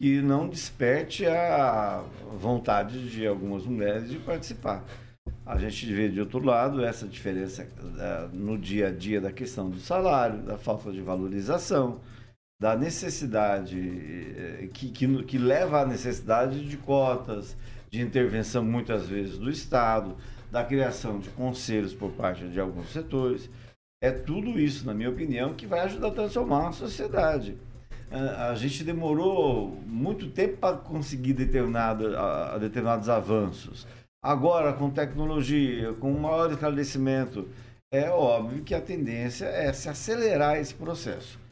que 0.00 0.22
não 0.22 0.48
desperte 0.48 1.26
a 1.26 2.02
vontade 2.38 3.10
de 3.10 3.26
algumas 3.26 3.66
mulheres 3.66 4.08
de 4.08 4.18
participar. 4.18 4.82
A 5.44 5.58
gente 5.58 5.84
vê, 5.92 6.08
de 6.08 6.18
outro 6.18 6.38
lado, 6.42 6.82
essa 6.82 7.06
diferença 7.06 7.68
uh, 7.78 8.34
no 8.34 8.56
dia 8.56 8.88
a 8.88 8.90
dia 8.90 9.20
da 9.20 9.30
questão 9.30 9.68
do 9.68 9.80
salário, 9.80 10.38
da 10.38 10.56
falta 10.56 10.90
de 10.90 11.02
valorização, 11.02 12.00
da 12.64 12.74
necessidade, 12.74 13.78
uh, 13.78 14.68
que, 14.68 14.88
que, 14.88 15.22
que 15.24 15.36
leva 15.36 15.82
à 15.82 15.86
necessidade 15.86 16.66
de 16.66 16.78
cotas, 16.78 17.54
de 17.90 18.00
intervenção 18.00 18.64
muitas 18.64 19.06
vezes 19.06 19.36
do 19.36 19.50
Estado, 19.50 20.16
da 20.50 20.64
criação 20.64 21.18
de 21.18 21.28
conselhos 21.28 21.92
por 21.92 22.12
parte 22.12 22.48
de 22.48 22.58
alguns 22.58 22.90
setores. 22.90 23.50
É 24.02 24.10
tudo 24.10 24.58
isso, 24.58 24.86
na 24.86 24.94
minha 24.94 25.10
opinião, 25.10 25.52
que 25.52 25.66
vai 25.66 25.80
ajudar 25.80 26.08
a 26.08 26.12
transformar 26.12 26.68
a 26.68 26.72
sociedade. 26.72 27.58
a, 28.10 28.48
a 28.48 28.54
gente 28.54 28.82
demorou 28.82 29.78
muito 29.86 30.30
tempo 30.30 30.56
para 30.56 30.78
conseguir 30.78 31.34
determinado, 31.34 32.16
a 32.16 32.56
determinados 32.56 33.10
avanços. 33.10 33.86
Agora, 34.22 34.72
com 34.72 34.88
tecnologia, 34.88 35.92
com 36.00 36.10
maior 36.12 36.50
esclarecimento, 36.50 37.46
é 37.92 38.08
óbvio 38.08 38.64
que 38.64 38.74
a 38.74 38.80
tendência 38.80 39.44
é 39.44 39.70
se 39.70 39.86
acelerar 39.86 40.56
esse 40.56 40.72
processo. 40.72 41.43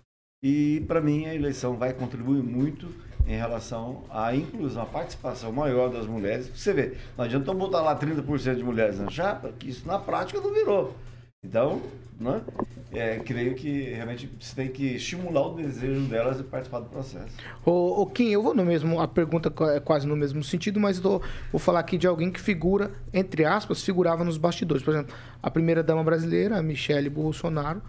E, 0.42 0.82
para 0.88 1.00
mim, 1.00 1.26
a 1.26 1.34
eleição 1.34 1.76
vai 1.76 1.92
contribuir 1.92 2.42
muito 2.42 2.88
em 3.28 3.36
relação 3.36 4.02
à 4.10 4.34
inclusão, 4.34 4.82
à 4.82 4.86
participação 4.86 5.52
maior 5.52 5.88
das 5.88 6.04
mulheres. 6.04 6.50
Você 6.52 6.72
vê, 6.72 6.94
não 7.16 7.24
adianta 7.24 7.54
botar 7.54 7.80
lá 7.80 7.96
30% 7.96 8.56
de 8.56 8.64
mulheres 8.64 8.98
na 8.98 9.08
chapa, 9.08 9.52
que 9.56 9.70
isso 9.70 9.86
na 9.86 10.00
prática 10.00 10.40
não 10.40 10.52
virou. 10.52 10.96
Então, 11.44 11.80
né, 12.18 12.40
é, 12.92 13.20
creio 13.20 13.54
que 13.54 13.82
realmente 13.90 14.28
você 14.40 14.52
tem 14.56 14.68
que 14.68 14.96
estimular 14.96 15.46
o 15.46 15.54
desejo 15.54 16.08
delas 16.08 16.38
de 16.38 16.42
participar 16.42 16.80
do 16.80 16.86
processo. 16.86 17.36
Ô, 17.64 18.02
ô 18.02 18.06
Kim, 18.06 18.30
eu 18.30 18.42
vou 18.42 18.52
no 18.52 18.64
mesmo, 18.64 19.00
a 19.00 19.06
pergunta 19.06 19.52
é 19.72 19.78
quase 19.78 20.08
no 20.08 20.16
mesmo 20.16 20.42
sentido, 20.42 20.80
mas 20.80 20.98
tô, 20.98 21.22
vou 21.52 21.60
falar 21.60 21.78
aqui 21.78 21.96
de 21.96 22.08
alguém 22.08 22.32
que 22.32 22.40
figura, 22.40 22.90
entre 23.14 23.44
aspas, 23.44 23.84
figurava 23.84 24.24
nos 24.24 24.38
bastidores. 24.38 24.82
Por 24.82 24.92
exemplo, 24.92 25.14
a 25.40 25.48
primeira 25.48 25.84
dama 25.84 26.02
brasileira, 26.02 26.58
a 26.58 26.62
Michele 26.62 27.08
Bolsonaro, 27.08 27.80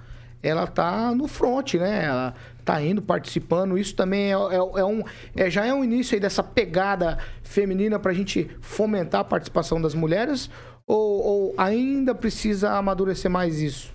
ela 0.43 0.67
tá 0.67 1.15
no 1.15 1.27
front, 1.27 1.75
né? 1.75 2.03
Ela 2.05 2.33
tá 2.65 2.81
indo, 2.81 3.01
participando. 3.01 3.77
Isso 3.77 3.95
também 3.95 4.31
é, 4.31 4.35
é, 4.35 4.57
é 4.57 4.85
um, 4.85 5.03
é, 5.35 5.49
já 5.49 5.65
é 5.65 5.73
um 5.73 5.83
início 5.83 6.15
aí 6.15 6.19
dessa 6.19 6.43
pegada 6.43 7.17
feminina 7.41 7.97
para 7.97 8.11
a 8.11 8.13
gente 8.13 8.49
fomentar 8.59 9.21
a 9.21 9.23
participação 9.23 9.81
das 9.81 9.95
mulheres? 9.95 10.49
Ou, 10.85 11.23
ou 11.23 11.53
ainda 11.57 12.13
precisa 12.13 12.71
amadurecer 12.73 13.31
mais 13.31 13.61
isso? 13.61 13.93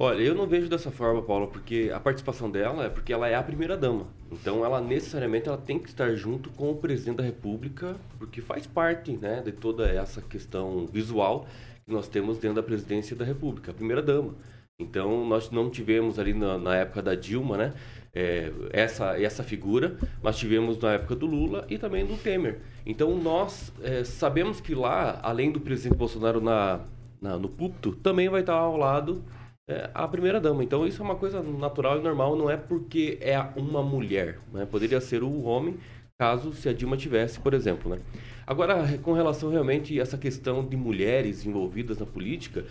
Olha, 0.00 0.22
eu 0.22 0.34
não 0.34 0.46
vejo 0.46 0.68
dessa 0.68 0.92
forma, 0.92 1.20
Paula, 1.20 1.48
porque 1.48 1.90
a 1.92 1.98
participação 1.98 2.48
dela 2.48 2.84
é 2.84 2.88
porque 2.88 3.12
ela 3.12 3.28
é 3.28 3.34
a 3.34 3.42
primeira 3.42 3.76
dama. 3.76 4.06
Então, 4.30 4.64
ela 4.64 4.80
necessariamente 4.80 5.48
ela 5.48 5.58
tem 5.58 5.76
que 5.76 5.88
estar 5.88 6.14
junto 6.14 6.50
com 6.50 6.70
o 6.70 6.76
presidente 6.76 7.16
da 7.16 7.24
República, 7.24 7.96
porque 8.16 8.40
faz 8.40 8.64
parte, 8.64 9.10
né, 9.16 9.42
de 9.44 9.50
toda 9.50 9.88
essa 9.88 10.22
questão 10.22 10.86
visual 10.86 11.46
que 11.84 11.92
nós 11.92 12.06
temos 12.06 12.38
dentro 12.38 12.54
da 12.56 12.62
presidência 12.62 13.16
da 13.16 13.24
República, 13.24 13.72
a 13.72 13.74
primeira 13.74 14.00
dama. 14.00 14.34
Então, 14.80 15.26
nós 15.26 15.50
não 15.50 15.68
tivemos 15.68 16.20
ali 16.20 16.32
na, 16.32 16.56
na 16.56 16.76
época 16.76 17.02
da 17.02 17.16
Dilma, 17.16 17.56
né, 17.56 17.74
é, 18.14 18.52
essa, 18.70 19.20
essa 19.20 19.42
figura, 19.42 19.98
mas 20.22 20.38
tivemos 20.38 20.78
na 20.78 20.92
época 20.92 21.16
do 21.16 21.26
Lula 21.26 21.66
e 21.68 21.76
também 21.76 22.06
do 22.06 22.16
Temer. 22.16 22.60
Então, 22.86 23.16
nós 23.16 23.72
é, 23.82 24.04
sabemos 24.04 24.60
que 24.60 24.76
lá, 24.76 25.18
além 25.20 25.50
do 25.50 25.58
presidente 25.58 25.98
Bolsonaro 25.98 26.40
na, 26.40 26.82
na, 27.20 27.36
no 27.36 27.48
púlpito, 27.48 27.90
também 27.90 28.28
vai 28.28 28.42
estar 28.42 28.54
ao 28.54 28.76
lado 28.76 29.24
é, 29.66 29.90
a 29.92 30.06
primeira 30.06 30.40
dama. 30.40 30.62
Então, 30.62 30.86
isso 30.86 31.02
é 31.02 31.04
uma 31.04 31.16
coisa 31.16 31.42
natural 31.42 31.98
e 31.98 32.02
normal, 32.02 32.36
não 32.36 32.48
é 32.48 32.56
porque 32.56 33.18
é 33.20 33.36
uma 33.56 33.82
mulher. 33.82 34.38
Né? 34.52 34.64
Poderia 34.64 35.00
ser 35.00 35.24
o 35.24 35.42
homem, 35.42 35.76
caso 36.16 36.52
se 36.52 36.68
a 36.68 36.72
Dilma 36.72 36.96
tivesse, 36.96 37.40
por 37.40 37.52
exemplo. 37.52 37.90
Né? 37.90 38.00
Agora, 38.46 38.96
com 39.02 39.12
relação 39.12 39.50
realmente 39.50 39.98
a 39.98 40.02
essa 40.02 40.16
questão 40.16 40.64
de 40.64 40.76
mulheres 40.76 41.44
envolvidas 41.44 41.98
na 41.98 42.06
política, 42.06 42.64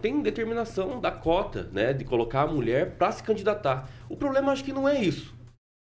tem 0.00 0.22
determinação 0.22 1.00
da 1.00 1.10
cota, 1.10 1.64
né, 1.72 1.92
de 1.92 2.04
colocar 2.04 2.42
a 2.42 2.46
mulher 2.46 2.96
para 2.96 3.12
se 3.12 3.22
candidatar. 3.22 3.88
O 4.08 4.16
problema 4.16 4.52
acho 4.52 4.64
que 4.64 4.72
não 4.72 4.88
é 4.88 5.02
isso. 5.02 5.34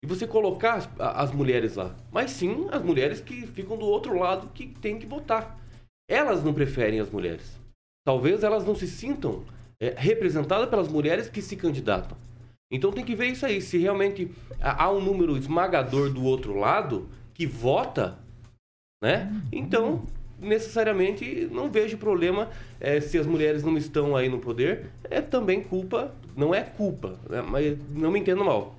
E 0.02 0.06
você 0.06 0.26
colocar 0.26 0.74
as, 0.74 0.88
as, 0.98 1.32
mulheres 1.32 1.76
lá, 1.76 1.94
mas 2.12 2.30
sim 2.30 2.68
as 2.70 2.82
mulheres 2.82 3.20
que 3.20 3.46
ficam 3.46 3.76
do 3.76 3.86
outro 3.86 4.18
lado 4.18 4.50
que 4.54 4.66
tem 4.66 4.98
que 4.98 5.06
votar. 5.06 5.58
Elas 6.08 6.42
não 6.44 6.54
preferem 6.54 7.00
as 7.00 7.10
mulheres. 7.10 7.58
Talvez 8.04 8.44
elas 8.44 8.64
não 8.64 8.74
se 8.74 8.86
sintam 8.86 9.44
é, 9.80 9.94
representadas 9.96 10.68
pelas 10.68 10.88
mulheres 10.88 11.28
que 11.28 11.42
se 11.42 11.56
candidatam. 11.56 12.16
Então 12.70 12.92
tem 12.92 13.04
que 13.04 13.16
ver 13.16 13.28
isso 13.28 13.46
aí. 13.46 13.60
Se 13.60 13.78
realmente 13.78 14.30
há 14.60 14.90
um 14.90 15.00
número 15.00 15.36
esmagador 15.36 16.12
do 16.12 16.22
outro 16.24 16.56
lado 16.58 17.08
que 17.32 17.46
vota, 17.46 18.18
né? 19.02 19.32
Então 19.52 20.04
necessariamente 20.38 21.48
não 21.50 21.70
vejo 21.70 21.96
problema 21.96 22.48
é, 22.80 23.00
se 23.00 23.18
as 23.18 23.26
mulheres 23.26 23.62
não 23.62 23.76
estão 23.76 24.16
aí 24.16 24.28
no 24.28 24.38
poder. 24.38 24.86
É 25.04 25.20
também 25.20 25.62
culpa, 25.62 26.14
não 26.36 26.54
é 26.54 26.62
culpa, 26.62 27.18
né? 27.28 27.42
mas 27.42 27.78
não 27.90 28.10
me 28.10 28.20
entendo 28.20 28.44
mal. 28.44 28.74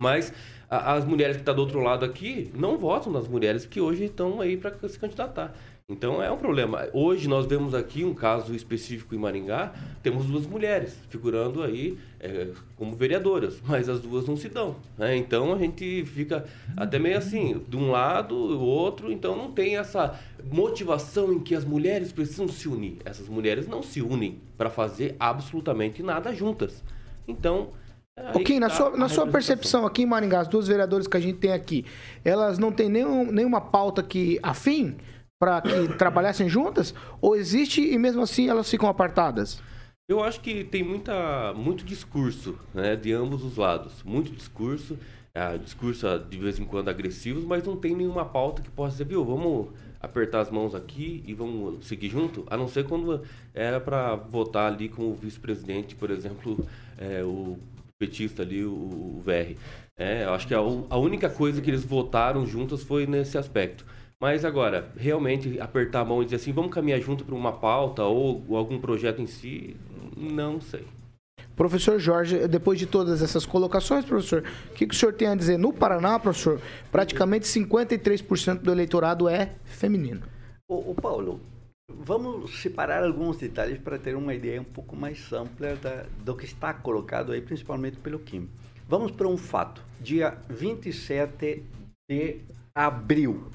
Mas 0.00 0.32
a, 0.68 0.94
as 0.94 1.04
mulheres 1.04 1.36
que 1.36 1.42
estão 1.42 1.54
tá 1.54 1.56
do 1.56 1.62
outro 1.62 1.80
lado 1.80 2.04
aqui 2.04 2.50
não 2.54 2.78
votam 2.78 3.12
nas 3.12 3.28
mulheres 3.28 3.64
que 3.64 3.80
hoje 3.80 4.04
estão 4.04 4.40
aí 4.40 4.56
para 4.56 4.88
se 4.88 4.98
candidatar. 4.98 5.54
Então 5.86 6.22
é 6.22 6.32
um 6.32 6.38
problema. 6.38 6.88
Hoje 6.94 7.28
nós 7.28 7.44
vemos 7.44 7.74
aqui 7.74 8.04
um 8.04 8.14
caso 8.14 8.54
específico 8.54 9.14
em 9.14 9.18
Maringá, 9.18 9.74
temos 10.02 10.24
duas 10.24 10.46
mulheres 10.46 10.96
figurando 11.10 11.62
aí 11.62 11.98
é, 12.18 12.52
como 12.74 12.96
vereadoras, 12.96 13.60
mas 13.68 13.86
as 13.86 14.00
duas 14.00 14.26
não 14.26 14.34
se 14.34 14.48
dão. 14.48 14.76
Né? 14.96 15.14
Então 15.14 15.52
a 15.52 15.58
gente 15.58 16.02
fica 16.06 16.46
até 16.74 16.98
meio 16.98 17.18
assim, 17.18 17.62
de 17.68 17.76
um 17.76 17.90
lado, 17.90 18.34
o 18.34 18.64
outro, 18.64 19.12
então 19.12 19.36
não 19.36 19.52
tem 19.52 19.76
essa 19.76 20.18
motivação 20.50 21.30
em 21.34 21.38
que 21.38 21.54
as 21.54 21.66
mulheres 21.66 22.12
precisam 22.12 22.48
se 22.48 22.66
unir. 22.66 22.96
Essas 23.04 23.28
mulheres 23.28 23.68
não 23.68 23.82
se 23.82 24.00
unem 24.00 24.40
para 24.56 24.70
fazer 24.70 25.14
absolutamente 25.20 26.02
nada 26.02 26.34
juntas. 26.34 26.82
Então 27.28 27.68
Ok, 28.32 28.58
na, 28.58 28.68
tá 28.68 28.74
sua, 28.74 28.96
na 28.96 29.08
sua 29.08 29.26
percepção 29.26 29.84
aqui 29.84 30.04
em 30.04 30.06
Maringá, 30.06 30.40
as 30.40 30.48
duas 30.48 30.66
vereadoras 30.66 31.06
que 31.06 31.16
a 31.16 31.20
gente 31.20 31.40
tem 31.40 31.52
aqui, 31.52 31.84
elas 32.24 32.58
não 32.58 32.72
têm 32.72 32.88
nenhum, 32.88 33.30
nenhuma 33.30 33.60
pauta 33.60 34.02
que 34.02 34.38
afim? 34.42 34.96
Para 35.44 35.60
que 35.60 35.88
trabalhassem 35.98 36.48
juntas? 36.48 36.94
Ou 37.20 37.36
existe 37.36 37.82
e 37.82 37.98
mesmo 37.98 38.22
assim 38.22 38.48
elas 38.48 38.70
ficam 38.70 38.88
apartadas? 38.88 39.60
Eu 40.08 40.24
acho 40.24 40.40
que 40.40 40.64
tem 40.64 40.82
muita, 40.82 41.52
muito 41.54 41.84
discurso 41.84 42.58
né, 42.72 42.96
de 42.96 43.12
ambos 43.12 43.44
os 43.44 43.56
lados. 43.58 44.02
Muito 44.02 44.32
discurso, 44.32 44.98
é, 45.34 45.58
discurso 45.58 46.06
de 46.18 46.38
vez 46.38 46.58
em 46.58 46.64
quando 46.64 46.88
agressivos, 46.88 47.44
mas 47.44 47.62
não 47.64 47.76
tem 47.76 47.94
nenhuma 47.94 48.24
pauta 48.24 48.62
que 48.62 48.70
possa 48.70 48.92
dizer, 48.92 49.04
viu, 49.04 49.22
vamos 49.22 49.68
apertar 50.00 50.40
as 50.40 50.50
mãos 50.50 50.74
aqui 50.74 51.22
e 51.26 51.34
vamos 51.34 51.86
seguir 51.86 52.08
junto, 52.08 52.44
a 52.46 52.56
não 52.56 52.68
ser 52.68 52.84
quando 52.84 53.22
era 53.54 53.80
para 53.80 54.16
votar 54.16 54.70
ali 54.70 54.88
com 54.88 55.10
o 55.10 55.14
vice-presidente, 55.14 55.94
por 55.94 56.10
exemplo, 56.10 56.66
é, 56.98 57.22
o 57.22 57.58
petista 57.98 58.42
ali, 58.42 58.64
o, 58.64 58.70
o 58.70 59.22
VR. 59.24 59.58
É, 59.96 60.24
eu 60.24 60.34
acho 60.34 60.46
que 60.46 60.54
a, 60.54 60.58
a 60.58 60.98
única 60.98 61.30
coisa 61.30 61.62
que 61.62 61.70
eles 61.70 61.84
votaram 61.84 62.46
juntos 62.46 62.82
foi 62.82 63.06
nesse 63.06 63.38
aspecto. 63.38 63.84
Mas 64.24 64.42
agora, 64.42 64.90
realmente 64.96 65.60
apertar 65.60 66.00
a 66.00 66.04
mão 66.06 66.22
e 66.22 66.24
dizer 66.24 66.36
assim, 66.36 66.50
vamos 66.50 66.72
caminhar 66.72 66.98
junto 66.98 67.26
para 67.26 67.34
uma 67.34 67.52
pauta 67.52 68.04
ou, 68.04 68.42
ou 68.48 68.56
algum 68.56 68.80
projeto 68.80 69.20
em 69.20 69.26
si, 69.26 69.76
não 70.16 70.62
sei. 70.62 70.86
Professor 71.54 71.98
Jorge, 71.98 72.48
depois 72.48 72.78
de 72.78 72.86
todas 72.86 73.20
essas 73.20 73.44
colocações, 73.44 74.02
professor, 74.02 74.42
o 74.70 74.72
que, 74.72 74.86
que 74.86 74.94
o 74.94 74.96
senhor 74.96 75.12
tem 75.12 75.28
a 75.28 75.34
dizer? 75.34 75.58
No 75.58 75.74
Paraná, 75.74 76.18
professor, 76.18 76.58
praticamente 76.90 77.46
53% 77.46 78.60
do 78.60 78.72
eleitorado 78.72 79.28
é 79.28 79.56
feminino. 79.66 80.22
O, 80.70 80.92
o, 80.92 80.94
Paulo, 80.94 81.38
vamos 81.86 82.62
separar 82.62 83.04
alguns 83.04 83.36
detalhes 83.36 83.76
para 83.76 83.98
ter 83.98 84.16
uma 84.16 84.32
ideia 84.32 84.58
um 84.58 84.64
pouco 84.64 84.96
mais 84.96 85.30
ampla 85.34 85.76
da, 85.76 86.06
do 86.24 86.34
que 86.34 86.46
está 86.46 86.72
colocado 86.72 87.30
aí, 87.30 87.42
principalmente 87.42 87.98
pelo 87.98 88.18
Kim. 88.18 88.48
Vamos 88.88 89.10
para 89.10 89.28
um 89.28 89.36
fato. 89.36 89.82
Dia 90.00 90.38
27 90.48 91.62
de 92.08 92.40
abril, 92.74 93.50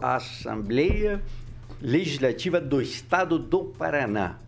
Assembleia 0.00 1.22
Legislativa 1.80 2.60
do 2.60 2.80
Estado 2.80 3.38
do 3.38 3.64
Paraná. 3.64 4.38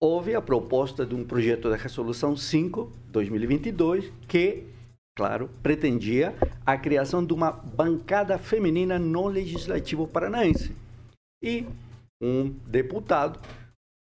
Houve 0.00 0.34
a 0.34 0.42
proposta 0.42 1.06
de 1.06 1.14
um 1.14 1.24
projeto 1.24 1.70
de 1.70 1.76
resolução 1.76 2.36
5, 2.36 2.92
2022, 3.08 4.12
que, 4.28 4.64
claro, 5.16 5.48
pretendia 5.62 6.34
a 6.64 6.76
criação 6.76 7.24
de 7.24 7.32
uma 7.32 7.50
bancada 7.50 8.36
feminina 8.38 8.98
no 8.98 9.26
Legislativo 9.26 10.06
Paranaense. 10.06 10.74
E 11.42 11.66
um 12.20 12.50
deputado, 12.66 13.40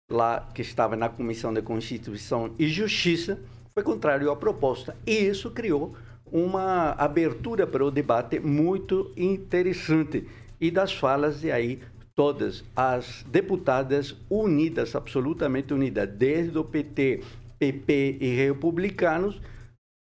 lá 0.09 0.49
que 0.53 0.61
estava 0.61 0.95
na 0.95 1.09
Comissão 1.09 1.53
de 1.53 1.61
Constituição 1.61 2.53
e 2.57 2.67
Justiça, 2.67 3.39
foi 3.73 3.83
contrário 3.83 4.31
à 4.31 4.35
proposta. 4.35 4.97
E 5.05 5.11
isso 5.11 5.51
criou 5.51 5.95
uma 6.31 6.91
abertura 6.91 7.67
para 7.67 7.83
o 7.83 7.91
debate 7.91 8.39
muito 8.39 9.11
interessante 9.17 10.27
e 10.59 10.71
das 10.71 10.93
falas 10.93 11.41
de 11.41 11.51
aí 11.51 11.81
todas 12.15 12.63
as 12.75 13.23
deputadas 13.23 14.15
unidas, 14.29 14.95
absolutamente 14.95 15.73
unidas, 15.73 16.09
desde 16.09 16.57
o 16.57 16.63
PT, 16.63 17.23
PP 17.57 18.17
e 18.21 18.35
republicanos, 18.35 19.41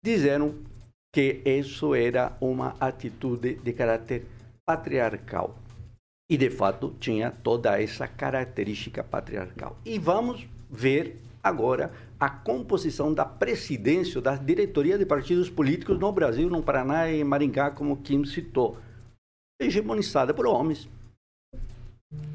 disseram 0.05 0.55
que 1.13 1.41
isso 1.45 1.95
era 1.95 2.37
uma 2.41 2.75
atitude 2.81 3.55
de 3.55 3.73
caráter 3.73 4.27
patriarcal. 4.65 5.57
E 6.31 6.37
de 6.37 6.49
fato 6.49 6.95
tinha 7.01 7.31
toda 7.31 7.81
essa 7.81 8.07
característica 8.07 9.03
patriarcal. 9.03 9.77
E 9.85 9.99
vamos 9.99 10.47
ver 10.71 11.17
agora 11.43 11.93
a 12.21 12.29
composição 12.29 13.15
da 13.15 13.25
presidência, 13.25 14.21
da 14.21 14.37
diretoria 14.37 14.99
de 14.99 15.07
partidos 15.07 15.49
políticos 15.49 15.99
no 15.99 16.13
Brasil, 16.13 16.51
no 16.51 16.63
Paraná 16.63 17.11
e 17.11 17.25
Maringá, 17.25 17.71
como 17.71 17.97
Kim 17.97 18.27
citou, 18.27 18.77
hegemonizada 19.59 20.35
por 20.35 20.47
homens. 20.47 20.87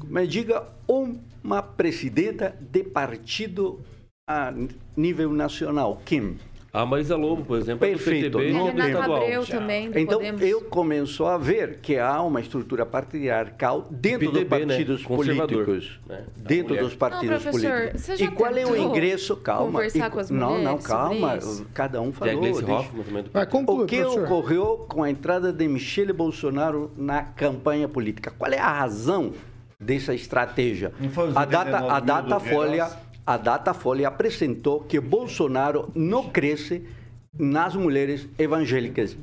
Me 0.04 0.26
diga 0.26 0.66
uma 0.88 1.62
presidenta 1.62 2.50
de 2.60 2.82
partido 2.82 3.80
a 4.28 4.52
nível 4.96 5.32
nacional, 5.32 6.02
Kim. 6.04 6.36
A 6.76 6.84
Marisa 6.84 7.16
Lobo, 7.16 7.42
por 7.42 7.56
exemplo, 7.56 7.88
Perfeito. 7.88 8.26
é 8.26 8.28
do 8.28 8.38
PTB 8.38 8.50
e 8.68 8.72
tem. 8.82 8.86
estadual. 8.90 9.22
Abreu 9.22 9.46
também, 9.46 9.90
do 9.90 9.98
Então, 9.98 10.18
Podemos. 10.18 10.42
eu 10.42 10.60
começo 10.60 11.24
a 11.24 11.38
ver 11.38 11.78
que 11.80 11.96
há 11.98 12.20
uma 12.20 12.38
estrutura 12.38 12.84
patriarcal 12.84 13.86
dentro 13.90 14.30
dos 14.30 14.42
PTB, 14.42 14.66
né? 14.66 14.74
partidos 14.74 15.02
Conservador, 15.02 15.64
políticos. 15.64 16.00
né? 16.06 16.24
Dentro 16.36 16.68
mulher. 16.74 16.82
dos 16.84 16.94
partidos 16.94 17.44
Não, 17.46 17.50
políticos. 17.50 18.00
você 18.02 18.16
já 18.16 18.24
E 18.26 18.30
qual 18.30 18.54
é 18.54 18.66
o 18.66 18.76
ingresso? 18.76 19.36
Calma. 19.38 19.72
conversar 19.72 20.08
E- 20.08 20.10
com 20.10 20.18
as 20.18 20.30
não, 20.30 20.62
não, 20.62 20.76
calma. 20.76 21.38
Cada 21.72 21.98
um 22.02 22.12
falou. 22.12 22.34
Do 22.42 23.30
Vai, 23.32 23.46
conclui, 23.46 23.84
o 23.84 23.86
que 23.86 23.96
professor. 24.02 24.24
ocorreu 24.24 24.84
com 24.86 25.02
a 25.02 25.08
entrada 25.10 25.50
de 25.54 25.66
Michele 25.66 26.12
Bolsonaro 26.12 26.90
na 26.94 27.22
campanha 27.22 27.88
política? 27.88 28.30
Qual 28.36 28.52
é 28.52 28.58
a 28.58 28.70
razão 28.70 29.32
dessa 29.80 30.14
estratégia? 30.14 30.92
Não 31.00 31.08
foi 31.10 31.28
os 31.28 31.36
A 31.36 31.44
data, 31.46 31.70
89 31.84 31.90
a 31.94 32.00
Datafolha, 32.00 32.70
Queiroz? 32.70 32.96
A 33.26 33.36
Datafolha 33.36 34.06
apresentou 34.06 34.80
que 34.80 35.00
Bolsonaro 35.00 35.90
não 35.94 36.30
cresce 36.30 36.86
nas 37.36 37.74
mulheres 37.74 38.28
evangélicas, 38.38 39.16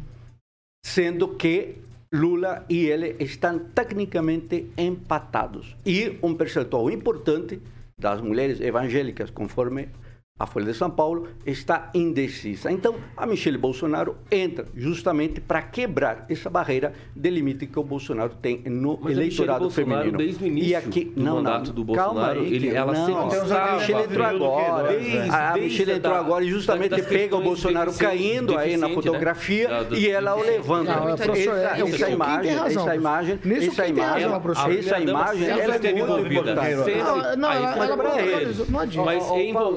sendo 0.86 1.30
que 1.30 1.78
Lula 2.14 2.66
e 2.70 2.86
ele 2.86 3.16
estão 3.20 3.58
tecnicamente 3.58 4.70
empatados. 4.78 5.76
E 5.86 6.20
um 6.22 6.36
percentual 6.36 6.92
importante 6.92 7.60
das 7.98 8.22
mulheres 8.22 8.60
evangélicas, 8.60 9.32
conforme 9.32 9.88
a 10.40 10.48
Folha 10.48 10.66
de 10.66 10.74
São 10.74 10.90
Paulo, 10.90 11.28
está 11.46 11.92
indecisa. 11.94 12.72
Então, 12.72 12.96
a 13.16 13.24
Michele 13.26 13.56
Bolsonaro 13.58 14.18
entra 14.32 14.66
justamente 14.76 15.40
para 15.40 15.62
quebrar 15.62 16.26
essa 16.28 16.50
barreira 16.50 16.92
de 17.16 17.30
limite 17.30 17.68
que 17.68 17.78
o 17.78 17.84
Bolsonaro 17.84 18.34
tem 18.42 18.60
no 18.66 18.98
Mas 19.00 19.16
a 19.16 19.22
eleitorado 19.22 19.70
feminino. 19.70 20.18
desde 20.18 20.44
o 20.44 20.48
início 20.48 20.70
e 20.72 20.76
aqui, 20.76 21.06
do 21.06 21.24
não, 21.24 21.36
mandato 21.36 21.68
não, 21.68 21.74
do 21.86 21.94
calma 21.94 22.14
Bolsonaro, 22.14 22.40
aí, 22.42 22.54
ele- 22.56 22.70
ela 22.70 22.94
não, 22.94 23.06
sempre 23.06 23.38
a 23.40 23.44
estava 23.44 23.76
Michele 23.78 24.00
entrou 24.02 24.26
agora. 24.26 24.92
Né? 25.00 25.30
a 25.30 25.52
Desde 25.54 25.62
Michele 25.70 25.92
entrou 25.94 26.14
da- 26.14 26.20
agora 26.20 26.44
e 26.44 26.50
justamente 26.50 27.02
pega 27.04 27.36
o 27.38 27.42
Bolsonaro 27.42 27.94
caindo 27.94 28.58
aí 28.58 28.76
na 28.76 28.88
né? 28.88 28.94
fotografia 28.96 29.68
Da- 29.68 29.84
do- 29.84 29.96
e 29.96 30.10
ela 30.10 30.36
o. 30.36 30.40
Não, 30.84 31.10
essa, 31.10 31.32
é, 31.32 31.82
essa 31.82 32.10
imagem, 32.10 32.52
essa 32.52 32.96
imagem, 32.96 33.40
essa 33.46 33.78
imagem, 33.78 34.80
essa 34.80 35.00
imagem, 35.00 35.48
ela 35.48 35.76
é 35.76 35.94
muito 35.94 36.28
importante. 36.28 36.76
Não, 36.98 37.36
não, 37.38 37.52
ela, 37.52 37.96
não 38.68 38.80
adianta. 38.80 39.14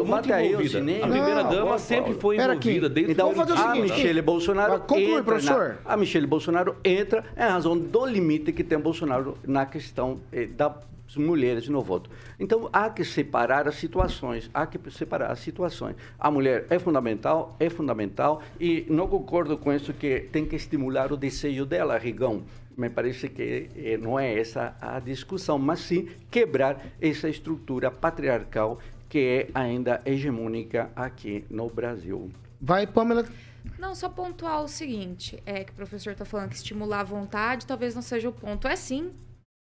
Mas 0.08 0.45
É 0.46 0.48
envolvida. 0.50 0.78
A 0.78 1.08
primeira 1.08 1.42
Não, 1.42 1.50
dama 1.50 1.64
Paulo, 1.64 1.78
sempre 1.78 2.14
foi 2.14 2.36
Pera 2.36 2.52
aqui. 2.52 2.68
envolvida 2.70 2.88
desde 2.88 3.12
Então, 3.12 3.32
Vamos 3.32 3.40
fazer 3.48 3.52
o 3.52 3.64
a 3.64 3.72
seguinte, 3.72 3.92
Michele 3.92 4.22
Bolsonaro 4.22 4.80
conclui, 4.80 5.04
entra 5.04 5.22
professor. 5.22 5.78
Na, 5.84 5.92
a 5.92 5.96
Michele 5.96 6.26
Bolsonaro 6.26 6.76
entra 6.84 7.24
em 7.36 7.40
razão 7.40 7.76
do 7.78 8.06
limite 8.06 8.52
que 8.52 8.64
tem 8.64 8.78
Bolsonaro 8.78 9.36
na 9.46 9.66
questão 9.66 10.20
eh, 10.32 10.46
das 10.46 10.72
mulheres 11.16 11.68
no 11.68 11.80
voto. 11.82 12.10
Então, 12.38 12.68
há 12.72 12.90
que 12.90 13.04
separar 13.04 13.68
as 13.68 13.76
situações, 13.76 14.50
há 14.52 14.66
que 14.66 14.78
separar 14.90 15.30
as 15.30 15.38
situações. 15.38 15.94
A 16.18 16.30
mulher 16.30 16.66
é 16.68 16.78
fundamental, 16.78 17.56
é 17.60 17.70
fundamental, 17.70 18.42
e 18.60 18.84
não 18.88 19.06
concordo 19.06 19.56
com 19.56 19.72
isso 19.72 19.92
que 19.92 20.20
tem 20.32 20.44
que 20.44 20.56
estimular 20.56 21.12
o 21.12 21.16
desejo 21.16 21.64
dela, 21.64 21.96
Rigão. 21.96 22.42
Me 22.76 22.90
parece 22.90 23.28
que 23.30 23.70
eh, 23.74 23.96
não 23.96 24.18
é 24.18 24.38
essa 24.38 24.76
a 24.80 25.00
discussão, 25.00 25.58
mas 25.58 25.78
sim 25.80 26.08
quebrar 26.30 26.84
essa 27.00 27.26
estrutura 27.28 27.90
patriarcal 27.90 28.78
que 29.08 29.18
é 29.18 29.48
ainda 29.54 30.00
hegemônica 30.04 30.90
aqui 30.94 31.44
no 31.50 31.68
Brasil. 31.68 32.30
Vai, 32.60 32.86
Pamela. 32.86 33.26
Não, 33.78 33.94
só 33.94 34.08
pontuar 34.08 34.62
o 34.62 34.68
seguinte, 34.68 35.42
é 35.44 35.64
que 35.64 35.72
o 35.72 35.74
professor 35.74 36.12
está 36.12 36.24
falando 36.24 36.50
que 36.50 36.56
estimular 36.56 37.00
a 37.00 37.04
vontade 37.04 37.66
talvez 37.66 37.94
não 37.94 38.02
seja 38.02 38.28
o 38.28 38.32
ponto. 38.32 38.66
É 38.66 38.76
sim. 38.76 39.12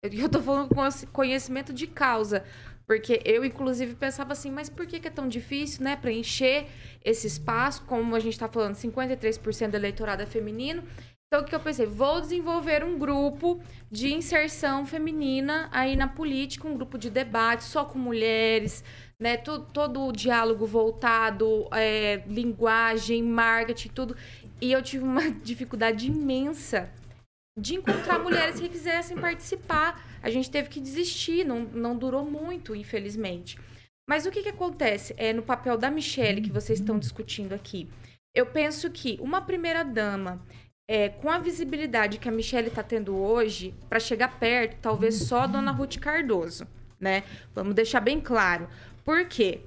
Eu 0.03 0.29
tô 0.29 0.39
falando 0.41 0.69
com 0.69 0.81
conhecimento 1.11 1.73
de 1.73 1.87
causa. 1.87 2.43
Porque 2.85 3.19
eu, 3.25 3.43
inclusive, 3.43 3.95
pensava 3.95 4.33
assim, 4.33 4.51
mas 4.51 4.69
por 4.69 4.85
que, 4.85 4.99
que 4.99 5.07
é 5.07 5.11
tão 5.11 5.27
difícil, 5.27 5.83
né? 5.83 5.95
Preencher 5.95 6.67
esse 7.03 7.25
espaço, 7.25 7.83
como 7.85 8.15
a 8.15 8.19
gente 8.19 8.33
está 8.33 8.47
falando, 8.47 8.75
53% 8.75 9.71
do 9.71 9.75
eleitorado 9.75 10.21
é 10.21 10.25
feminino. 10.25 10.83
Então, 11.27 11.41
o 11.41 11.49
que 11.49 11.55
eu 11.55 11.59
pensei? 11.59 11.87
Vou 11.87 12.21
desenvolver 12.21 12.83
um 12.83 12.99
grupo 12.99 13.59
de 13.91 14.13
inserção 14.13 14.85
feminina 14.85 15.67
aí 15.71 15.95
na 15.95 16.07
política, 16.07 16.67
um 16.67 16.75
grupo 16.75 16.97
de 16.99 17.09
debate 17.09 17.63
só 17.63 17.83
com 17.83 17.97
mulheres, 17.97 18.83
né? 19.19 19.37
Todo, 19.37 19.65
todo 19.71 20.07
o 20.07 20.11
diálogo 20.11 20.65
voltado, 20.65 21.67
é, 21.71 22.23
linguagem, 22.27 23.23
marketing, 23.23 23.89
tudo. 23.89 24.15
E 24.61 24.71
eu 24.71 24.81
tive 24.81 25.03
uma 25.03 25.29
dificuldade 25.43 26.07
imensa 26.07 26.89
de 27.57 27.75
encontrar 27.75 28.19
mulheres 28.19 28.59
que 28.59 28.69
quisessem 28.69 29.17
participar. 29.17 30.03
A 30.21 30.29
gente 30.29 30.49
teve 30.49 30.69
que 30.69 30.81
desistir, 30.81 31.45
não, 31.45 31.61
não 31.61 31.97
durou 31.97 32.29
muito, 32.29 32.75
infelizmente. 32.75 33.57
Mas 34.07 34.25
o 34.25 34.31
que, 34.31 34.43
que 34.43 34.49
acontece? 34.49 35.15
É 35.17 35.33
no 35.33 35.41
papel 35.41 35.77
da 35.77 35.89
Michelle 35.89 36.41
que 36.41 36.51
vocês 36.51 36.79
estão 36.79 36.99
discutindo 36.99 37.53
aqui. 37.53 37.89
Eu 38.35 38.45
penso 38.45 38.91
que 38.91 39.17
uma 39.21 39.41
primeira 39.41 39.83
dama, 39.83 40.41
é, 40.87 41.09
com 41.09 41.29
a 41.29 41.39
visibilidade 41.39 42.19
que 42.19 42.29
a 42.29 42.31
Michelle 42.31 42.67
está 42.67 42.83
tendo 42.83 43.15
hoje, 43.15 43.73
para 43.89 43.99
chegar 43.99 44.39
perto, 44.39 44.77
talvez 44.81 45.15
só 45.15 45.41
a 45.41 45.47
dona 45.47 45.71
Ruth 45.71 45.97
Cardoso, 45.97 46.67
né? 46.99 47.23
Vamos 47.53 47.73
deixar 47.73 48.01
bem 48.01 48.19
claro. 48.19 48.67
Por 49.05 49.25
quê? 49.25 49.61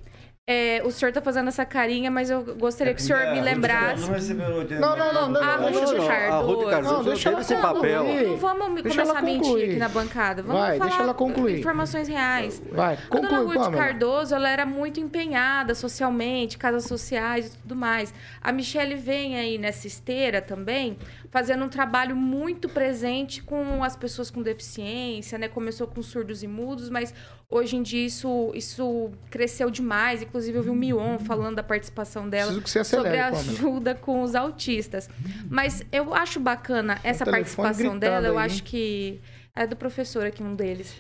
É, 0.51 0.81
o 0.83 0.91
senhor 0.91 1.13
tá 1.13 1.21
fazendo 1.21 1.49
essa 1.49 1.63
carinha, 1.67 2.11
mas 2.11 2.31
eu 2.31 2.43
gostaria 2.57 2.95
que 2.95 3.03
o 3.03 3.05
senhor 3.05 3.35
me 3.35 3.41
lembrasse. 3.43 4.33
Não, 4.33 4.49
Não, 4.81 4.97
não, 4.97 5.13
não, 5.13 5.29
não, 5.29 5.43
A 5.43 5.57
Ruth 5.57 5.75
não, 5.75 5.93
não. 5.93 6.09
A 6.09 6.39
Ruth 6.39 6.71
Cardoso. 6.71 6.71
Cardoso 6.71 6.95
Não, 6.95 7.05
deixa 7.05 7.29
ela 7.29 7.41
esse 7.43 7.55
papel. 7.57 8.05
Não 8.05 8.37
vamos 8.39 8.81
começar 8.81 9.03
ela 9.03 9.19
a 9.19 9.23
mentir 9.23 9.43
concluir. 9.43 9.65
aqui 9.65 9.77
na 9.77 9.89
bancada. 9.91 10.43
Vamos 10.43 10.59
Vai, 10.59 10.79
falar 10.79 10.89
deixa 10.89 11.03
ela 11.03 11.13
concluir. 11.13 11.59
informações 11.59 12.09
reais. 12.09 12.63
Vai, 12.73 12.95
A 13.11 13.15
dona 13.15 13.29
conclui, 13.29 13.45
Ruth 13.45 13.65
Pamela. 13.67 13.85
Cardoso, 13.85 14.35
ela 14.35 14.49
era 14.49 14.65
muito 14.65 14.99
empenhada 15.01 15.75
socialmente, 15.75 16.57
casas 16.57 16.85
sociais 16.85 17.49
e 17.49 17.59
tudo 17.59 17.77
mais. 17.77 18.15
A 18.41 18.51
Michelle 18.51 18.95
vem 18.95 19.37
aí 19.39 19.59
nessa 19.59 19.87
esteira 19.87 20.41
também, 20.41 20.97
fazendo 21.31 21.63
um 21.63 21.69
trabalho 21.69 22.17
muito 22.17 22.71
presente 22.71 23.43
com 23.43 23.85
as 23.85 23.95
pessoas 23.97 24.31
com 24.31 24.41
deficiência, 24.41 25.37
né? 25.37 25.47
Começou 25.47 25.87
com 25.87 26.01
surdos 26.01 26.43
e 26.43 26.47
mudos, 26.49 26.89
mas 26.89 27.13
hoje 27.51 27.77
em 27.77 27.83
dia 27.83 28.05
isso, 28.05 28.53
isso 28.55 29.11
cresceu 29.31 29.71
demais. 29.71 30.23
Inclusive, 30.23 30.59
eu 30.59 30.63
vi 30.63 30.71
o 30.71 30.75
Mion 30.75 31.19
falando 31.19 31.57
da 31.57 31.63
participação 31.63 32.29
dela 32.29 32.53
sobre 32.85 33.19
a 33.19 33.29
ajuda 33.29 33.95
com 33.95 34.23
os 34.23 34.35
autistas. 34.35 35.09
Mas 35.49 35.85
eu 35.91 36.15
acho 36.15 36.39
bacana 36.39 37.01
essa 37.03 37.25
telefone 37.25 37.67
participação 37.67 37.99
dela, 37.99 38.27
eu 38.27 38.39
aí, 38.39 38.47
acho 38.47 38.63
que 38.63 39.21
é 39.57 39.67
do 39.67 39.77
professor 39.77 40.27
aqui, 40.27 40.43
um 40.43 40.55
deles. 40.55 40.95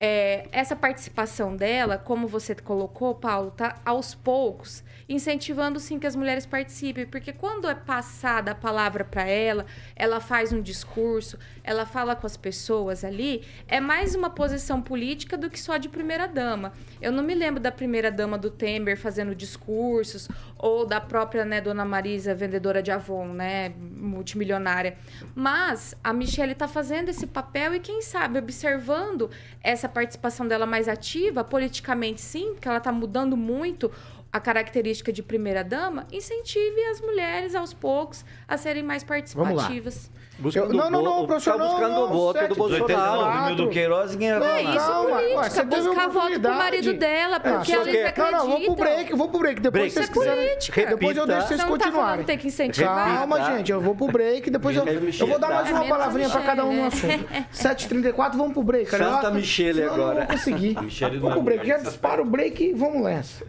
É, 0.00 0.48
essa 0.52 0.76
participação 0.76 1.56
dela, 1.56 1.98
como 1.98 2.28
você 2.28 2.54
colocou, 2.54 3.16
Paulo, 3.16 3.50
tá 3.50 3.80
aos 3.84 4.14
poucos 4.14 4.84
incentivando 5.08 5.80
sim 5.80 5.98
que 5.98 6.06
as 6.06 6.14
mulheres 6.14 6.44
participem, 6.44 7.06
porque 7.06 7.32
quando 7.32 7.68
é 7.68 7.74
passada 7.74 8.50
a 8.50 8.54
palavra 8.54 9.04
para 9.04 9.26
ela, 9.26 9.64
ela 9.96 10.20
faz 10.20 10.52
um 10.52 10.60
discurso, 10.60 11.38
ela 11.64 11.86
fala 11.86 12.14
com 12.14 12.26
as 12.26 12.36
pessoas 12.36 13.04
ali, 13.04 13.42
é 13.66 13.80
mais 13.80 14.14
uma 14.14 14.28
posição 14.28 14.82
política 14.82 15.36
do 15.36 15.48
que 15.48 15.58
só 15.58 15.78
de 15.78 15.88
primeira 15.88 16.28
dama. 16.28 16.72
Eu 17.00 17.10
não 17.10 17.22
me 17.22 17.34
lembro 17.34 17.60
da 17.60 17.72
primeira 17.72 18.10
dama 18.10 18.36
do 18.36 18.50
Temer 18.50 18.98
fazendo 18.98 19.34
discursos 19.34 20.28
ou 20.58 20.84
da 20.84 21.00
própria, 21.00 21.44
né, 21.44 21.60
dona 21.60 21.84
Marisa, 21.84 22.34
vendedora 22.34 22.82
de 22.82 22.90
Avon, 22.90 23.28
né, 23.28 23.70
multimilionária. 23.78 24.98
Mas 25.34 25.94
a 26.02 26.12
Michelle 26.12 26.52
está 26.52 26.68
fazendo 26.68 27.08
esse 27.08 27.26
papel 27.26 27.74
e 27.74 27.80
quem 27.80 28.02
sabe 28.02 28.38
observando 28.38 29.30
essa 29.62 29.88
participação 29.88 30.46
dela 30.46 30.66
mais 30.66 30.88
ativa, 30.88 31.42
politicamente 31.44 32.20
sim, 32.20 32.52
porque 32.52 32.68
ela 32.68 32.78
está 32.78 32.92
mudando 32.92 33.36
muito 33.36 33.90
a 34.32 34.38
característica 34.40 35.12
de 35.12 35.22
primeira 35.22 35.64
dama, 35.64 36.06
incentive 36.12 36.80
as 36.90 37.00
mulheres 37.00 37.54
aos 37.54 37.72
poucos 37.72 38.24
a 38.46 38.56
serem 38.56 38.82
mais 38.82 39.02
participativas. 39.02 40.10
Buscando 40.40 40.72
Eu- 40.72 40.78
não, 40.78 40.88
não, 40.88 41.00
o 41.00 41.04
não, 41.04 41.26
professor, 41.26 41.56
tá 41.58 41.64
buscando 41.64 41.92
não, 41.94 42.02
o 42.04 42.08
voto 42.08 42.38
sete, 42.38 42.54
do 42.54 42.62
Os 42.62 42.70
89 42.70 43.08
Bolsonaro. 43.16 43.54
do 43.56 43.68
Queiroz, 43.70 44.10
ninguém 44.12 44.30
vai 44.30 44.40
falar 44.40 44.54
é 44.58 44.62
isso, 44.62 44.86
Calma, 44.86 45.10
política, 45.16 45.40
ué, 45.40 45.50
você 45.50 45.62
buscar 45.64 46.08
voto 46.08 46.40
pro 46.40 46.54
marido 46.54 46.94
dela, 46.94 47.36
É, 47.36 47.38
porque 47.40 47.72
só 47.74 47.80
eles 47.82 47.92
que- 47.92 48.00
acreditam. 48.06 48.30
Não, 48.30 48.38
não, 48.38 48.48
vou 48.50 48.60
pro 48.66 48.74
break, 48.76 49.16
vou 49.16 49.28
pro 49.30 49.38
break. 49.40 49.60
Depois 49.60 49.72
Break. 49.72 49.94
vocês 49.94 50.08
quiserem. 50.08 50.46
política. 50.48 50.86
Depois 50.86 51.16
eu 51.16 51.26
deixo 51.26 51.48
vocês 51.48 51.58
não 51.60 51.66
tá 51.66 51.84
continuarem. 51.86 52.20
que 52.20 52.26
tem 52.26 52.38
que 52.38 52.46
incentivar? 52.46 53.16
Calma, 53.18 53.44
gente, 53.56 53.72
eu 53.72 53.80
vou 53.80 53.96
pro 53.96 54.06
break, 54.06 54.48
depois 54.48 54.76
eu, 54.76 54.84
eu 54.86 55.26
vou 55.26 55.38
dar 55.40 55.48
mais 55.48 55.70
uma 55.72 55.84
palavrinha 55.88 56.30
pra 56.30 56.42
cada 56.42 56.64
um 56.64 56.72
no 56.72 56.84
assunto. 56.86 57.24
7h34, 57.52 58.36
vamos 58.36 58.52
pro 58.52 58.62
break. 58.62 58.88
cara. 58.92 59.04
Santa 59.16 59.30
Michele 59.32 59.80
eu 59.80 59.86
Não 59.86 59.94
agora. 59.94 60.18
vou 60.20 60.26
conseguir. 60.28 60.74
Vamos 60.74 61.02
é 61.02 61.08
pro 61.32 61.42
break, 61.42 61.66
já 61.66 61.74
mulher. 61.78 61.88
dispara 61.88 62.22
o 62.22 62.24
break 62.24 62.62
e 62.64 62.72
vamos 62.74 63.02
nessa. 63.02 63.44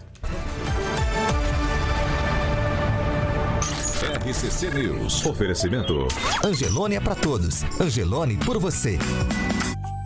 RCC 4.02 4.72
News. 4.72 5.26
Oferecimento. 5.26 6.08
Angelone 6.44 6.96
é 6.96 7.00
pra 7.02 7.16
todos. 7.16 7.64
Angelone 7.80 8.38
por 8.38 8.58
você. 8.58 8.98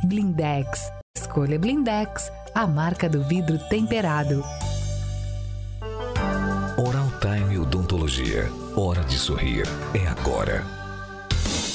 Blindex. 0.03 0.91
Escolha 1.15 1.59
Blindex, 1.59 2.31
a 2.55 2.65
marca 2.65 3.07
do 3.07 3.23
vidro 3.23 3.59
temperado. 3.69 4.43
Oral 6.75 7.11
Time 7.21 7.59
Odontologia. 7.59 8.49
Hora 8.75 9.03
de 9.03 9.15
sorrir. 9.15 9.67
É 9.93 10.07
agora. 10.07 10.65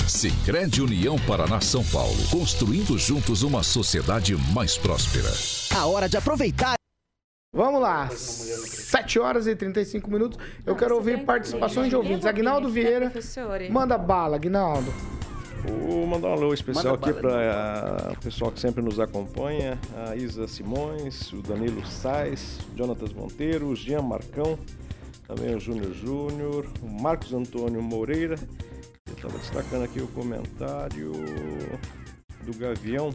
Sicredi 0.08 0.82
União 0.82 1.16
Paraná 1.20 1.60
São 1.60 1.84
Paulo. 1.84 2.18
Construindo 2.30 2.98
juntos 2.98 3.42
uma 3.42 3.62
sociedade 3.62 4.34
mais 4.52 4.76
próspera. 4.76 5.30
A 5.76 5.86
hora 5.86 6.08
de 6.08 6.16
aproveitar 6.16 6.77
Vamos 7.58 7.80
lá, 7.80 8.08
7 8.08 9.18
horas 9.18 9.48
e 9.48 9.56
35 9.56 10.08
minutos. 10.08 10.38
Eu 10.64 10.76
quero 10.76 10.94
ouvir 10.94 11.24
participações 11.24 11.88
de 11.88 11.96
ouvintes. 11.96 12.24
Agnaldo 12.24 12.68
Vieira, 12.68 13.12
manda 13.68 13.98
bala, 13.98 14.36
Agnaldo. 14.36 14.94
Vou 15.66 16.06
mandar 16.06 16.28
um 16.28 16.32
alô 16.34 16.54
especial 16.54 16.94
Manda 16.94 17.10
aqui 17.10 17.20
para 17.20 18.12
o 18.12 18.22
pessoal 18.22 18.52
que 18.52 18.60
sempre 18.60 18.80
nos 18.80 19.00
acompanha, 19.00 19.76
a 20.06 20.14
Isa 20.14 20.46
Simões, 20.46 21.32
o 21.32 21.42
Danilo 21.42 21.84
Sais, 21.84 22.60
Jonatas 22.76 23.12
Monteiro, 23.12 23.66
o 23.66 23.74
Jean 23.74 24.02
Marcão, 24.02 24.56
também 25.26 25.56
o 25.56 25.58
Júnior 25.58 25.92
Júnior, 25.92 26.64
o 26.80 26.86
Marcos 26.86 27.32
Antônio 27.32 27.82
Moreira. 27.82 28.36
Eu 29.04 29.14
estava 29.14 29.36
destacando 29.36 29.82
aqui 29.82 30.00
o 30.00 30.06
comentário 30.06 31.10
do 32.44 32.56
Gavião. 32.56 33.12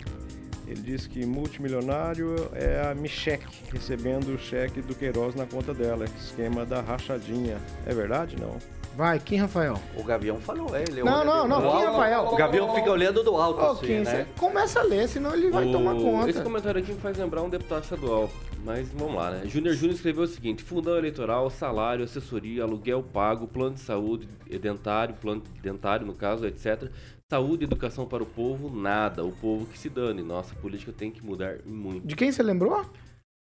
Ele 0.68 0.82
disse 0.82 1.10
que 1.10 1.26
multimilionário 1.26 2.50
é 2.54 2.90
a 2.90 2.96
Micheque, 2.96 3.46
recebendo 3.72 4.34
o 4.34 4.38
cheque 4.38 4.82
do 4.82 4.96
Queiroz 4.96 5.36
na 5.36 5.46
conta 5.46 5.74
dela, 5.74 6.06
esquema 6.18 6.66
da 6.66 6.82
rachadinha. 6.82 7.58
É 7.86 7.94
verdade? 7.94 8.36
Não. 8.40 8.58
Vai, 8.96 9.20
Kim 9.20 9.38
Rafael. 9.38 9.80
O 9.98 10.04
Gavião 10.04 10.40
falou, 10.40 10.76
é, 10.76 10.84
ele 10.84 11.02
Não, 11.04 11.12
olha 11.12 11.26
não, 11.26 11.48
não, 11.48 11.62
Kim 11.62 11.68
alto. 11.68 11.86
Rafael. 11.88 12.26
O 12.28 12.36
Gavião 12.36 12.76
fica 12.76 12.92
olhando 12.92 13.24
do 13.24 13.36
alto, 13.36 13.60
Ô, 13.60 13.72
assim, 13.72 13.88
Kim, 13.88 13.94
né? 14.00 14.06
você 14.06 14.26
começa 14.40 14.80
a 14.80 14.84
ler, 14.84 15.08
senão 15.10 15.34
ele 15.34 15.50
vai 15.50 15.66
O- 15.68 15.72
tomar 15.72 15.96
conta. 15.96 16.30
Esse 16.30 16.42
comentário 16.44 16.80
aqui 16.80 16.94
me 16.94 17.00
faz 17.00 17.18
lembrar 17.18 17.42
um 17.42 17.50
deputado 17.50 17.84
estadual. 17.84 18.30
Mas 18.64 18.88
vamos 18.94 19.16
lá, 19.16 19.32
né? 19.32 19.42
Júnior 19.46 19.74
Júnior 19.74 19.96
escreveu 19.96 20.24
o 20.24 20.28
seguinte: 20.28 20.64
fundão 20.64 20.96
eleitoral, 20.96 21.50
salário, 21.50 22.06
assessoria, 22.06 22.64
aluguel 22.64 23.04
pago, 23.04 23.46
plano 23.48 23.74
de 23.74 23.82
saúde, 23.82 24.26
dentário, 24.62 25.16
plano 25.16 25.42
dentário, 25.62 26.06
no 26.06 26.14
caso, 26.14 26.46
etc. 26.46 26.90
Saúde 27.34 27.64
e 27.64 27.66
educação 27.66 28.06
para 28.06 28.22
o 28.22 28.28
povo, 28.28 28.70
nada. 28.70 29.26
O 29.26 29.32
povo 29.32 29.66
que 29.66 29.76
se 29.76 29.90
dane. 29.90 30.22
Nossa, 30.22 30.54
a 30.54 30.58
política 30.60 30.94
tem 30.94 31.10
que 31.10 31.26
mudar 31.26 31.58
muito. 31.66 32.06
De 32.06 32.16
quem 32.16 32.32
você 32.32 32.44
lembrou? 32.44 32.86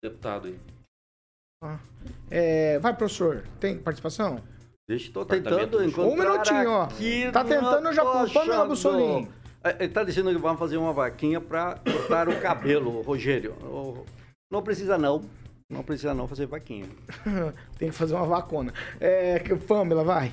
Deputado 0.05 0.49
aí. 0.49 0.61
É, 2.31 2.79
vai, 2.79 2.95
professor, 2.95 3.43
tem 3.59 3.79
participação? 3.79 4.43
Deixa, 4.87 5.07
estou 5.07 5.23
Apartamento 5.23 5.61
tentando 5.61 5.79
do 5.79 5.85
encontrar 5.85 6.11
Um 6.11 6.15
minutinho, 6.15 6.71
ó. 6.71 6.89
Tá 7.33 7.43
tentando, 7.43 7.89
eu 7.89 7.93
já 7.95 8.03
tô 8.03 8.45
logo 8.45 8.73
o 8.75 8.77
solinho. 8.77 9.33
É, 9.65 9.85
Ele 9.85 9.93
tá 9.95 10.05
dizendo 10.05 10.31
que 10.31 10.37
vamos 10.37 10.59
fazer 10.59 10.77
uma 10.77 10.93
vaquinha 10.93 11.41
para 11.41 11.77
cortar 11.77 12.29
o 12.29 12.39
cabelo, 12.39 13.01
Rogério. 13.01 13.55
Não 14.53 14.63
precisa 14.63 14.99
não. 14.99 15.23
Não 15.71 15.83
precisa 15.83 16.13
não 16.13 16.29
fazer 16.29 16.45
vaquinha. 16.45 16.87
tem 17.79 17.89
que 17.89 17.97
fazer 17.97 18.15
uma 18.15 18.27
vacona. 18.27 18.75
É, 19.01 19.39
que 19.39 19.57
Pamela, 19.57 20.05
vai. 20.05 20.31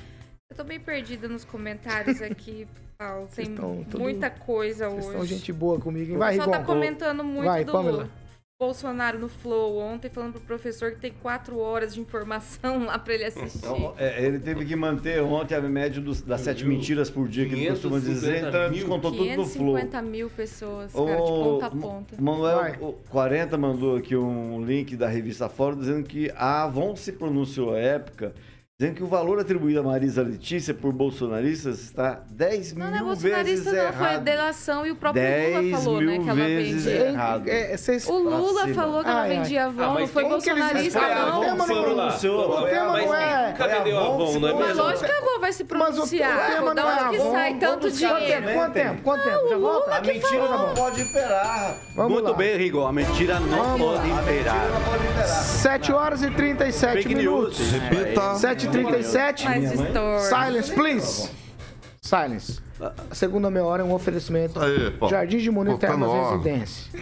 Eu 0.50 0.56
tô 0.56 0.64
bem 0.64 0.78
perdida 0.78 1.28
nos 1.28 1.46
comentários 1.46 2.20
aqui, 2.20 2.66
Paulo. 2.98 3.28
Tem 3.32 3.44
estão 3.44 3.84
tudo- 3.88 4.00
muita 4.02 4.28
coisa 4.28 4.88
Vocês 4.88 5.04
hoje. 5.06 5.08
estão 5.12 5.24
gente 5.26 5.52
boa 5.52 5.78
comigo, 5.78 6.10
hein? 6.10 6.16
O 6.16 6.18
Vai, 6.18 6.34
pessoal 6.36 6.50
tá 6.50 6.58
Rigon. 6.58 6.72
comentando 6.72 7.22
muito 7.22 7.44
Vai, 7.46 7.64
do 7.64 7.70
Pamela. 7.70 8.10
Bolsonaro 8.60 9.20
no 9.20 9.28
Flow 9.28 9.78
ontem, 9.78 10.10
falando 10.10 10.32
pro 10.32 10.40
professor 10.40 10.90
que 10.90 10.98
tem 10.98 11.12
quatro 11.12 11.60
horas 11.60 11.94
de 11.94 12.00
informação 12.00 12.82
lá 12.86 12.98
pra 12.98 13.14
ele 13.14 13.26
assistir. 13.26 13.58
Então, 13.58 13.94
é, 13.96 14.20
ele 14.24 14.40
teve 14.40 14.64
que 14.64 14.74
manter 14.74 15.22
ontem 15.22 15.54
a 15.54 15.60
média 15.60 16.02
dos- 16.02 16.22
das 16.22 16.40
sete 16.40 16.64
mentiras 16.64 17.08
por 17.08 17.28
dia 17.28 17.46
que 17.48 17.54
ele 17.54 17.68
costuma 17.70 18.00
dizer, 18.00 18.40
550 18.40 18.48
então 18.48 18.60
ele 18.62 18.70
mil. 18.70 18.78
descontou 18.80 19.12
tudo 19.12 19.24
no 19.36 19.46
flow. 19.46 19.74
550 19.76 20.02
mil 20.02 20.30
pessoas, 20.30 20.92
cara, 20.92 21.06
de 21.06 21.16
ponta 21.22 21.66
a 21.66 21.70
ponta. 21.70 22.16
Manuel 22.20 22.74
o 22.80 22.92
40 23.10 23.56
mandou 23.56 23.96
aqui 23.96 24.16
um 24.16 24.60
link 24.64 24.96
da 24.96 25.06
revista 25.06 25.48
Fora 25.48 25.76
dizendo 25.76 26.02
que 26.04 26.32
a 26.34 26.64
Avon 26.64 26.96
se 26.96 27.12
pronunciou 27.12 27.74
à 27.74 27.78
época, 27.78 28.34
dizendo 28.80 28.94
que 28.94 29.02
o 29.02 29.08
valor 29.08 29.40
atribuído 29.40 29.80
a 29.80 29.82
Marisa 29.82 30.22
Letícia 30.22 30.72
por 30.72 30.92
bolsonaristas 30.92 31.80
está 31.80 32.20
10 32.30 32.74
Não, 32.74 32.86
não 32.88 32.96
é 32.96 33.00
mil 33.02 33.08
vezes 33.16 33.64
bolsonarista, 33.64 33.72
não. 33.72 33.92
Foi 33.92 34.06
errado. 34.06 34.22
delação 34.22 34.86
e 34.86 34.90
o 34.92 34.94
próprio 34.94 35.20
10 35.24 35.56
Lula 35.64 35.76
falou, 35.82 36.00
né, 36.00 36.06
mil 36.12 36.22
que 36.22 36.28
ela 36.30 36.34
vezes 36.46 36.84
vendia. 36.84 37.06
errado. 37.08 37.48
É, 37.48 37.76
vocês- 37.76 38.06
O 38.06 38.18
Lula 38.18 38.62
cima. 38.62 38.74
falou 38.76 39.02
que 39.02 39.10
ela 39.10 39.20
Ai, 39.22 39.30
ai. 39.30 39.36
vendia 39.42 39.64
Avon, 39.66 39.82
Ah, 39.82 39.86
não 39.86 39.94
mas 39.94 40.10
foi 40.12 40.22
eles 40.22 40.32
bolsonarista, 40.32 40.98
escolhem? 41.00 41.16
não. 41.16 41.38
O 41.40 41.44
tema 41.44 41.66
não 41.66 41.82
pronunciou. 41.82 42.50
O 42.50 42.66
tema 42.68 42.92
Mas 42.92 43.04
não 43.06 43.14
é... 43.16 43.48
Nunca 43.48 43.66
vendeu 43.68 43.98
Avon, 43.98 44.38
não 44.38 44.48
é 44.48 44.52
Mas 44.54 44.66
mesmo? 44.68 44.82
lógico 44.84 45.04
que 45.06 45.10
a 45.12 45.18
Avon 45.18 45.40
vai 45.40 45.52
se 45.52 45.64
Mas 45.64 45.72
o 45.72 45.74
pronunciar. 45.92 46.50
tema 46.52 46.74
da 46.76 46.82
não 46.84 46.90
é 46.90 47.02
onde 47.08 47.16
que 47.18 47.30
sai 47.32 47.54
tanto 47.58 47.90
dinheiro? 47.90 48.52
Quanto 48.54 48.72
tempo? 48.74 49.02
Quanto 49.02 49.24
tempo? 49.24 49.48
Já 49.48 49.58
volta? 49.58 49.90
A 49.96 50.00
mentira 50.00 50.48
não 50.48 50.74
pode 50.74 51.00
imperar. 51.02 51.76
Muito 51.96 52.34
bem, 52.34 52.56
Rigo. 52.56 52.84
A 52.84 52.92
mentira 52.92 53.40
não 53.40 53.76
pode 53.76 54.08
imperar. 54.08 54.70
não 54.70 54.80
pode 54.82 55.04
imperar. 55.04 55.26
7 55.26 55.92
horas 55.92 56.22
e 56.22 56.30
37 56.30 57.02
Fake 57.02 57.12
minutos. 57.16 57.58
Repita. 57.72 58.34
7h37. 58.72 59.44
Mais 59.44 59.70
distorce. 59.72 60.28
Silence, 60.28 60.72
please. 60.74 61.30
Silence. 62.00 62.60
A 63.10 63.14
segunda 63.14 63.50
meia 63.50 63.64
hora 63.64 63.82
é 63.82 63.84
um 63.84 63.92
oferecimento. 63.92 64.60
Aí, 64.60 64.90
Paulo. 64.92 65.10
Jardim 65.14 65.38
de 65.38 65.50
Monet 65.50 65.74
Pô, 65.74 65.78
tá 65.80 65.86
Termas 65.88 66.10
ar. 66.10 66.30
Residência. 66.32 67.00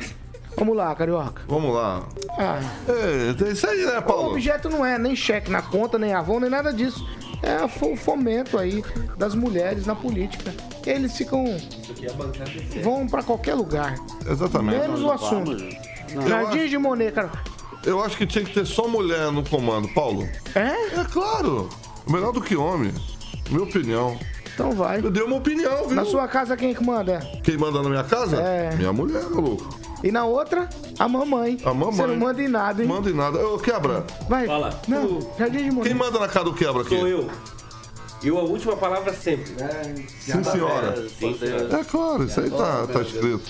Vamos 0.56 0.74
lá, 0.74 0.94
Carioca. 0.94 1.42
Vamos 1.46 1.74
lá. 1.74 2.02
Ah, 2.38 2.58
É, 2.88 3.44
é 3.46 3.52
isso 3.52 3.68
aí, 3.68 3.84
né, 3.84 3.98
o 3.98 4.02
Paulo? 4.02 4.30
objeto 4.30 4.70
não 4.70 4.84
é 4.86 4.98
nem 4.98 5.14
cheque 5.14 5.50
na 5.50 5.60
conta, 5.60 5.98
nem 5.98 6.14
Avon, 6.14 6.40
nem 6.40 6.48
nada 6.48 6.72
disso. 6.72 7.06
É 7.42 7.62
o 7.62 7.68
fomento 7.96 8.56
aí 8.58 8.82
das 9.18 9.34
mulheres 9.34 9.84
na 9.84 9.94
política. 9.94 10.54
Eles 10.86 11.14
ficam. 11.14 11.44
Vão 12.82 13.06
pra 13.06 13.22
qualquer 13.22 13.54
lugar. 13.54 13.94
Exatamente. 14.26 14.78
Menos 14.80 15.02
o 15.02 15.10
assunto. 15.12 15.54
Jardim 16.26 16.66
de 16.68 16.78
Monet, 16.78 17.12
cara. 17.12 17.30
Eu 17.86 18.02
acho 18.02 18.16
que 18.16 18.26
tinha 18.26 18.44
que 18.44 18.52
ter 18.52 18.66
só 18.66 18.88
mulher 18.88 19.30
no 19.30 19.48
comando, 19.48 19.88
Paulo. 19.88 20.28
É? 20.54 21.00
É 21.00 21.04
claro. 21.04 21.68
Melhor 22.08 22.32
do 22.32 22.40
que 22.40 22.56
homem. 22.56 22.92
Minha 23.48 23.62
opinião. 23.62 24.18
Então 24.52 24.72
vai. 24.72 24.98
Eu 24.98 25.10
dei 25.10 25.22
uma 25.22 25.36
opinião, 25.36 25.86
viu? 25.86 25.94
Na 25.94 26.04
sua 26.04 26.26
casa, 26.26 26.56
quem 26.56 26.74
que 26.74 26.82
manda? 26.82 27.20
Quem 27.44 27.56
manda 27.56 27.82
na 27.82 27.88
minha 27.88 28.04
casa? 28.04 28.36
É. 28.40 28.74
Minha 28.74 28.92
mulher, 28.92 29.22
maluco. 29.30 29.68
E 30.02 30.10
na 30.10 30.24
outra, 30.24 30.68
a 30.98 31.08
mamãe. 31.08 31.58
A 31.64 31.72
mamãe. 31.72 31.92
Você 31.96 32.06
não 32.06 32.16
manda 32.16 32.42
em 32.42 32.48
nada, 32.48 32.82
hein? 32.82 32.88
Manda 32.88 33.08
em 33.08 33.14
nada. 33.14 33.46
Ô, 33.46 33.58
quebra. 33.58 34.04
Vai. 34.28 34.46
Fala. 34.46 34.80
Não, 34.88 35.20
Jardim 35.38 35.58
de 35.64 35.70
Monet. 35.70 35.88
Quem 35.88 35.94
manda 35.94 36.18
na 36.18 36.28
casa 36.28 36.44
do 36.46 36.54
quebra 36.54 36.82
aqui? 36.82 36.96
Sou 36.96 37.06
eu. 37.06 37.28
Eu 38.22 38.38
a 38.38 38.42
última 38.42 38.76
palavra 38.76 39.12
sempre. 39.12 39.52
Sim, 40.18 40.42
senhora. 40.42 41.08
Sim, 41.08 41.36
senhora. 41.38 41.80
É 41.80 41.84
claro, 41.84 42.24
isso 42.24 42.40
aí 42.40 42.50
tá, 42.50 42.86
tá 42.86 43.02
escrito. 43.02 43.42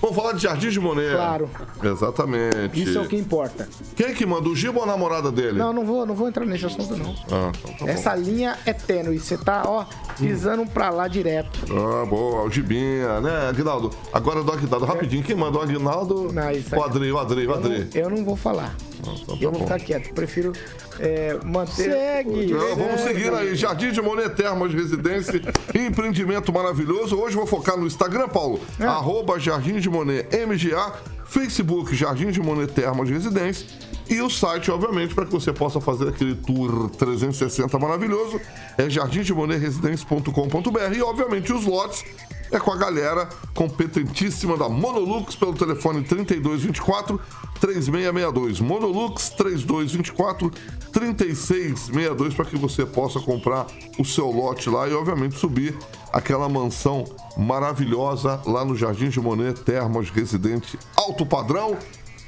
Vamos 0.00 0.16
falar 0.16 0.32
de 0.32 0.42
Jardim 0.42 0.68
de 0.70 0.80
Monet. 0.80 1.12
Claro. 1.14 1.48
Exatamente. 1.82 2.82
Isso 2.82 2.98
é 2.98 3.02
o 3.02 3.08
que 3.08 3.16
importa. 3.16 3.68
Quem 3.96 4.14
que 4.14 4.26
manda? 4.26 4.48
O 4.48 4.56
Giba 4.56 4.78
ou 4.78 4.84
a 4.84 4.86
namorada 4.86 5.30
dele? 5.30 5.58
Não, 5.58 5.72
não 5.72 5.84
vou, 5.84 6.04
não 6.06 6.14
vou 6.14 6.28
entrar 6.28 6.44
nesse 6.44 6.66
assunto, 6.66 6.96
não. 6.96 7.14
Ah, 7.30 7.52
então 7.58 7.72
tá 7.74 7.84
bom. 7.84 7.90
Essa 7.90 8.14
linha 8.14 8.58
é 8.66 8.72
tênue. 8.72 9.18
Você 9.18 9.36
tá, 9.38 9.62
ó, 9.66 9.84
pisando 10.18 10.66
pra 10.66 10.90
lá 10.90 11.06
direto. 11.08 11.60
Ah, 11.70 12.04
boa, 12.06 12.42
o 12.44 12.50
Gibinha, 12.50 13.20
né, 13.20 13.48
Aguinaldo? 13.48 13.90
Agora 14.12 14.42
do 14.42 14.52
Aguinaldo, 14.52 14.84
rapidinho. 14.86 15.22
Quem 15.22 15.36
mandou 15.36 15.60
o 15.60 15.64
Aguinaldo? 15.64 16.32
Não, 16.32 16.50
isso 16.50 16.74
o 16.74 16.82
aí- 16.82 16.88
Adri, 16.88 17.12
o 17.12 17.18
Adri, 17.18 17.40
o 17.46 17.50
Eu 17.50 17.60
não, 17.60 17.64
Adri. 17.70 17.88
eu 17.94 18.10
não 18.10 18.24
vou 18.24 18.36
falar. 18.36 18.74
Ah, 19.06 19.14
então 19.20 19.36
tá 19.36 19.42
Eu 19.42 19.50
vou 19.50 19.60
bom. 19.60 19.66
ficar 19.66 19.80
quieto. 19.80 20.12
Prefiro 20.14 20.52
é, 20.98 21.38
manter. 21.44 21.90
Segue. 21.90 22.46
Não, 22.46 22.76
vamos 22.76 23.00
seguir 23.00 23.32
aí. 23.32 23.54
Jardim 23.54 23.90
de 23.92 24.00
Monet 24.00 24.30
Termas 24.30 24.72
Residência, 24.72 25.40
empreendimento 25.74 26.52
maravilhoso. 26.52 27.16
Hoje 27.18 27.36
vou 27.36 27.46
focar 27.46 27.76
no 27.76 27.86
Instagram, 27.86 28.28
Paulo. 28.28 28.60
É. 28.78 28.84
Arroba 28.84 29.38
Jardim 29.38 29.78
de 29.78 29.88
Monet 29.88 30.28
MGA, 30.46 30.92
Facebook 31.24 31.94
Jardim 31.94 32.30
de 32.30 32.40
Monet 32.40 32.68
Termas 32.72 33.08
Residência 33.08 33.66
e 34.08 34.20
o 34.20 34.28
site, 34.28 34.70
obviamente, 34.70 35.14
para 35.14 35.24
que 35.24 35.32
você 35.32 35.52
possa 35.52 35.80
fazer 35.80 36.08
aquele 36.08 36.34
tour 36.34 36.90
360 36.90 37.78
maravilhoso, 37.78 38.40
é 38.76 38.90
jardimdemonerresidência.com.br 38.90 40.96
e, 40.96 41.02
obviamente, 41.02 41.52
os 41.52 41.64
lotes 41.64 42.04
é 42.52 42.60
com 42.60 42.70
a 42.70 42.76
galera 42.76 43.28
competentíssima 43.54 44.56
da 44.56 44.68
Monolux 44.68 45.34
pelo 45.34 45.54
telefone 45.54 46.04
3224 46.04 47.20
3662. 47.60 48.60
Monolux 48.60 49.30
3224 49.30 50.52
3662 50.92 52.34
para 52.34 52.44
que 52.44 52.56
você 52.56 52.86
possa 52.86 53.18
comprar 53.18 53.66
o 53.98 54.04
seu 54.04 54.30
lote 54.30 54.68
lá 54.68 54.88
e 54.88 54.92
obviamente 54.92 55.36
subir 55.36 55.76
aquela 56.12 56.48
mansão 56.48 57.04
maravilhosa 57.36 58.40
lá 58.46 58.64
no 58.64 58.76
Jardim 58.76 59.08
de 59.08 59.20
Monet 59.20 59.60
Termas 59.62 60.10
Residente 60.10 60.78
Alto 60.96 61.26
Padrão 61.26 61.76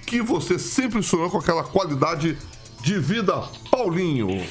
que 0.07 0.23
você 0.23 0.59
sempre 0.59 1.03
sonhou 1.03 1.29
com 1.29 1.39
aquela 1.39 1.65
qualidade 1.65 2.39
de 2.81 2.99
vida, 3.01 3.43
Paulinho. 3.69 4.47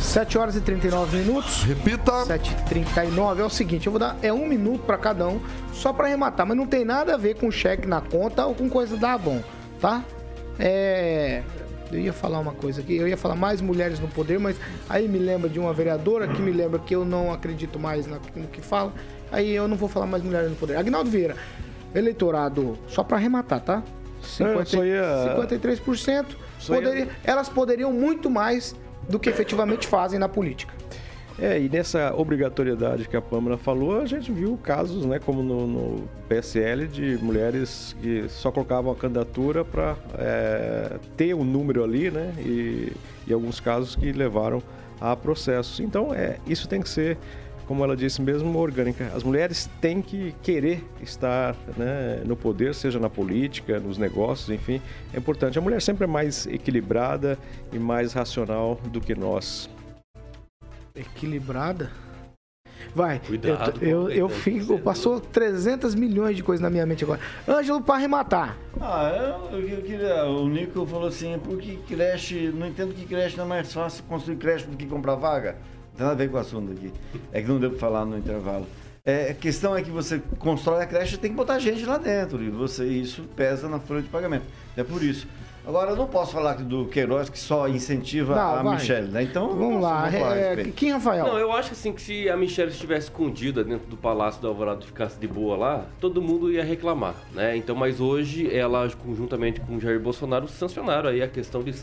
7 0.00 0.36
horas 0.36 0.56
e 0.56 0.60
39 0.60 1.18
minutos. 1.18 1.62
Repita. 1.62 2.24
7h39 2.24 3.38
é 3.38 3.44
o 3.44 3.48
seguinte, 3.48 3.86
eu 3.86 3.92
vou 3.92 4.00
dar 4.00 4.18
é 4.20 4.32
um 4.32 4.48
minuto 4.48 4.82
pra 4.82 4.98
cada 4.98 5.28
um, 5.28 5.40
só 5.72 5.92
pra 5.92 6.06
arrematar, 6.06 6.44
mas 6.44 6.56
não 6.56 6.66
tem 6.66 6.84
nada 6.84 7.14
a 7.14 7.16
ver 7.16 7.36
com 7.36 7.48
cheque 7.48 7.86
na 7.86 8.00
conta 8.00 8.44
ou 8.44 8.54
com 8.54 8.68
coisa 8.68 8.96
da 8.96 9.12
Avon, 9.12 9.40
tá? 9.80 10.04
É. 10.58 11.44
Eu 11.92 12.00
ia 12.00 12.12
falar 12.12 12.40
uma 12.40 12.52
coisa 12.52 12.80
aqui, 12.80 12.96
eu 12.96 13.06
ia 13.06 13.16
falar 13.16 13.36
mais 13.36 13.60
mulheres 13.60 13.98
no 14.00 14.08
poder, 14.08 14.38
mas 14.38 14.56
aí 14.88 15.08
me 15.08 15.18
lembra 15.18 15.48
de 15.48 15.58
uma 15.58 15.72
vereadora 15.72 16.26
que 16.26 16.40
me 16.40 16.52
lembra 16.52 16.78
que 16.78 16.94
eu 16.94 17.04
não 17.04 17.32
acredito 17.32 17.78
mais 17.78 18.06
no 18.06 18.18
que 18.52 18.60
fala, 18.60 18.92
aí 19.30 19.50
eu 19.50 19.66
não 19.66 19.76
vou 19.76 19.88
falar 19.88 20.06
mais 20.06 20.22
mulheres 20.22 20.50
no 20.50 20.56
poder. 20.56 20.76
Agnaldo 20.76 21.10
Vieira, 21.10 21.36
eleitorado, 21.94 22.78
só 22.88 23.02
pra 23.02 23.16
arrematar, 23.16 23.60
tá? 23.60 23.82
Eu 24.40 24.66
só 24.66 24.84
ia- 24.84 25.24
53%, 25.36 26.36
Só 26.58 26.74
ia- 26.74 26.80
poderia- 26.82 27.08
elas 27.24 27.48
poderiam 27.48 27.92
muito 27.92 28.28
mais 28.30 28.74
do 29.08 29.18
que 29.18 29.28
efetivamente 29.28 29.86
fazem 29.86 30.18
na 30.18 30.28
política. 30.28 30.72
É, 31.38 31.58
e 31.58 31.70
nessa 31.70 32.12
obrigatoriedade 32.14 33.08
que 33.08 33.16
a 33.16 33.22
Pâmela 33.22 33.56
falou, 33.56 34.00
a 34.00 34.06
gente 34.06 34.30
viu 34.30 34.58
casos, 34.62 35.06
né, 35.06 35.18
como 35.18 35.42
no, 35.42 35.66
no 35.66 36.08
PSL, 36.28 36.86
de 36.86 37.16
mulheres 37.22 37.96
que 38.02 38.26
só 38.28 38.50
colocavam 38.52 38.92
a 38.92 38.94
candidatura 38.94 39.64
para 39.64 39.96
é, 40.18 40.98
ter 41.16 41.34
um 41.34 41.42
número 41.44 41.82
ali, 41.82 42.10
né, 42.10 42.34
e, 42.38 42.92
e 43.26 43.32
alguns 43.32 43.58
casos 43.58 43.96
que 43.96 44.12
levaram 44.12 44.62
a 45.00 45.16
processos. 45.16 45.80
Então, 45.80 46.12
é, 46.12 46.36
isso 46.46 46.68
tem 46.68 46.82
que 46.82 46.90
ser, 46.90 47.16
como 47.70 47.84
ela 47.84 47.96
disse 47.96 48.20
mesmo, 48.20 48.58
orgânica. 48.58 49.12
As 49.14 49.22
mulheres 49.22 49.70
têm 49.80 50.02
que 50.02 50.34
querer 50.42 50.84
estar 51.00 51.54
né, 51.76 52.20
no 52.26 52.34
poder, 52.34 52.74
seja 52.74 52.98
na 52.98 53.08
política, 53.08 53.78
nos 53.78 53.96
negócios, 53.96 54.50
enfim. 54.50 54.82
É 55.14 55.18
importante. 55.18 55.56
A 55.56 55.62
mulher 55.62 55.80
sempre 55.80 56.02
é 56.02 56.06
mais 56.08 56.48
equilibrada 56.48 57.38
e 57.72 57.78
mais 57.78 58.12
racional 58.12 58.74
do 58.90 59.00
que 59.00 59.14
nós. 59.14 59.70
Equilibrada. 60.96 61.92
Vai, 62.92 63.20
Cuidado 63.20 63.78
eu, 63.84 63.88
eu, 63.88 64.10
eu 64.10 64.26
leitão, 64.26 64.28
fico, 64.30 64.74
é 64.74 64.78
passou 64.78 65.20
300 65.20 65.94
milhões 65.94 66.34
de 66.34 66.42
coisas 66.42 66.60
na 66.60 66.70
minha 66.70 66.84
mente 66.84 67.04
agora. 67.04 67.20
Ângelo, 67.46 67.80
para 67.80 67.94
arrematar. 67.94 68.56
Ah, 68.80 69.38
eu, 69.52 69.60
eu 69.60 69.82
queria. 69.82 70.24
O 70.24 70.48
Nico 70.48 70.84
falou 70.86 71.06
assim, 71.06 71.38
por 71.38 71.56
que 71.58 71.76
creche. 71.86 72.50
Não 72.52 72.66
entendo 72.66 72.92
que 72.92 73.06
creche 73.06 73.36
não 73.36 73.44
é 73.44 73.48
mais 73.48 73.72
fácil 73.72 74.02
construir 74.08 74.38
creche 74.38 74.66
do 74.66 74.76
que 74.76 74.86
comprar 74.86 75.14
vaga. 75.14 75.56
Não 76.00 76.06
tem 76.06 76.06
nada 76.08 76.12
a 76.12 76.14
ver 76.14 76.30
com 76.30 76.36
o 76.38 76.40
assunto 76.40 76.72
aqui. 76.72 76.90
É 77.30 77.42
que 77.42 77.48
não 77.48 77.58
deu 77.58 77.70
para 77.70 77.78
falar 77.78 78.06
no 78.06 78.16
intervalo. 78.16 78.66
É, 79.04 79.30
a 79.30 79.34
questão 79.34 79.76
é 79.76 79.82
que 79.82 79.90
você 79.90 80.20
constrói 80.38 80.82
a 80.82 80.86
creche 80.86 81.16
tem 81.18 81.30
que 81.30 81.36
botar 81.36 81.58
gente 81.58 81.84
lá 81.84 81.98
dentro. 81.98 82.42
E 82.42 82.48
você, 82.48 82.86
isso 82.86 83.22
pesa 83.36 83.68
na 83.68 83.78
folha 83.78 84.00
de 84.00 84.08
pagamento. 84.08 84.44
É 84.76 84.82
por 84.82 85.02
isso. 85.02 85.28
Agora, 85.66 85.90
eu 85.90 85.96
não 85.96 86.06
posso 86.06 86.32
falar 86.32 86.54
do 86.54 86.86
Queiroz 86.86 87.28
que 87.28 87.38
só 87.38 87.68
incentiva 87.68 88.34
Não, 88.34 88.54
a 88.54 88.62
vai. 88.62 88.76
Michelle, 88.76 89.08
né? 89.08 89.22
Então, 89.22 89.54
Vamos 89.54 89.82
lá. 89.82 90.10
É, 90.10 90.64
quem, 90.74 90.90
Rafael? 90.90 91.26
Não, 91.26 91.38
eu 91.38 91.52
acho 91.52 91.72
assim 91.72 91.92
que 91.92 92.00
se 92.00 92.30
a 92.30 92.36
Michelle 92.36 92.70
estivesse 92.70 93.08
escondida 93.08 93.62
dentro 93.62 93.86
do 93.86 93.96
Palácio 93.96 94.40
do 94.40 94.48
Alvorada 94.48 94.82
e 94.82 94.86
ficasse 94.86 95.20
de 95.20 95.28
boa 95.28 95.56
lá, 95.56 95.86
todo 96.00 96.22
mundo 96.22 96.50
ia 96.50 96.64
reclamar, 96.64 97.14
né? 97.34 97.56
Então, 97.56 97.76
mas 97.76 98.00
hoje 98.00 98.52
ela, 98.54 98.88
conjuntamente 99.04 99.60
com 99.60 99.76
o 99.76 99.80
Jair 99.80 100.00
Bolsonaro, 100.00 100.48
sancionaram 100.48 101.10
aí 101.10 101.22
a 101.22 101.28
questão 101.28 101.62
de 101.62 101.74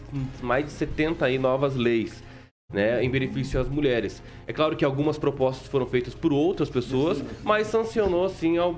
mais 0.41 0.65
de 0.65 0.71
70 0.71 1.23
aí 1.23 1.37
novas 1.37 1.75
leis. 1.75 2.23
Né, 2.69 3.01
em 3.01 3.09
benefício 3.09 3.61
às 3.61 3.69
mulheres. 3.69 4.21
É 4.45 4.51
claro 4.51 4.75
que 4.75 4.83
algumas 4.83 5.17
propostas 5.17 5.69
foram 5.69 5.85
feitas 5.85 6.13
por 6.13 6.33
outras 6.33 6.69
pessoas, 6.69 7.23
mas 7.41 7.67
sancionou 7.67 8.27
sim, 8.27 8.57
ao, 8.57 8.75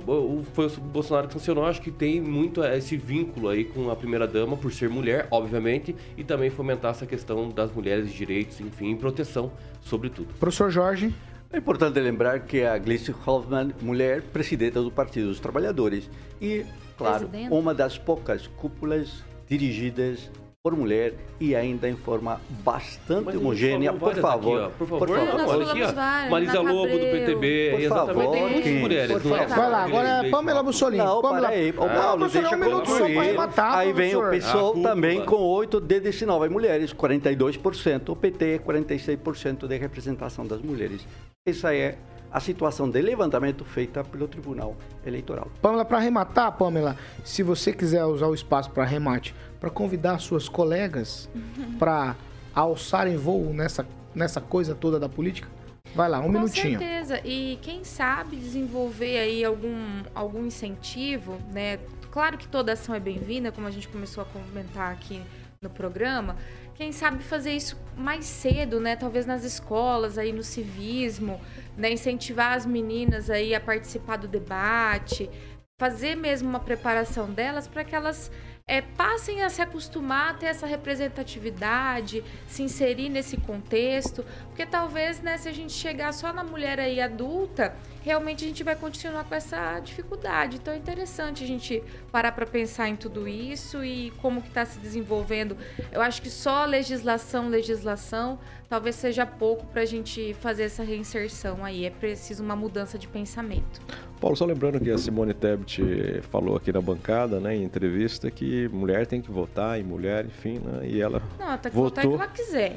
foi 0.53 0.67
o 0.67 0.79
Bolsonaro 0.79 1.27
que 1.27 1.33
sancionou. 1.33 1.65
Acho 1.65 1.81
que 1.81 1.89
tem 1.89 2.21
muito 2.21 2.63
esse 2.63 2.95
vínculo 2.95 3.49
aí 3.49 3.65
com 3.65 3.89
a 3.89 3.95
primeira 3.95 4.27
dama, 4.27 4.55
por 4.55 4.71
ser 4.71 4.89
mulher, 4.89 5.27
obviamente, 5.31 5.95
e 6.15 6.23
também 6.23 6.51
fomentar 6.51 6.91
essa 6.91 7.07
questão 7.07 7.49
das 7.49 7.73
mulheres, 7.73 8.13
direitos, 8.13 8.61
enfim, 8.61 8.91
e 8.91 8.95
proteção, 8.95 9.51
sobretudo. 9.81 10.27
Professor 10.39 10.69
Jorge. 10.69 11.11
É 11.51 11.57
importante 11.57 11.99
lembrar 11.99 12.41
que 12.41 12.61
a 12.61 12.77
Gleisi 12.77 13.11
Hoffmann, 13.25 13.73
mulher 13.81 14.21
presidenta 14.21 14.83
do 14.83 14.91
Partido 14.91 15.29
dos 15.29 15.39
Trabalhadores 15.39 16.07
e, 16.39 16.63
claro, 16.95 17.27
Presidenta. 17.27 17.55
uma 17.55 17.73
das 17.73 17.97
poucas 17.97 18.45
cúpulas 18.45 19.23
dirigidas 19.47 20.29
por 20.61 20.75
mulher 20.75 21.13
e 21.39 21.55
ainda 21.55 21.87
em 21.87 21.95
forma 21.95 22.41
bastante 22.65 23.27
Mas 23.27 23.35
homogênea. 23.37 23.93
Por 23.93 24.13
favor, 24.15 24.63
aqui. 24.63 24.77
Por 24.77 24.87
favor, 24.87 25.07
por 25.07 25.17
favor. 25.17 25.47
olha 25.47 25.71
aqui, 25.71 25.81
falamos 25.93 26.27
ó. 26.27 26.29
Marisa 26.29 26.59
Lobo, 26.59 26.99
do. 26.99 27.05
PTB, 27.05 27.87
Por 27.87 27.89
favor, 27.89 28.37
Kim, 28.61 28.79
mulheres, 28.79 29.21
por 29.21 29.31
é? 29.31 29.47
favor. 29.47 29.55
Vai 29.55 29.69
lá, 29.69 29.83
agora 29.85 30.07
é 30.09 30.29
Pamela. 30.29 30.61
Mussolini. 30.61 31.01
Não, 31.01 31.21
Pamela... 31.21 31.47
aí. 31.47 31.71
Ô, 31.77 31.85
Não, 31.85 31.95
Paulo, 31.95 32.19
professor, 32.19 32.41
deixa 32.41 32.55
um 32.57 32.59
minuto 32.59 32.89
só 32.89 32.97
para 32.97 33.21
arrematar, 33.21 33.77
Aí 33.77 33.93
vem 33.93 34.13
o 34.13 34.19
professor. 34.19 34.51
PSOL 34.51 34.65
A 34.65 34.73
cúpula. 34.73 34.89
também 34.89 35.25
com 35.25 35.35
8 35.37 35.79
de 35.79 35.99
19 36.01 36.49
mulheres, 36.49 36.93
42%. 36.93 38.09
O 38.09 38.15
PT, 38.17 38.59
46% 38.65 39.65
de 39.65 39.77
representação 39.77 40.45
das 40.45 40.61
mulheres. 40.61 41.07
Essa 41.47 41.73
é 41.73 41.97
a 42.31 42.39
situação 42.41 42.89
de 42.89 43.01
levantamento 43.01 43.63
feita 43.63 44.03
pelo 44.03 44.27
Tribunal 44.27 44.75
Eleitoral. 45.05 45.47
Pamela, 45.61 45.85
para 45.85 45.97
arrematar, 45.97 46.51
Pamela, 46.51 46.97
se 47.23 47.41
você 47.43 47.71
quiser 47.71 48.03
usar 48.05 48.27
o 48.27 48.35
espaço 48.35 48.69
para 48.71 48.83
arremate, 48.83 49.33
para 49.59 49.69
convidar 49.69 50.19
suas 50.19 50.47
colegas 50.47 51.29
para 51.77 52.15
alçarem 52.53 53.17
voo 53.17 53.53
nessa, 53.53 53.85
nessa 54.15 54.41
coisa 54.41 54.73
toda 54.73 54.99
da 54.99 55.09
política, 55.09 55.47
vai 55.93 56.09
lá, 56.09 56.19
um 56.19 56.23
Com 56.23 56.29
minutinho. 56.29 56.79
certeza. 56.79 57.21
E 57.25 57.59
quem 57.61 57.83
sabe 57.83 58.37
desenvolver 58.37 59.17
aí 59.19 59.43
algum, 59.43 60.03
algum 60.15 60.45
incentivo, 60.45 61.37
né? 61.53 61.79
Claro 62.11 62.37
que 62.37 62.47
toda 62.47 62.73
ação 62.73 62.95
é 62.95 62.99
bem-vinda, 62.99 63.51
como 63.51 63.67
a 63.67 63.71
gente 63.71 63.87
começou 63.87 64.23
a 64.23 64.25
comentar 64.25 64.91
aqui 64.91 65.21
no 65.61 65.69
programa. 65.69 66.35
Quem 66.73 66.91
sabe 66.91 67.21
fazer 67.23 67.51
isso 67.51 67.77
mais 67.97 68.25
cedo, 68.25 68.79
né? 68.79 68.95
Talvez 68.95 69.25
nas 69.25 69.43
escolas, 69.43 70.17
aí 70.17 70.31
no 70.31 70.41
civismo, 70.41 71.39
né? 71.77 71.91
Incentivar 71.91 72.53
as 72.53 72.65
meninas 72.65 73.29
aí 73.29 73.53
a 73.53 73.59
participar 73.59 74.17
do 74.17 74.27
debate, 74.27 75.29
fazer 75.77 76.15
mesmo 76.15 76.49
uma 76.49 76.59
preparação 76.59 77.29
delas 77.29 77.67
para 77.67 77.83
que 77.83 77.93
elas 77.93 78.31
é, 78.69 78.81
passem 78.81 79.41
a 79.41 79.49
se 79.49 79.63
acostumar 79.63 80.29
a 80.29 80.33
ter 80.35 80.45
essa 80.45 80.67
representatividade, 80.67 82.23
se 82.47 82.61
inserir 82.61 83.09
nesse 83.09 83.35
contexto, 83.35 84.23
porque 84.45 84.63
talvez, 84.63 85.21
né, 85.21 85.39
se 85.39 85.49
a 85.49 85.51
gente 85.51 85.73
chegar 85.73 86.13
só 86.13 86.31
na 86.31 86.43
mulher 86.43 86.79
aí 86.79 87.01
adulta, 87.01 87.75
realmente 88.03 88.45
a 88.45 88.47
gente 88.47 88.63
vai 88.63 88.75
continuar 88.75 89.23
com 89.23 89.33
essa 89.33 89.79
dificuldade. 89.79 90.57
Então 90.57 90.71
é 90.71 90.77
interessante 90.77 91.43
a 91.43 91.47
gente 91.47 91.83
parar 92.11 92.31
para 92.31 92.45
pensar 92.45 92.87
em 92.87 92.95
tudo 92.95 93.27
isso 93.27 93.83
e 93.83 94.11
como 94.21 94.39
que 94.39 94.49
está 94.49 94.63
se 94.65 94.77
desenvolvendo. 94.77 95.57
Eu 95.91 95.99
acho 95.99 96.21
que 96.21 96.29
só 96.29 96.63
legislação, 96.65 97.49
legislação, 97.49 98.37
talvez 98.69 98.95
seja 98.97 99.25
pouco 99.25 99.65
para 99.65 99.81
a 99.81 99.85
gente 99.85 100.35
fazer 100.35 100.63
essa 100.63 100.83
reinserção 100.83 101.65
aí. 101.65 101.85
É 101.85 101.89
preciso 101.89 102.43
uma 102.43 102.55
mudança 102.55 102.99
de 102.99 103.07
pensamento. 103.07 103.81
Paulo, 104.19 104.35
só 104.35 104.45
lembrando 104.45 104.79
que 104.81 104.91
a 104.91 104.97
Simone 104.97 105.33
Tebet 105.33 106.21
falou 106.29 106.57
aqui 106.57 106.73
na 106.73 106.81
bancada, 106.81 107.39
né, 107.39 107.55
em 107.55 107.63
entrevista, 107.63 108.29
que 108.29 108.67
mulher 108.67 109.07
tem 109.07 109.21
que 109.21 109.31
votar 109.31 109.79
em 109.79 109.83
mulher, 109.83 110.25
enfim, 110.25 110.59
né, 110.59 110.85
e 110.87 110.99
ela 111.01 111.21
Não, 111.39 111.45
ela 111.47 111.57
tem 111.57 111.71
que 111.71 111.77
votar 111.77 112.03
em 112.03 112.07
votou. 112.09 112.19
quem 112.19 112.27
ela 112.27 112.35
quiser. 112.35 112.75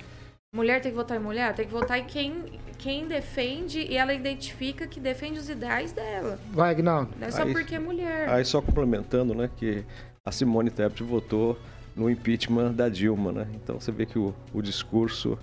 Mulher 0.54 0.80
tem 0.80 0.92
que 0.92 0.96
votar 0.96 1.16
em 1.16 1.20
mulher, 1.20 1.52
tem 1.54 1.66
que 1.66 1.72
votar 1.72 1.98
em 1.98 2.04
quem, 2.04 2.44
quem 2.78 3.06
defende 3.08 3.80
e 3.80 3.96
ela 3.96 4.12
identifica 4.14 4.86
que 4.86 5.00
defende 5.00 5.38
os 5.38 5.48
ideais 5.48 5.92
dela. 5.92 6.38
Vai, 6.52 6.70
Agnaldo. 6.70 7.10
Não 7.18 7.26
é 7.26 7.30
só 7.30 7.42
Aí- 7.42 7.52
porque 7.52 7.74
é 7.74 7.78
mulher. 7.78 8.28
Aí 8.28 8.44
só 8.44 8.60
complementando, 8.62 9.34
né, 9.34 9.50
que 9.56 9.82
a 10.24 10.30
Simone 10.30 10.70
Tebet 10.70 11.02
votou 11.02 11.58
no 11.96 12.08
impeachment 12.08 12.72
da 12.72 12.88
Dilma, 12.88 13.32
né? 13.32 13.46
Então 13.54 13.80
você 13.80 13.90
vê 13.90 14.06
que 14.06 14.18
o, 14.18 14.32
o 14.52 14.62
discurso 14.62 15.36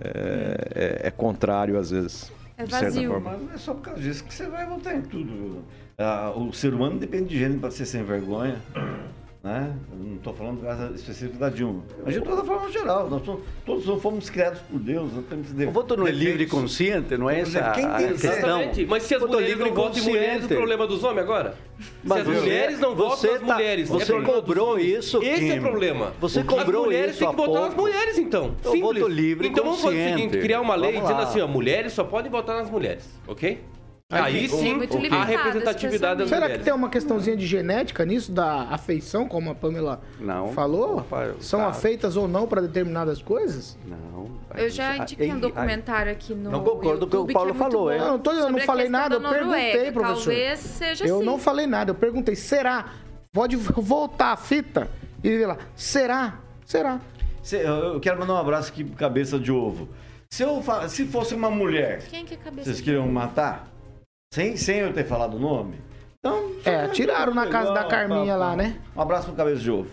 é, 0.00 1.00
é- 1.04 1.08
é 1.08 1.10
contrário 1.10 1.76
às 1.78 1.90
vezes. 1.90 2.30
É 2.60 2.64
de 2.64 2.70
certa 2.70 2.86
vazio. 2.86 3.10
forma. 3.10 3.30
Mas 3.30 3.42
não 3.42 3.52
é 3.52 3.56
só 3.56 3.74
por 3.74 3.82
causa 3.82 4.00
disso 4.00 4.24
que 4.24 4.34
você 4.34 4.46
vai 4.46 4.66
votar 4.66 4.94
em 4.96 5.02
tudo. 5.02 5.64
Ah, 5.96 6.32
o 6.34 6.52
ser 6.52 6.74
humano 6.74 6.98
depende 6.98 7.28
de 7.30 7.38
gênero 7.38 7.60
para 7.60 7.70
ser 7.70 7.86
sem 7.86 8.02
vergonha. 8.04 8.60
Né? 9.42 9.74
Não 9.98 10.16
estou 10.16 10.34
falando 10.34 10.60
do 10.60 10.66
caso 10.66 10.94
específico 10.94 11.38
da 11.38 11.48
Dilma. 11.48 11.82
Mas 12.04 12.12
de 12.12 12.20
toda 12.20 12.44
forma 12.44 12.70
geral, 12.70 13.08
nós 13.08 13.24
somos, 13.24 13.40
todos 13.64 13.86
não 13.86 13.98
fomos 13.98 14.28
criados 14.28 14.60
por 14.60 14.78
Deus. 14.78 15.14
Nós 15.14 15.24
temos 15.30 15.50
de- 15.50 15.64
O 15.64 15.70
voto 15.70 15.96
não 15.96 16.06
é 16.06 16.10
livre 16.10 16.42
e 16.42 16.46
consciente, 16.46 17.16
não 17.16 17.30
é 17.30 17.40
essa 17.40 17.70
quem 17.70 17.86
a 17.86 17.94
tem 17.96 18.08
questão. 18.08 18.32
Exatamente. 18.32 18.84
Mas 18.84 19.02
se 19.04 19.14
as 19.14 19.20
Voto 19.22 19.32
mulheres 19.32 19.56
livre 19.56 19.70
não 19.70 19.72
e 19.72 19.80
votam 19.82 19.98
em 19.98 20.04
mulheres, 20.04 20.44
o 20.44 20.48
problema 20.48 20.86
dos 20.86 21.02
homens 21.04 21.22
agora? 21.24 21.54
Mas 22.04 22.22
se 22.22 22.30
as 22.30 22.36
mulheres 22.38 22.80
não 22.80 22.94
votam 22.94 23.16
você 23.16 23.30
nas 23.30 23.40
tá- 23.40 23.54
mulheres, 23.54 23.88
você 23.88 24.12
é 24.14 24.20
cobrou 24.20 24.78
isso, 24.78 25.22
Esse 25.22 25.50
é 25.52 25.58
o 25.58 25.62
problema. 25.62 26.12
Você 26.20 26.40
As 26.40 26.44
cobrou 26.46 26.84
mulheres 26.84 27.10
isso 27.12 27.18
têm 27.20 27.28
que 27.34 27.36
nas 27.36 27.46
pouco. 27.46 27.80
mulheres, 27.80 28.18
então. 28.18 28.54
Eu 28.62 28.72
Simples. 28.72 29.00
voto 29.00 29.08
livre 29.08 29.46
e 29.46 29.50
Então 29.50 29.64
vamos 29.64 29.80
fazer 29.80 30.04
o 30.06 30.18
seguinte, 30.18 30.38
criar 30.38 30.60
uma 30.60 30.74
lei 30.74 30.92
dizendo 31.00 31.22
assim, 31.22 31.40
ó, 31.40 31.46
mulheres 31.48 31.94
só 31.94 32.04
podem 32.04 32.30
votar 32.30 32.56
nas 32.58 32.70
mulheres, 32.70 33.08
ok? 33.26 33.58
Aí 34.10 34.38
Aí, 34.38 34.48
sim, 34.48 34.74
muito 34.74 34.96
a 35.14 35.24
representatividade 35.24 36.18
das 36.20 36.28
Será 36.28 36.50
que 36.50 36.58
tem 36.58 36.72
uma 36.72 36.88
questãozinha 36.88 37.36
de 37.36 37.46
genética 37.46 38.04
nisso, 38.04 38.32
da 38.32 38.62
afeição, 38.62 39.28
como 39.28 39.50
a 39.50 39.54
Pamela 39.54 40.00
Não. 40.18 40.48
falou? 40.52 40.96
Rafael, 40.96 41.36
São 41.40 41.60
tá. 41.60 41.68
afeitas 41.68 42.16
ou 42.16 42.26
não 42.26 42.44
para 42.48 42.60
determinadas 42.60 43.22
coisas? 43.22 43.78
Não. 43.86 44.28
Eu 44.56 44.68
já 44.68 44.96
indiquei 44.96 45.32
um 45.32 45.38
documentário 45.38 46.10
aqui 46.10 46.34
no 46.34 46.50
Não 46.50 46.64
concordo 46.64 47.06
com 47.06 47.18
o 47.18 47.24
que 47.26 47.30
o 47.30 47.34
Paulo 47.34 47.50
é 47.52 47.54
falou, 47.54 47.84
bom 47.84 47.90
é. 47.92 47.98
Não, 47.98 48.04
eu 48.06 48.10
não 48.12 48.18
tô- 48.18 48.32
eu 48.32 48.50
não 48.50 48.58
falei 48.58 48.88
nada, 48.88 49.20
da 49.20 49.28
eu 49.28 49.32
perguntei, 49.32 49.92
professor. 49.92 50.24
Talvez 50.24 50.58
seja 50.58 51.06
Eu 51.06 51.16
assim. 51.18 51.24
não 51.24 51.38
falei 51.38 51.66
nada, 51.68 51.90
eu 51.92 51.94
perguntei, 51.94 52.34
será? 52.34 52.86
Pode 53.32 53.54
voltar 53.54 54.32
a 54.32 54.36
fita 54.36 54.90
e 55.22 55.28
ver 55.36 55.46
lá, 55.46 55.56
será? 55.76 56.40
Será? 56.66 57.00
Se- 57.44 57.58
eu 57.62 58.00
quero 58.00 58.18
mandar 58.18 58.34
um 58.34 58.38
abraço 58.38 58.70
aqui 58.72 58.82
cabeça 58.82 59.38
de 59.38 59.52
ovo. 59.52 59.88
Se, 60.28 60.42
eu 60.42 60.60
se 60.88 61.06
fosse 61.06 61.32
uma 61.32 61.48
mulher, 61.50 62.02
Quem 62.10 62.24
que 62.24 62.34
é 62.34 62.36
cabeça 62.36 62.64
vocês 62.64 62.80
queriam 62.80 63.06
matar? 63.06 63.68
Sem, 64.32 64.56
sem 64.56 64.78
eu 64.78 64.92
ter 64.92 65.04
falado 65.04 65.34
o 65.36 65.40
nome? 65.40 65.74
Então. 66.20 66.52
É, 66.64 66.82
atiraram 66.84 67.34
na 67.34 67.48
casa 67.48 67.72
da 67.72 67.82
Carminha 67.82 68.36
lá, 68.36 68.54
né? 68.54 68.76
Um 68.94 69.00
abraço 69.00 69.26
pro 69.26 69.34
cabeça 69.34 69.60
de 69.60 69.68
ovo. 69.72 69.88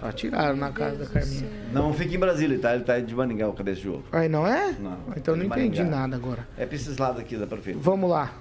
Atiraram 0.00 0.56
na 0.56 0.72
casa 0.72 0.96
da 0.96 1.04
Carminha. 1.04 1.40
céu. 1.40 1.48
Não 1.70 1.92
fica 1.92 2.14
em 2.14 2.18
Brasília, 2.18 2.58
tá? 2.58 2.74
Ele 2.74 2.84
tá 2.84 2.98
de 2.98 3.14
Maningá, 3.14 3.46
o 3.46 3.52
cabeça 3.52 3.82
de 3.82 3.90
ovo. 3.90 4.04
Aí 4.10 4.26
não 4.26 4.46
é? 4.46 4.72
Não. 4.80 4.96
Então 5.14 5.34
eu 5.34 5.38
não 5.38 5.44
entendi 5.44 5.80
Maringá. 5.82 5.96
nada 5.98 6.16
agora. 6.16 6.48
É 6.56 6.64
pra 6.64 6.74
esses 6.76 6.96
lados 6.96 7.20
aqui 7.20 7.36
da 7.36 7.46
prefeitura. 7.46 7.84
Vamos 7.84 8.08
lá. 8.08 8.32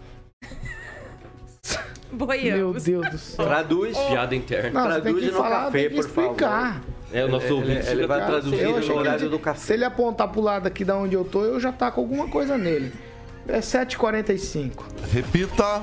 Meu 2.09 2.17
Boiamos. 2.27 2.83
Deus 2.85 3.09
do 3.09 3.17
céu. 3.17 3.45
Traduz. 3.45 3.97
Piada 3.97 4.33
interna. 4.33 4.69
Não, 4.81 4.89
você 4.93 5.01
tem 5.01 5.13
que 5.13 5.19
Traduz 5.19 5.33
no 5.33 5.37
falar, 5.37 5.65
café, 5.65 5.77
tem 5.79 5.89
que 5.89 5.95
por 5.95 6.03
favor. 6.09 6.31
explicar. 6.31 6.81
É, 7.11 7.25
o 7.25 7.27
nosso 7.27 7.53
ouvinte 7.53 7.79
ele, 7.87 7.89
ele 7.99 8.07
vai 8.07 8.19
Cara, 8.19 8.31
traduzir 8.31 8.65
no 8.65 8.79
que 8.79 8.91
horário 8.93 9.23
ele- 9.23 9.29
do 9.29 9.39
café. 9.39 9.59
Se 9.59 9.73
ele 9.73 9.83
apontar 9.83 10.29
pro 10.29 10.39
lado 10.39 10.67
aqui 10.67 10.85
da 10.85 10.95
onde 10.95 11.15
eu 11.15 11.25
tô, 11.25 11.43
eu 11.43 11.59
já 11.59 11.73
taco 11.73 11.99
alguma 11.99 12.29
coisa 12.29 12.57
nele. 12.57 12.93
É 13.47 13.59
7h45. 13.59 14.83
Repita. 15.11 15.81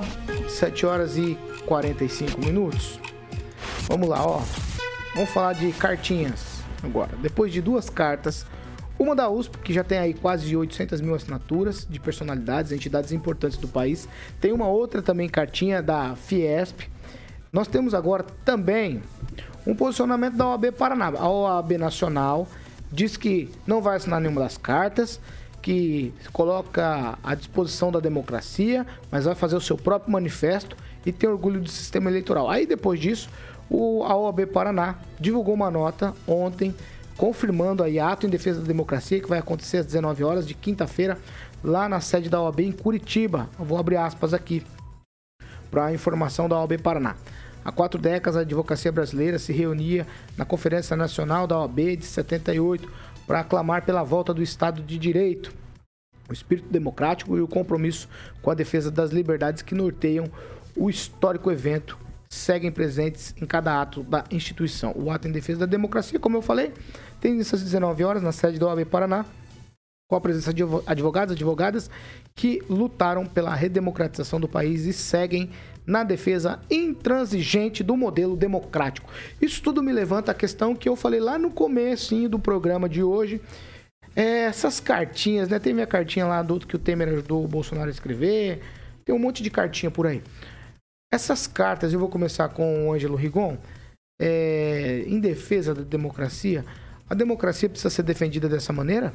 7 0.49 0.85
horas 0.85 1.17
e 1.17 1.37
45 1.65 2.39
minutos. 2.39 2.99
Vamos 3.87 4.09
lá, 4.09 4.25
ó. 4.25 4.41
Vamos 5.15 5.29
falar 5.29 5.53
de 5.53 5.71
cartinhas 5.71 6.61
agora. 6.83 7.11
Depois 7.21 7.53
de 7.53 7.61
duas 7.61 7.89
cartas, 7.89 8.45
uma 8.99 9.15
da 9.15 9.29
USP, 9.29 9.57
que 9.59 9.73
já 9.73 9.83
tem 9.83 9.97
aí 9.97 10.13
quase 10.13 10.55
800 10.55 10.99
mil 11.01 11.15
assinaturas 11.15 11.87
de 11.89 11.99
personalidades, 11.99 12.71
entidades 12.71 13.11
importantes 13.11 13.57
do 13.57 13.67
país. 13.67 14.07
Tem 14.41 14.51
uma 14.51 14.67
outra 14.67 15.01
também 15.01 15.29
cartinha 15.29 15.81
da 15.81 16.15
Fiesp. 16.15 16.81
Nós 17.51 17.67
temos 17.67 17.93
agora 17.93 18.25
também 18.43 19.01
um 19.65 19.73
posicionamento 19.73 20.35
da 20.35 20.47
OAB 20.47 20.71
Paraná. 20.73 21.13
A 21.17 21.29
OAB 21.29 21.77
Nacional 21.77 22.47
diz 22.91 23.15
que 23.15 23.49
não 23.65 23.81
vai 23.81 23.97
assinar 23.97 24.19
nenhuma 24.19 24.41
das 24.41 24.57
cartas, 24.57 25.19
que 25.63 26.13
coloca 26.33 27.17
à 27.23 27.33
disposição 27.33 27.89
da 27.89 28.01
democracia, 28.01 28.85
mas 29.09 29.23
vai 29.23 29.33
fazer 29.33 29.55
o 29.55 29.61
seu 29.61 29.77
próprio 29.77 30.11
manifesto 30.11 30.75
e 31.05 31.11
tem 31.11 31.29
orgulho 31.29 31.61
do 31.61 31.69
sistema 31.69 32.09
eleitoral. 32.09 32.49
Aí 32.49 32.67
depois 32.67 32.99
disso, 32.99 33.29
o, 33.69 34.03
a 34.03 34.15
OAB 34.15 34.45
Paraná 34.47 34.95
divulgou 35.19 35.55
uma 35.55 35.71
nota 35.71 36.13
ontem 36.27 36.75
confirmando 37.15 37.81
aí 37.81 37.97
ato 37.97 38.27
em 38.27 38.29
defesa 38.29 38.59
da 38.59 38.67
democracia 38.67 39.21
que 39.21 39.29
vai 39.29 39.39
acontecer 39.39 39.77
às 39.77 39.85
19 39.85 40.23
horas 40.23 40.45
de 40.45 40.53
quinta-feira 40.53 41.17
lá 41.63 41.87
na 41.87 42.01
sede 42.01 42.29
da 42.29 42.41
OAB 42.41 42.59
em 42.59 42.71
Curitiba. 42.71 43.49
Eu 43.57 43.63
vou 43.63 43.77
abrir 43.77 43.95
aspas 43.95 44.33
aqui 44.33 44.63
para 45.71 45.85
a 45.85 45.93
informação 45.93 46.49
da 46.49 46.59
OAB 46.59 46.77
Paraná. 46.79 47.15
Há 47.63 47.71
quatro 47.71 48.01
décadas, 48.01 48.35
a 48.35 48.41
advocacia 48.41 48.91
brasileira 48.91 49.39
se 49.39 49.53
reunia 49.53 50.05
na 50.35 50.43
Conferência 50.43 50.97
Nacional 50.97 51.47
da 51.47 51.57
OAB 51.57 51.95
de 51.95 52.05
78 52.05 52.91
para 53.25 53.39
aclamar 53.39 53.85
pela 53.85 54.03
volta 54.03 54.33
do 54.33 54.41
Estado 54.41 54.81
de 54.81 54.97
Direito, 54.97 55.53
o 56.29 56.33
espírito 56.33 56.69
democrático 56.69 57.37
e 57.37 57.41
o 57.41 57.47
compromisso 57.47 58.07
com 58.41 58.49
a 58.49 58.53
defesa 58.53 58.89
das 58.89 59.11
liberdades 59.11 59.61
que 59.61 59.75
norteiam 59.75 60.29
o 60.75 60.89
histórico 60.89 61.51
evento 61.51 61.97
seguem 62.29 62.71
presentes 62.71 63.35
em 63.39 63.45
cada 63.45 63.79
ato 63.79 64.03
da 64.03 64.23
instituição. 64.31 64.93
O 64.95 65.11
ato 65.11 65.27
em 65.27 65.31
defesa 65.31 65.59
da 65.59 65.65
democracia, 65.65 66.19
como 66.19 66.37
eu 66.37 66.41
falei, 66.41 66.73
tem 67.21 67.33
início 67.33 67.55
às 67.55 67.63
19 67.63 68.03
horas 68.03 68.23
na 68.23 68.31
sede 68.31 68.57
da 68.57 68.67
OAB 68.67 68.85
Paraná, 68.85 69.25
com 70.09 70.15
a 70.15 70.21
presença 70.21 70.53
de 70.53 70.63
advogados 70.85 71.33
e 71.33 71.35
advogadas 71.35 71.89
que 72.35 72.61
lutaram 72.69 73.25
pela 73.25 73.53
redemocratização 73.53 74.39
do 74.39 74.47
país 74.47 74.85
e 74.85 74.93
seguem 74.93 75.51
na 75.85 76.03
defesa 76.03 76.59
intransigente 76.69 77.83
do 77.83 77.97
modelo 77.97 78.35
democrático. 78.35 79.11
Isso 79.41 79.61
tudo 79.61 79.83
me 79.83 79.91
levanta 79.91 80.31
a 80.31 80.35
questão 80.35 80.75
que 80.75 80.87
eu 80.87 80.95
falei 80.95 81.19
lá 81.19 81.37
no 81.37 81.51
comecinho 81.51 82.29
do 82.29 82.39
programa 82.39 82.87
de 82.87 83.03
hoje. 83.03 83.41
É, 84.15 84.43
essas 84.43 84.79
cartinhas, 84.79 85.49
né? 85.49 85.59
Tem 85.59 85.73
minha 85.73 85.87
cartinha 85.87 86.25
lá 86.25 86.41
do 86.41 86.59
que 86.59 86.75
o 86.75 86.79
Temer 86.79 87.09
ajudou 87.09 87.43
o 87.43 87.47
Bolsonaro 87.47 87.87
a 87.87 87.91
escrever. 87.91 88.61
Tem 89.03 89.13
um 89.13 89.19
monte 89.19 89.43
de 89.43 89.49
cartinha 89.49 89.91
por 89.91 90.07
aí. 90.07 90.21
Essas 91.11 91.45
cartas, 91.45 91.93
eu 91.93 91.99
vou 91.99 92.09
começar 92.09 92.49
com 92.49 92.87
o 92.87 92.93
Ângelo 92.93 93.15
Rigon, 93.15 93.57
é, 94.19 95.03
em 95.05 95.19
defesa 95.19 95.73
da 95.73 95.81
democracia. 95.81 96.65
A 97.09 97.13
democracia 97.13 97.69
precisa 97.69 97.89
ser 97.89 98.03
defendida 98.03 98.47
dessa 98.47 98.71
maneira? 98.73 99.13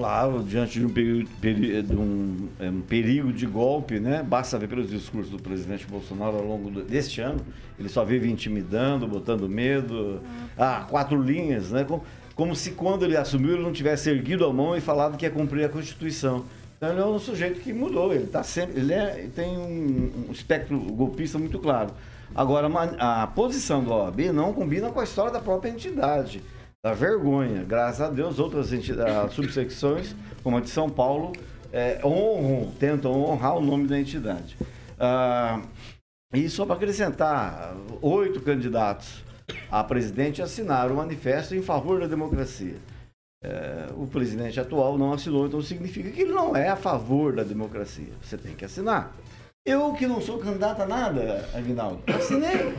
Claro, 0.00 0.42
diante 0.42 0.78
de 0.78 0.84
um, 0.84 0.90
peri- 0.90 1.26
peri- 1.40 1.80
de 1.82 1.96
um, 1.96 2.48
é, 2.60 2.68
um 2.68 2.82
perigo 2.82 3.32
de 3.32 3.46
golpe, 3.46 3.98
né? 3.98 4.22
Basta 4.22 4.58
ver 4.58 4.68
pelos 4.68 4.90
discursos 4.90 5.32
do 5.32 5.38
presidente 5.42 5.86
Bolsonaro 5.86 6.36
ao 6.36 6.44
longo 6.44 6.70
do- 6.70 6.82
deste 6.82 7.22
ano. 7.22 7.40
Ele 7.78 7.88
só 7.88 8.04
vive 8.04 8.30
intimidando, 8.30 9.06
botando 9.08 9.48
medo. 9.48 10.20
Ah, 10.58 10.84
quatro 10.90 11.18
linhas, 11.18 11.70
né? 11.70 11.82
Como, 11.84 12.04
como 12.34 12.54
se 12.54 12.72
quando 12.72 13.06
ele 13.06 13.16
assumiu 13.16 13.54
ele 13.54 13.62
não 13.62 13.72
tivesse 13.72 14.10
erguido 14.10 14.44
a 14.44 14.52
mão 14.52 14.76
e 14.76 14.82
falado 14.82 15.16
que 15.16 15.24
ia 15.24 15.30
cumprir 15.30 15.64
a 15.64 15.68
Constituição. 15.70 16.44
Então 16.76 16.90
ele 16.90 17.00
é 17.00 17.06
um 17.06 17.18
sujeito 17.18 17.60
que 17.60 17.72
mudou, 17.72 18.12
ele 18.12 18.26
tá 18.26 18.42
sempre, 18.42 18.78
ele 18.78 18.92
é- 18.92 19.30
tem 19.34 19.56
um, 19.56 20.26
um 20.28 20.30
espectro 20.30 20.78
golpista 20.78 21.38
muito 21.38 21.58
claro. 21.58 21.88
Agora, 22.34 22.68
a 22.98 23.26
posição 23.28 23.82
do 23.82 23.90
OAB 23.94 24.30
não 24.30 24.52
combina 24.52 24.90
com 24.90 25.00
a 25.00 25.04
história 25.04 25.32
da 25.32 25.40
própria 25.40 25.70
entidade. 25.70 26.42
Da 26.84 26.92
vergonha. 26.92 27.64
Graças 27.64 28.00
a 28.00 28.08
Deus, 28.08 28.38
outras 28.38 28.72
entidades, 28.72 29.34
subsecções, 29.34 30.14
como 30.42 30.56
a 30.56 30.60
de 30.60 30.70
São 30.70 30.88
Paulo, 30.88 31.32
é, 31.72 32.00
honram, 32.04 32.70
tentam 32.78 33.12
honrar 33.24 33.56
o 33.56 33.60
nome 33.60 33.88
da 33.88 33.98
entidade. 33.98 34.56
Ah, 34.98 35.62
e 36.32 36.48
só 36.48 36.64
para 36.64 36.76
acrescentar, 36.76 37.74
oito 38.00 38.40
candidatos 38.40 39.24
a 39.70 39.82
presidente 39.84 40.42
assinaram 40.42 40.94
o 40.94 40.96
manifesto 40.96 41.54
em 41.54 41.62
favor 41.62 42.00
da 42.00 42.06
democracia. 42.06 42.76
É, 43.42 43.86
o 43.96 44.06
presidente 44.06 44.58
atual 44.58 44.96
não 44.98 45.12
assinou, 45.12 45.46
então 45.46 45.60
significa 45.60 46.10
que 46.10 46.22
ele 46.22 46.32
não 46.32 46.56
é 46.56 46.68
a 46.68 46.76
favor 46.76 47.34
da 47.34 47.42
democracia. 47.42 48.12
Você 48.22 48.36
tem 48.36 48.54
que 48.54 48.64
assinar. 48.64 49.14
Eu 49.64 49.92
que 49.94 50.06
não 50.06 50.20
sou 50.20 50.38
candidato 50.38 50.82
a 50.82 50.86
nada, 50.86 51.48
Aguinaldo, 51.54 52.02
assinei. 52.06 52.74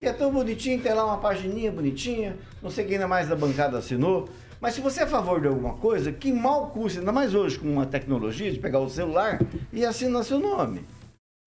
E 0.00 0.06
é 0.06 0.12
tão 0.12 0.32
bonitinho, 0.32 0.80
tem 0.80 0.94
lá 0.94 1.04
uma 1.04 1.18
pagininha 1.18 1.72
bonitinha, 1.72 2.36
não 2.62 2.70
sei 2.70 2.84
quem 2.84 2.94
ainda 2.94 3.08
mais 3.08 3.28
da 3.28 3.34
bancada 3.34 3.78
assinou. 3.78 4.28
Mas 4.60 4.74
se 4.74 4.80
você 4.80 5.00
é 5.00 5.02
a 5.02 5.08
favor 5.08 5.40
de 5.40 5.48
alguma 5.48 5.74
coisa, 5.74 6.12
que 6.12 6.32
mal 6.32 6.70
custa, 6.70 7.00
ainda 7.00 7.10
mais 7.10 7.34
hoje 7.34 7.58
com 7.58 7.66
uma 7.66 7.84
tecnologia 7.84 8.50
de 8.52 8.60
pegar 8.60 8.78
o 8.78 8.88
celular 8.88 9.40
e 9.72 9.84
assinar 9.84 10.22
seu 10.22 10.38
nome. 10.38 10.86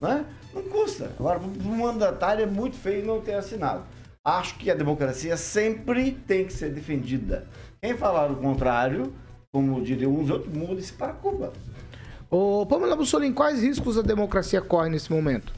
Né? 0.02 0.26
Não 0.54 0.64
custa. 0.64 1.12
Agora, 1.18 1.40
para 1.40 1.48
um 1.48 1.78
mandatário 1.78 2.44
é 2.44 2.46
muito 2.46 2.76
feio 2.76 3.06
não 3.06 3.22
ter 3.22 3.36
assinado. 3.36 3.86
Acho 4.22 4.58
que 4.58 4.70
a 4.70 4.76
democracia 4.76 5.38
sempre 5.38 6.12
tem 6.12 6.46
que 6.46 6.52
ser 6.52 6.74
defendida. 6.74 7.48
Quem 7.82 7.96
falar 7.96 8.30
o 8.32 8.36
contrário, 8.36 9.14
como 9.50 9.82
diriam 9.82 10.14
uns 10.14 10.30
outros, 10.30 10.54
mude-se 10.54 10.92
para 10.92 11.14
Cuba. 11.14 11.54
Ô, 12.30 12.66
Pamela 12.66 12.98
Bussolini, 12.98 13.34
quais 13.34 13.62
riscos 13.62 13.98
a 13.98 14.02
democracia 14.02 14.62
corre 14.62 14.90
nesse 14.90 15.10
momento? 15.10 15.54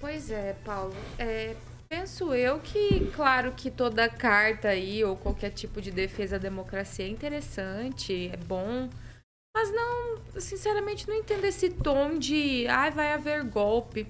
Pois 0.00 0.30
é, 0.30 0.54
Paulo. 0.64 0.94
É, 1.18 1.54
penso 1.88 2.34
eu 2.34 2.60
que, 2.60 3.10
claro 3.14 3.52
que 3.52 3.70
toda 3.70 4.08
carta 4.08 4.68
aí, 4.68 5.02
ou 5.04 5.16
qualquer 5.16 5.50
tipo 5.50 5.80
de 5.80 5.90
defesa 5.90 6.36
à 6.36 6.38
democracia 6.38 7.04
é 7.04 7.08
interessante, 7.08 8.30
é 8.32 8.36
bom. 8.36 8.88
Mas 9.56 9.72
não, 9.72 10.18
sinceramente, 10.40 11.08
não 11.08 11.16
entendo 11.16 11.44
esse 11.44 11.70
tom 11.70 12.18
de 12.18 12.66
ai, 12.68 12.90
vai 12.90 13.12
haver 13.12 13.42
golpe. 13.44 14.06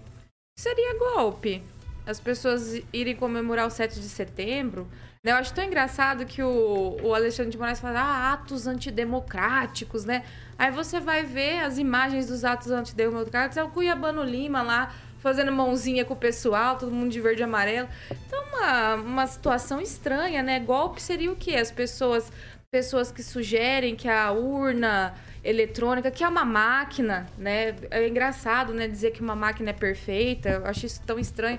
Seria 0.59 0.99
golpe. 0.99 1.63
As 2.05 2.19
pessoas 2.19 2.83
irem 2.93 3.15
comemorar 3.15 3.67
o 3.67 3.71
7 3.71 4.01
de 4.01 4.09
setembro. 4.09 4.89
né? 5.23 5.33
Eu 5.33 5.37
acho 5.37 5.55
tão 5.55 5.65
engraçado 5.65 6.27
que 6.27 6.43
o, 6.43 6.97
o 7.03 7.15
Alexandre 7.15 7.53
de 7.53 7.59
Moraes 7.59 7.81
fala 7.81 8.01
ah, 8.01 8.33
atos 8.33 8.67
antidemocráticos, 8.67 10.05
né? 10.05 10.25
Aí 10.59 10.71
você 10.71 11.01
vai 11.01 11.23
ver 11.23 11.61
as 11.61 11.79
imagens 11.79 12.27
dos 12.27 12.45
atos 12.45 12.71
antidemocráticos, 12.71 13.57
é 13.57 13.63
o 13.63 13.71
Cuiabano 13.71 14.23
Lima 14.23 14.63
lá 14.63 14.93
fazendo 15.19 15.53
mãozinha 15.53 16.05
com 16.05 16.15
o 16.15 16.17
pessoal, 16.17 16.77
todo 16.77 16.93
mundo 16.93 17.11
de 17.11 17.21
verde 17.21 17.43
e 17.43 17.45
amarelo. 17.45 17.89
Então, 18.27 18.43
uma, 18.49 18.95
uma 18.95 19.27
situação 19.27 19.81
estranha, 19.81 20.43
né? 20.43 20.61
Golpe 20.61 21.03
seria 21.03 21.31
o 21.31 21.37
quê? 21.37 21.57
As 21.57 21.71
pessoas, 21.71 22.31
pessoas 22.71 23.11
que 23.11 23.23
sugerem 23.23 23.95
que 23.95 24.09
a 24.09 24.31
urna 24.33 25.15
eletrônica, 25.45 26.11
que 26.11 26.25
é 26.25 26.29
uma 26.29 26.45
máquina, 26.45 27.27
né? 27.37 27.75
É 27.91 28.07
engraçado, 28.09 28.73
né? 28.73 28.87
Dizer 28.89 29.13
que 29.13 29.21
uma 29.21 29.37
máquina 29.37 29.71
é 29.71 29.73
perfeita, 29.73 30.49
eu 30.51 30.67
acho 30.67 30.87
isso 30.87 31.03
tão 31.07 31.19
estranho. 31.19 31.59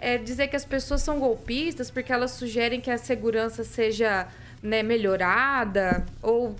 É 0.00 0.16
dizer 0.16 0.48
que 0.48 0.56
as 0.56 0.64
pessoas 0.64 1.02
são 1.02 1.18
golpistas 1.18 1.90
porque 1.90 2.12
elas 2.12 2.30
sugerem 2.30 2.80
que 2.80 2.90
a 2.90 2.96
segurança 2.98 3.64
seja 3.64 4.28
né, 4.62 4.82
melhorada 4.82 6.06
ou 6.22 6.54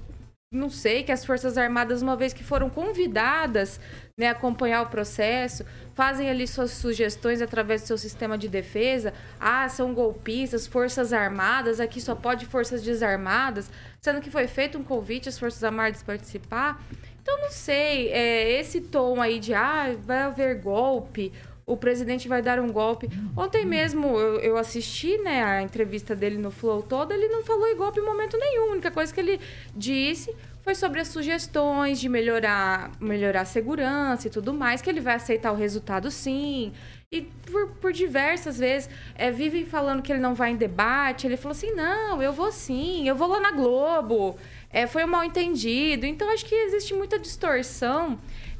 não 0.50 0.70
sei, 0.70 1.02
que 1.02 1.12
as 1.12 1.26
Forças 1.26 1.58
Armadas, 1.58 2.00
uma 2.00 2.16
vez 2.16 2.32
que 2.32 2.42
foram 2.42 2.70
convidadas 2.70 3.78
né, 4.16 4.28
a 4.28 4.30
acompanhar 4.30 4.80
o 4.80 4.86
processo, 4.86 5.62
fazem 5.94 6.30
ali 6.30 6.46
suas 6.46 6.70
sugestões 6.70 7.42
através 7.42 7.82
do 7.82 7.88
seu 7.88 7.98
sistema 7.98 8.38
de 8.38 8.48
defesa. 8.48 9.12
Ah, 9.38 9.68
são 9.68 9.92
golpistas, 9.92 10.66
Forças 10.66 11.12
Armadas, 11.12 11.80
aqui 11.80 12.00
só 12.00 12.14
pode 12.14 12.46
Forças 12.46 12.82
Desarmadas, 12.82 13.70
sendo 14.00 14.22
que 14.22 14.30
foi 14.30 14.46
feito 14.46 14.78
um 14.78 14.82
convite 14.82 15.28
às 15.28 15.38
Forças 15.38 15.62
Armadas 15.62 16.02
participar. 16.02 16.82
Então, 17.20 17.42
não 17.42 17.50
sei, 17.50 18.08
é, 18.08 18.58
esse 18.58 18.80
tom 18.80 19.20
aí 19.20 19.38
de 19.38 19.52
ah, 19.52 19.94
vai 20.00 20.22
haver 20.22 20.62
golpe, 20.62 21.30
o 21.68 21.76
presidente 21.76 22.26
vai 22.26 22.40
dar 22.40 22.58
um 22.58 22.72
golpe. 22.72 23.08
Ontem 23.36 23.64
mesmo 23.64 24.18
eu, 24.18 24.40
eu 24.40 24.56
assisti 24.56 25.18
né, 25.18 25.44
a 25.44 25.62
entrevista 25.62 26.16
dele 26.16 26.38
no 26.38 26.50
Flow 26.50 26.82
toda, 26.82 27.14
ele 27.14 27.28
não 27.28 27.44
falou 27.44 27.68
em 27.68 27.76
golpe 27.76 28.00
em 28.00 28.04
momento 28.04 28.36
nenhum. 28.38 28.70
A 28.70 28.72
única 28.72 28.90
coisa 28.90 29.12
que 29.12 29.20
ele 29.20 29.38
disse 29.76 30.34
foi 30.62 30.74
sobre 30.74 31.00
as 31.00 31.08
sugestões 31.08 32.00
de 32.00 32.08
melhorar, 32.08 32.90
melhorar 32.98 33.42
a 33.42 33.44
segurança 33.44 34.26
e 34.26 34.30
tudo 34.30 34.52
mais, 34.52 34.80
que 34.80 34.88
ele 34.88 35.00
vai 35.00 35.14
aceitar 35.14 35.52
o 35.52 35.56
resultado 35.56 36.10
sim. 36.10 36.72
E 37.10 37.22
por, 37.22 37.68
por 37.76 37.92
diversas 37.92 38.58
vezes 38.58 38.90
é, 39.14 39.30
vivem 39.30 39.64
falando 39.64 40.02
que 40.02 40.12
ele 40.12 40.20
não 40.20 40.34
vai 40.34 40.50
em 40.50 40.56
debate. 40.56 41.26
Ele 41.26 41.36
falou 41.36 41.52
assim: 41.52 41.72
não, 41.72 42.22
eu 42.22 42.32
vou 42.32 42.50
sim, 42.50 43.08
eu 43.08 43.14
vou 43.14 43.28
lá 43.28 43.40
na 43.40 43.50
Globo. 43.50 44.36
É, 44.70 44.86
foi 44.86 45.04
um 45.04 45.08
mal 45.08 45.24
entendido. 45.24 46.04
Então 46.06 46.30
acho 46.30 46.44
que 46.44 46.54
existe 46.54 46.92
muita 46.92 47.18
distorção 47.18 48.18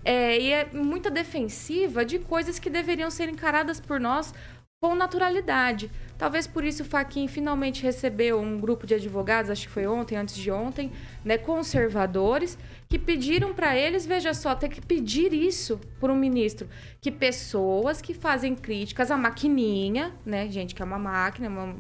é, 0.09 0.41
e 0.41 0.53
é 0.53 0.65
muita 0.73 1.11
defensiva 1.11 2.03
de 2.03 2.19
coisas 2.19 2.59
que 2.59 2.71
deveriam 2.71 3.11
ser 3.11 3.29
encaradas 3.29 3.79
por 3.79 4.01
nós 4.01 4.33
com 4.81 4.95
naturalidade. 4.95 5.91
Talvez 6.17 6.47
por 6.47 6.65
isso 6.65 6.83
o 6.83 6.87
Faquin 6.87 7.29
finalmente 7.29 7.83
recebeu 7.83 8.41
um 8.41 8.59
grupo 8.59 8.87
de 8.87 8.95
advogados, 8.95 9.51
acho 9.51 9.67
que 9.67 9.73
foi 9.73 9.87
ontem, 9.87 10.17
antes 10.17 10.35
de 10.37 10.51
ontem, 10.51 10.91
né, 11.23 11.37
conservadores, 11.37 12.57
que 12.89 12.99
pediram 12.99 13.53
para 13.53 13.77
eles, 13.77 14.07
veja 14.07 14.33
só, 14.33 14.55
ter 14.55 14.71
que 14.71 14.81
pedir 14.81 15.35
isso 15.35 15.79
por 16.01 16.11
um 16.11 16.17
ministro, 16.17 16.67
que 17.03 17.11
pessoas 17.11 18.01
que 18.01 18.15
fazem 18.15 18.55
críticas 18.55 19.11
à 19.11 19.17
maquininha, 19.17 20.15
né, 20.25 20.49
gente 20.49 20.75
que 20.75 20.81
é 20.81 20.85
uma 20.87 20.99
máquina, 20.99 21.49
uma, 21.49 21.77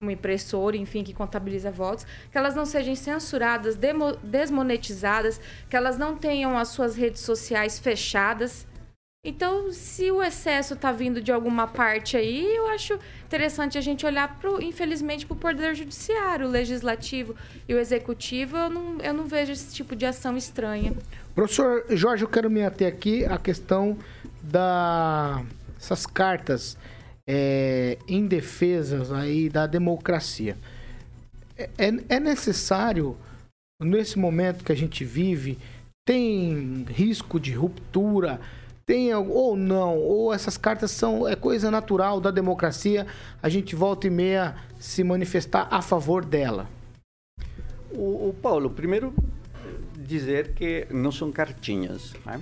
uma 0.00 0.12
impressora, 0.12 0.76
enfim, 0.76 1.02
que 1.02 1.14
contabiliza 1.14 1.70
votos, 1.70 2.06
que 2.30 2.36
elas 2.36 2.54
não 2.54 2.66
sejam 2.66 2.94
censuradas, 2.94 3.78
desmonetizadas, 4.22 5.40
que 5.68 5.76
elas 5.76 5.98
não 5.98 6.16
tenham 6.16 6.56
as 6.58 6.68
suas 6.68 6.96
redes 6.96 7.22
sociais 7.22 7.78
fechadas, 7.78 8.66
então, 9.28 9.72
se 9.72 10.08
o 10.12 10.22
excesso 10.22 10.74
está 10.74 10.92
vindo 10.92 11.20
de 11.20 11.32
alguma 11.32 11.66
parte 11.66 12.16
aí, 12.16 12.46
eu 12.54 12.68
acho 12.68 12.96
interessante 13.24 13.76
a 13.76 13.80
gente 13.80 14.06
olhar, 14.06 14.38
pro, 14.38 14.62
infelizmente, 14.62 15.26
para 15.26 15.34
o 15.34 15.36
Poder 15.36 15.74
Judiciário, 15.74 16.46
o 16.46 16.48
Legislativo 16.48 17.34
e 17.68 17.74
o 17.74 17.78
Executivo. 17.80 18.56
Eu 18.56 18.70
não, 18.70 18.98
eu 19.00 19.12
não 19.12 19.24
vejo 19.24 19.50
esse 19.50 19.74
tipo 19.74 19.96
de 19.96 20.06
ação 20.06 20.36
estranha. 20.36 20.92
Professor 21.34 21.84
Jorge, 21.90 22.22
eu 22.22 22.28
quero 22.28 22.48
me 22.48 22.62
ater 22.62 22.86
aqui 22.86 23.24
à 23.24 23.36
questão 23.36 23.98
dessas 24.40 26.06
cartas 26.06 26.78
é, 27.28 27.98
indefesas 28.08 29.12
aí 29.12 29.48
da 29.48 29.66
democracia. 29.66 30.56
É, 31.56 31.68
é 32.08 32.20
necessário, 32.20 33.16
nesse 33.80 34.18
momento 34.18 34.64
que 34.64 34.72
a 34.72 34.76
gente 34.76 35.04
vive, 35.04 35.58
tem 36.06 36.84
risco 36.88 37.40
de 37.40 37.52
ruptura 37.52 38.40
tem 38.86 39.12
ou 39.12 39.56
não, 39.56 39.98
ou 39.98 40.32
essas 40.32 40.56
cartas 40.56 40.92
são 40.92 41.26
é 41.26 41.34
coisa 41.34 41.72
natural 41.72 42.20
da 42.20 42.30
democracia, 42.30 43.04
a 43.42 43.48
gente 43.48 43.74
volta 43.74 44.06
e 44.06 44.10
meia 44.10 44.56
se 44.78 45.02
manifestar 45.02 45.66
a 45.72 45.82
favor 45.82 46.24
dela. 46.24 46.68
O, 47.90 48.28
o 48.28 48.34
Paulo, 48.40 48.70
primeiro 48.70 49.12
dizer 49.96 50.54
que 50.54 50.86
não 50.88 51.10
são 51.10 51.32
cartinhas, 51.32 52.14
né? 52.24 52.40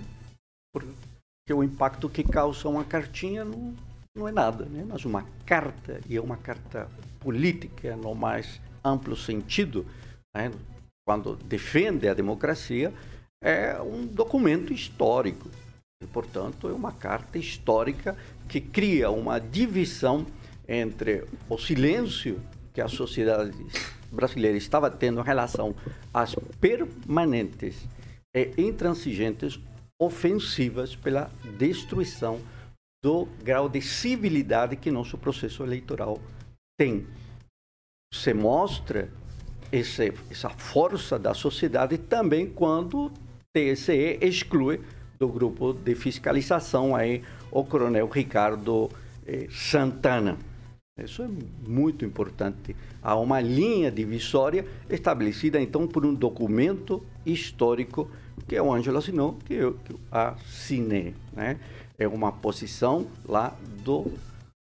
porque 0.71 1.55
o 1.55 1.65
impacto 1.65 2.11
que 2.11 2.23
causa 2.23 2.69
uma 2.69 2.85
cartinha 2.85 3.43
não, 3.43 3.75
não 4.15 4.29
é 4.29 4.33
nada, 4.33 4.65
né? 4.67 4.85
mas 4.87 5.05
uma 5.05 5.27
carta, 5.45 6.01
e 6.09 6.17
é 6.17 6.21
uma 6.21 6.37
carta 6.37 6.89
política 7.19 7.97
no 7.97 8.15
mais 8.15 8.61
amplo 8.85 9.17
sentido, 9.17 9.85
né? 10.35 10.53
quando 11.05 11.35
defende 11.35 12.09
a 12.09 12.15
democracia, 12.15 12.93
é 13.43 13.81
um 13.83 14.07
documento 14.07 14.73
histórico. 14.73 15.51
E, 16.01 16.07
portanto, 16.07 16.69
é 16.69 16.73
uma 16.73 16.93
carta 16.93 17.39
histórica 17.39 18.17
que 18.49 18.61
cria 18.61 19.11
uma 19.11 19.39
divisão 19.41 20.25
entre 20.69 21.25
o 21.49 21.59
silêncio 21.59 22.41
que 22.73 22.81
a 22.81 22.89
sociedade 22.89 23.53
brasileira 24.11 24.57
estava 24.57 24.91
tendo 24.91 25.21
em 25.21 25.25
relação 25.25 25.75
às 26.13 26.37
permanentes 26.61 27.87
e 28.35 28.53
intransigentes 28.59 29.59
ofensivas 29.99 30.95
pela 30.95 31.31
destruição 31.59 32.41
do 33.05 33.29
grau 33.43 33.69
de 33.69 33.83
civilidade 33.83 34.77
que 34.77 34.91
nosso 34.91 35.19
processo 35.19 35.63
eleitoral 35.63 36.19
tem. 36.75 37.07
Se 38.11 38.33
mostra 38.33 39.11
esse, 39.71 40.11
essa 40.31 40.49
força 40.49 41.19
da 41.19 41.35
sociedade 41.35 41.99
também 41.99 42.47
quando 42.47 43.13
TSE 43.53 44.19
exclui 44.23 44.81
do 45.19 45.29
grupo 45.29 45.75
de 45.75 45.95
fiscalização 45.95 46.97
aí, 46.97 47.23
o 47.51 47.63
coronel 47.63 48.09
Ricardo 48.09 48.91
eh, 49.27 49.49
Santana. 49.51 50.39
Isso 50.99 51.23
é 51.23 51.29
muito 51.69 52.07
importante. 52.07 52.75
Há 53.03 53.17
uma 53.17 53.39
linha 53.39 53.91
divisória 53.91 54.65
estabelecida, 54.89 55.61
então, 55.61 55.87
por 55.87 56.07
um 56.07 56.15
documento 56.15 57.05
histórico 57.27 58.11
que 58.49 58.59
o 58.59 58.73
Ângelo 58.73 58.99
assinou, 58.99 59.35
que 59.45 59.55
eu, 59.55 59.75
que 59.75 59.93
eu 59.93 60.01
assinei. 60.11 61.15
Né? 61.33 61.59
É 61.99 62.09
uma 62.09 62.33
posição 62.33 63.07
lá 63.25 63.57
do 63.85 64.13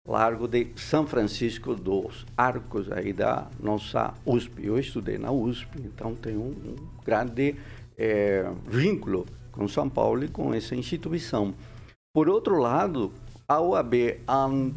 Largo 0.05 0.47
de 0.47 0.67
São 0.75 1.07
Francisco 1.07 1.75
dos 1.75 2.25
Arcos, 2.35 2.91
aí 2.91 3.13
da 3.13 3.47
nossa 3.59 4.13
USP. 4.25 4.65
Eu 4.65 4.77
estudei 4.77 5.17
na 5.17 5.31
USP, 5.31 5.79
então 5.79 6.13
tenho 6.15 6.41
um, 6.41 6.49
um 6.49 7.03
grande 7.05 7.55
é, 7.97 8.51
vínculo 8.67 9.25
com 9.51 9.67
São 9.67 9.89
Paulo 9.89 10.25
e 10.25 10.27
com 10.27 10.53
essa 10.53 10.75
instituição. 10.75 11.53
Por 12.13 12.27
outro 12.27 12.57
lado, 12.57 13.13
a 13.47 13.61
OAB, 13.61 14.19
ao 14.27 14.71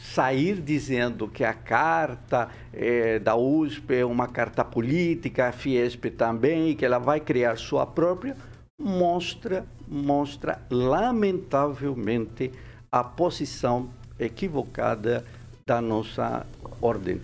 sair 0.00 0.60
dizendo 0.60 1.28
que 1.28 1.44
a 1.44 1.52
carta 1.52 2.48
é, 2.72 3.18
da 3.18 3.36
USP 3.36 3.96
é 3.96 4.04
uma 4.04 4.26
carta 4.26 4.64
política, 4.64 5.48
a 5.48 5.52
Fiesp 5.52 6.06
também, 6.10 6.70
e 6.70 6.74
que 6.74 6.84
ela 6.84 6.98
vai 6.98 7.20
criar 7.20 7.56
sua 7.56 7.86
própria, 7.86 8.36
mostra, 8.80 9.66
mostra 9.86 10.60
lamentavelmente 10.70 12.50
a 12.90 13.04
posição 13.04 13.90
equivocada 14.18 15.24
da 15.66 15.80
nossa 15.80 16.46
ordem. 16.80 17.20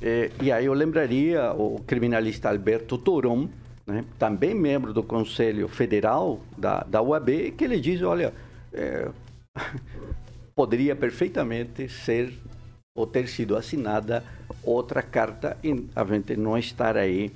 É, 0.00 0.30
e 0.42 0.50
aí 0.50 0.64
eu 0.64 0.72
lembraria 0.72 1.52
o 1.52 1.80
criminalista 1.86 2.48
Alberto 2.48 2.98
Toron, 2.98 3.48
né, 3.86 4.04
também 4.18 4.54
membro 4.54 4.92
do 4.92 5.02
Conselho 5.02 5.68
Federal 5.68 6.40
da, 6.56 6.82
da 6.82 7.02
UAB, 7.02 7.52
que 7.56 7.64
ele 7.64 7.78
diz, 7.78 8.02
olha, 8.02 8.32
é, 8.72 9.08
poderia 10.56 10.96
perfeitamente 10.96 11.88
ser 11.88 12.32
ou 12.96 13.06
ter 13.06 13.28
sido 13.28 13.56
assinada 13.56 14.24
outra 14.62 15.02
carta 15.02 15.56
e 15.62 15.86
a 15.94 16.04
gente 16.04 16.36
não 16.36 16.56
estar 16.56 16.96
aí. 16.96 17.32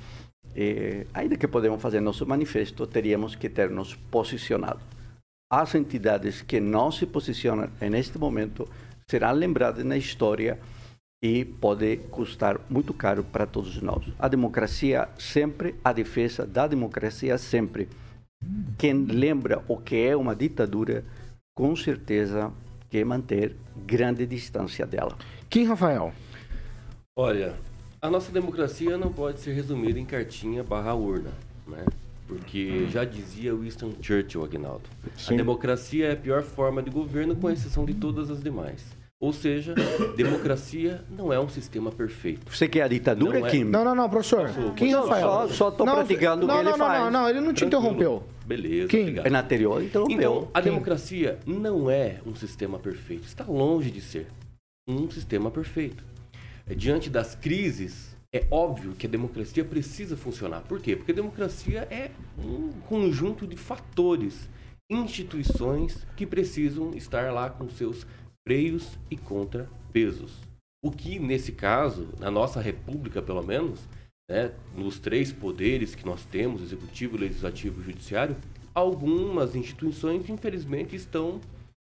É, 0.60 1.06
ainda 1.14 1.36
que 1.36 1.46
podemos 1.46 1.80
fazer 1.80 2.00
nosso 2.00 2.26
manifesto, 2.26 2.84
teríamos 2.84 3.36
que 3.36 3.48
ter 3.48 3.70
nos 3.70 3.94
posicionado. 3.94 4.80
As 5.48 5.72
entidades 5.76 6.42
que 6.42 6.58
não 6.58 6.90
se 6.90 7.06
posicionam 7.06 7.70
neste 7.80 8.18
momento 8.18 8.68
serão 9.08 9.30
lembradas 9.30 9.84
na 9.84 9.96
história 9.96 10.58
e 11.22 11.44
pode 11.44 11.98
custar 12.10 12.60
muito 12.68 12.92
caro 12.92 13.22
para 13.22 13.46
todos 13.46 13.80
nós. 13.80 14.04
A 14.18 14.26
democracia 14.26 15.08
sempre, 15.16 15.76
a 15.84 15.92
defesa 15.92 16.44
da 16.44 16.66
democracia 16.66 17.38
sempre. 17.38 17.88
Quem 18.76 19.04
lembra 19.04 19.62
o 19.68 19.76
que 19.76 19.94
é 19.94 20.16
uma 20.16 20.34
ditadura, 20.34 21.04
com 21.56 21.76
certeza 21.76 22.52
quer 22.90 23.04
manter 23.04 23.54
grande 23.86 24.26
distância 24.26 24.84
dela. 24.84 25.16
Quem, 25.48 25.66
Rafael? 25.66 26.12
Olha, 27.16 27.54
a 28.00 28.10
nossa 28.10 28.30
democracia 28.30 28.96
não 28.96 29.12
pode 29.12 29.40
ser 29.40 29.52
resumida 29.52 29.98
em 29.98 30.04
cartinha 30.04 30.62
barra 30.62 30.94
urna, 30.94 31.30
né? 31.66 31.84
Porque 32.26 32.86
já 32.90 33.04
dizia 33.04 33.54
Winston 33.54 33.92
Churchill, 34.02 34.44
Agnaldo. 34.44 34.84
Sim. 35.16 35.34
A 35.34 35.36
democracia 35.38 36.08
é 36.08 36.12
a 36.12 36.16
pior 36.16 36.42
forma 36.42 36.82
de 36.82 36.90
governo, 36.90 37.34
com 37.34 37.50
exceção 37.50 37.86
de 37.86 37.94
todas 37.94 38.30
as 38.30 38.42
demais. 38.42 38.84
Ou 39.20 39.32
seja, 39.32 39.74
democracia 40.16 41.02
não 41.10 41.32
é 41.32 41.40
um 41.40 41.48
sistema 41.48 41.90
perfeito. 41.90 42.54
Você 42.54 42.68
quer 42.68 42.82
a 42.82 42.88
ditadura, 42.88 43.40
não 43.40 43.48
Kim? 43.48 43.62
É... 43.62 43.64
Não, 43.64 43.82
não, 43.82 43.94
não, 43.94 44.08
professor. 44.08 44.48
Kim 44.76 44.92
não, 44.92 45.08
Rafael. 45.08 45.48
Só 45.48 45.70
estou 45.70 45.84
praticando 45.86 46.46
não, 46.46 46.54
o 46.54 46.58
que 46.58 46.64
não, 46.64 46.70
ele 46.70 46.78
não, 46.78 46.86
faz. 46.86 47.02
Não, 47.02 47.10
não, 47.10 47.28
ele 47.28 47.40
não 47.40 47.52
te 47.52 47.64
interrompeu. 47.64 48.22
Beleza, 48.46 48.88
Kim. 48.88 49.00
obrigado. 49.00 49.26
É 49.26 49.30
na 49.30 49.40
anterior, 49.40 49.82
interrompeu. 49.82 50.16
Então, 50.16 50.48
a 50.54 50.62
Kim. 50.62 50.68
democracia 50.70 51.38
não 51.44 51.90
é 51.90 52.18
um 52.24 52.34
sistema 52.36 52.78
perfeito. 52.78 53.24
Está 53.24 53.44
longe 53.44 53.90
de 53.90 54.00
ser 54.00 54.28
um 54.86 55.10
sistema 55.10 55.50
perfeito. 55.50 56.04
Diante 56.76 57.08
das 57.08 57.34
crises, 57.34 58.14
é 58.32 58.46
óbvio 58.50 58.92
que 58.92 59.06
a 59.06 59.10
democracia 59.10 59.64
precisa 59.64 60.16
funcionar. 60.16 60.60
Por 60.62 60.80
quê? 60.80 60.94
Porque 60.94 61.12
a 61.12 61.14
democracia 61.14 61.88
é 61.90 62.10
um 62.38 62.72
conjunto 62.88 63.46
de 63.46 63.56
fatores, 63.56 64.48
instituições 64.90 66.06
que 66.14 66.26
precisam 66.26 66.94
estar 66.94 67.32
lá 67.32 67.48
com 67.48 67.68
seus 67.70 68.06
freios 68.46 68.98
e 69.10 69.16
contrapesos. 69.16 70.40
O 70.84 70.90
que, 70.90 71.18
nesse 71.18 71.52
caso, 71.52 72.08
na 72.20 72.30
nossa 72.30 72.60
república, 72.60 73.20
pelo 73.22 73.42
menos, 73.42 73.80
né, 74.30 74.52
nos 74.76 74.98
três 74.98 75.32
poderes 75.32 75.94
que 75.94 76.04
nós 76.04 76.24
temos, 76.26 76.62
executivo, 76.62 77.16
legislativo 77.16 77.80
e 77.80 77.84
judiciário, 77.84 78.36
algumas 78.74 79.56
instituições, 79.56 80.28
infelizmente, 80.28 80.94
estão 80.94 81.40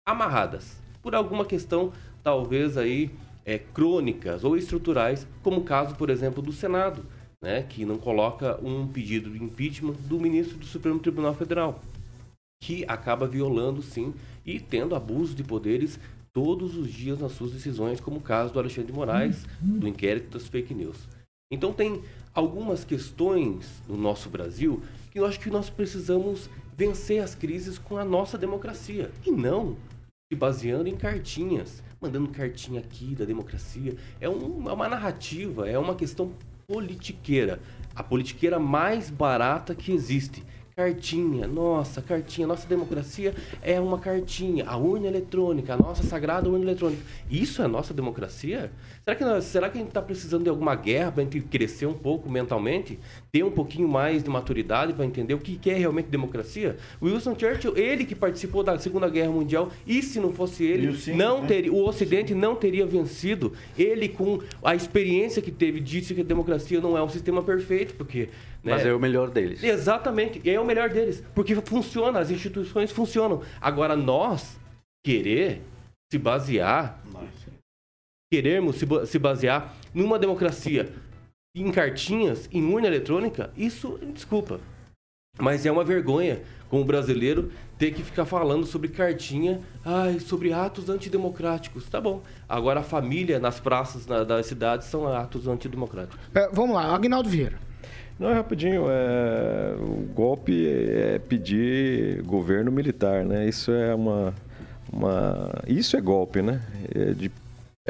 amarradas 0.09 0.81
por 1.03 1.15
alguma 1.15 1.45
questão, 1.45 1.93
talvez 2.23 2.77
aí, 2.77 3.11
é, 3.51 3.59
crônicas 3.59 4.45
ou 4.45 4.57
estruturais, 4.57 5.27
como 5.43 5.61
o 5.61 5.65
caso, 5.65 5.97
por 5.97 6.09
exemplo, 6.09 6.41
do 6.41 6.53
Senado, 6.53 7.05
né, 7.43 7.65
que 7.65 7.85
não 7.85 7.99
coloca 7.99 8.61
um 8.65 8.87
pedido 8.87 9.29
de 9.29 9.43
impeachment 9.43 9.95
do 10.09 10.21
ministro 10.21 10.57
do 10.57 10.65
Supremo 10.65 11.01
Tribunal 11.01 11.35
Federal, 11.35 11.83
que 12.63 12.85
acaba 12.87 13.27
violando, 13.27 13.83
sim, 13.83 14.15
e 14.47 14.61
tendo 14.61 14.95
abuso 14.95 15.35
de 15.35 15.43
poderes 15.43 15.99
todos 16.33 16.77
os 16.77 16.93
dias 16.93 17.19
nas 17.19 17.33
suas 17.33 17.51
decisões, 17.51 17.99
como 17.99 18.19
o 18.19 18.23
caso 18.23 18.53
do 18.53 18.61
Alexandre 18.61 18.93
de 18.93 18.97
Moraes, 18.97 19.45
do 19.61 19.89
inquérito 19.89 20.39
das 20.39 20.47
fake 20.47 20.73
news. 20.73 21.09
Então 21.53 21.73
tem 21.73 22.05
algumas 22.33 22.85
questões 22.85 23.83
no 23.89 23.97
nosso 23.97 24.29
Brasil 24.29 24.81
que 25.11 25.19
eu 25.19 25.27
acho 25.27 25.41
que 25.41 25.51
nós 25.51 25.69
precisamos 25.69 26.49
vencer 26.77 27.21
as 27.21 27.35
crises 27.35 27.79
com 27.79 27.97
a 27.99 28.05
nossa 28.05 28.39
democracia 28.39 29.11
e 29.27 29.33
não 29.33 29.77
se 30.33 30.39
baseando 30.39 30.89
em 30.89 30.97
cartinhas. 30.97 31.83
Mandando 32.01 32.29
cartinha 32.29 32.81
aqui 32.81 33.15
da 33.15 33.25
democracia. 33.25 33.97
É, 34.21 34.29
um, 34.29 34.69
é 34.69 34.73
uma 34.73 34.89
narrativa, 34.89 35.69
é 35.69 35.79
uma 35.79 35.95
questão 35.95 36.33
politiqueira. 36.67 37.61
A 37.95 38.03
politiqueira 38.03 38.59
mais 38.59 39.11
barata 39.11 39.75
que 39.75 39.93
existe. 39.93 40.43
Cartinha, 40.81 41.47
nossa, 41.47 42.01
cartinha, 42.01 42.47
nossa 42.47 42.67
democracia 42.67 43.35
é 43.61 43.79
uma 43.79 43.99
cartinha, 43.99 44.65
a 44.67 44.79
urna 44.79 45.09
eletrônica, 45.09 45.75
a 45.75 45.77
nossa 45.77 46.03
sagrada 46.03 46.49
urna 46.49 46.65
eletrônica. 46.65 47.03
Isso 47.31 47.61
é 47.61 47.69
nossa 47.69 47.93
democracia? 47.93 48.73
Será 49.05 49.15
que, 49.15 49.23
nós, 49.23 49.45
será 49.45 49.69
que 49.69 49.77
a 49.77 49.81
gente 49.83 49.91
está 49.91 50.01
precisando 50.01 50.45
de 50.45 50.49
alguma 50.49 50.75
guerra 50.75 51.13
para 51.13 51.21
a 51.21 51.25
gente 51.25 51.39
crescer 51.43 51.85
um 51.85 51.93
pouco 51.93 52.31
mentalmente? 52.31 52.99
Ter 53.31 53.45
um 53.45 53.51
pouquinho 53.51 53.87
mais 53.87 54.23
de 54.23 54.31
maturidade 54.31 54.95
para 54.95 55.05
entender 55.05 55.35
o 55.35 55.39
que, 55.39 55.59
que 55.59 55.69
é 55.69 55.75
realmente 55.75 56.07
democracia? 56.07 56.79
Wilson 57.03 57.39
Churchill, 57.39 57.77
ele 57.77 58.07
que 58.07 58.15
participou 58.15 58.63
da 58.63 58.79
Segunda 58.79 59.11
Guerra 59.11 59.33
Mundial, 59.33 59.71
e 59.87 60.03
se 60.03 60.19
não 60.19 60.33
fosse 60.33 60.65
ele, 60.65 60.97
sim, 60.97 61.13
não 61.15 61.43
né? 61.43 61.49
teria, 61.49 61.73
o 61.75 61.87
Ocidente 61.87 62.35
não 62.35 62.57
teria 62.57 62.87
vencido. 62.87 63.53
Ele, 63.77 64.09
com 64.09 64.41
a 64.63 64.75
experiência 64.75 65.43
que 65.43 65.51
teve, 65.51 65.79
disse 65.79 66.15
que 66.15 66.23
a 66.23 66.25
democracia 66.25 66.81
não 66.81 66.97
é 66.97 67.03
um 67.03 67.09
sistema 67.11 67.43
perfeito, 67.43 67.93
porque. 67.97 68.31
Né, 68.63 68.73
Mas 68.75 68.85
é 68.87 68.93
o 68.93 68.99
melhor 69.01 69.31
deles. 69.31 69.63
Exatamente, 69.63 70.49
é 70.49 70.59
o 70.61 70.65
melhor 70.65 70.89
deles, 70.91 71.23
porque 71.35 71.55
funciona, 71.57 72.19
as 72.19 72.31
instituições 72.31 72.91
funcionam. 72.91 73.43
Agora, 73.61 73.97
nós 73.97 74.59
querer 75.05 75.63
se 76.13 76.19
basear, 76.19 77.01
querermos 78.33 78.77
se, 78.77 78.87
ba- 78.87 79.07
se 79.07 79.19
basear 79.19 79.75
numa 79.95 80.19
democracia 80.19 80.93
em 81.55 81.71
cartinhas, 81.73 82.49
em 82.53 82.63
urna 82.73 82.87
eletrônica, 82.87 83.51
isso, 83.57 83.99
desculpa, 84.15 84.61
mas 85.39 85.65
é 85.67 85.73
uma 85.73 85.83
vergonha 85.85 86.43
como 86.69 86.85
brasileiro 86.85 87.51
ter 87.77 87.93
que 87.93 88.03
ficar 88.05 88.25
falando 88.25 88.65
sobre 88.67 88.89
cartinha, 88.89 89.61
ai, 89.85 90.21
sobre 90.21 90.53
atos 90.53 90.89
antidemocráticos. 90.89 91.89
Tá 91.89 92.01
bom. 92.01 92.23
Agora 92.49 92.81
a 92.81 92.83
família 92.85 93.41
nas 93.41 93.59
praças 93.59 94.07
na- 94.07 94.23
das 94.23 94.47
cidades 94.47 94.87
são 94.87 95.09
atos 95.09 95.49
antidemocráticos. 95.49 96.19
É, 96.35 96.49
vamos 96.53 96.77
lá, 96.77 96.95
Agnaldo 96.95 97.29
Vieira. 97.29 97.59
Não, 98.21 98.29
é 98.29 98.35
rapidinho. 98.35 98.85
É, 98.91 99.75
o 99.81 100.07
golpe 100.15 100.69
é 100.69 101.19
pedir 101.19 102.21
governo 102.23 102.71
militar, 102.71 103.25
né? 103.25 103.49
Isso 103.49 103.73
é 103.73 103.95
uma, 103.95 104.35
uma 104.93 105.51
isso 105.67 105.97
é 105.97 106.01
golpe, 106.03 106.43
né? 106.43 106.61
É 106.95 107.15
de- 107.15 107.33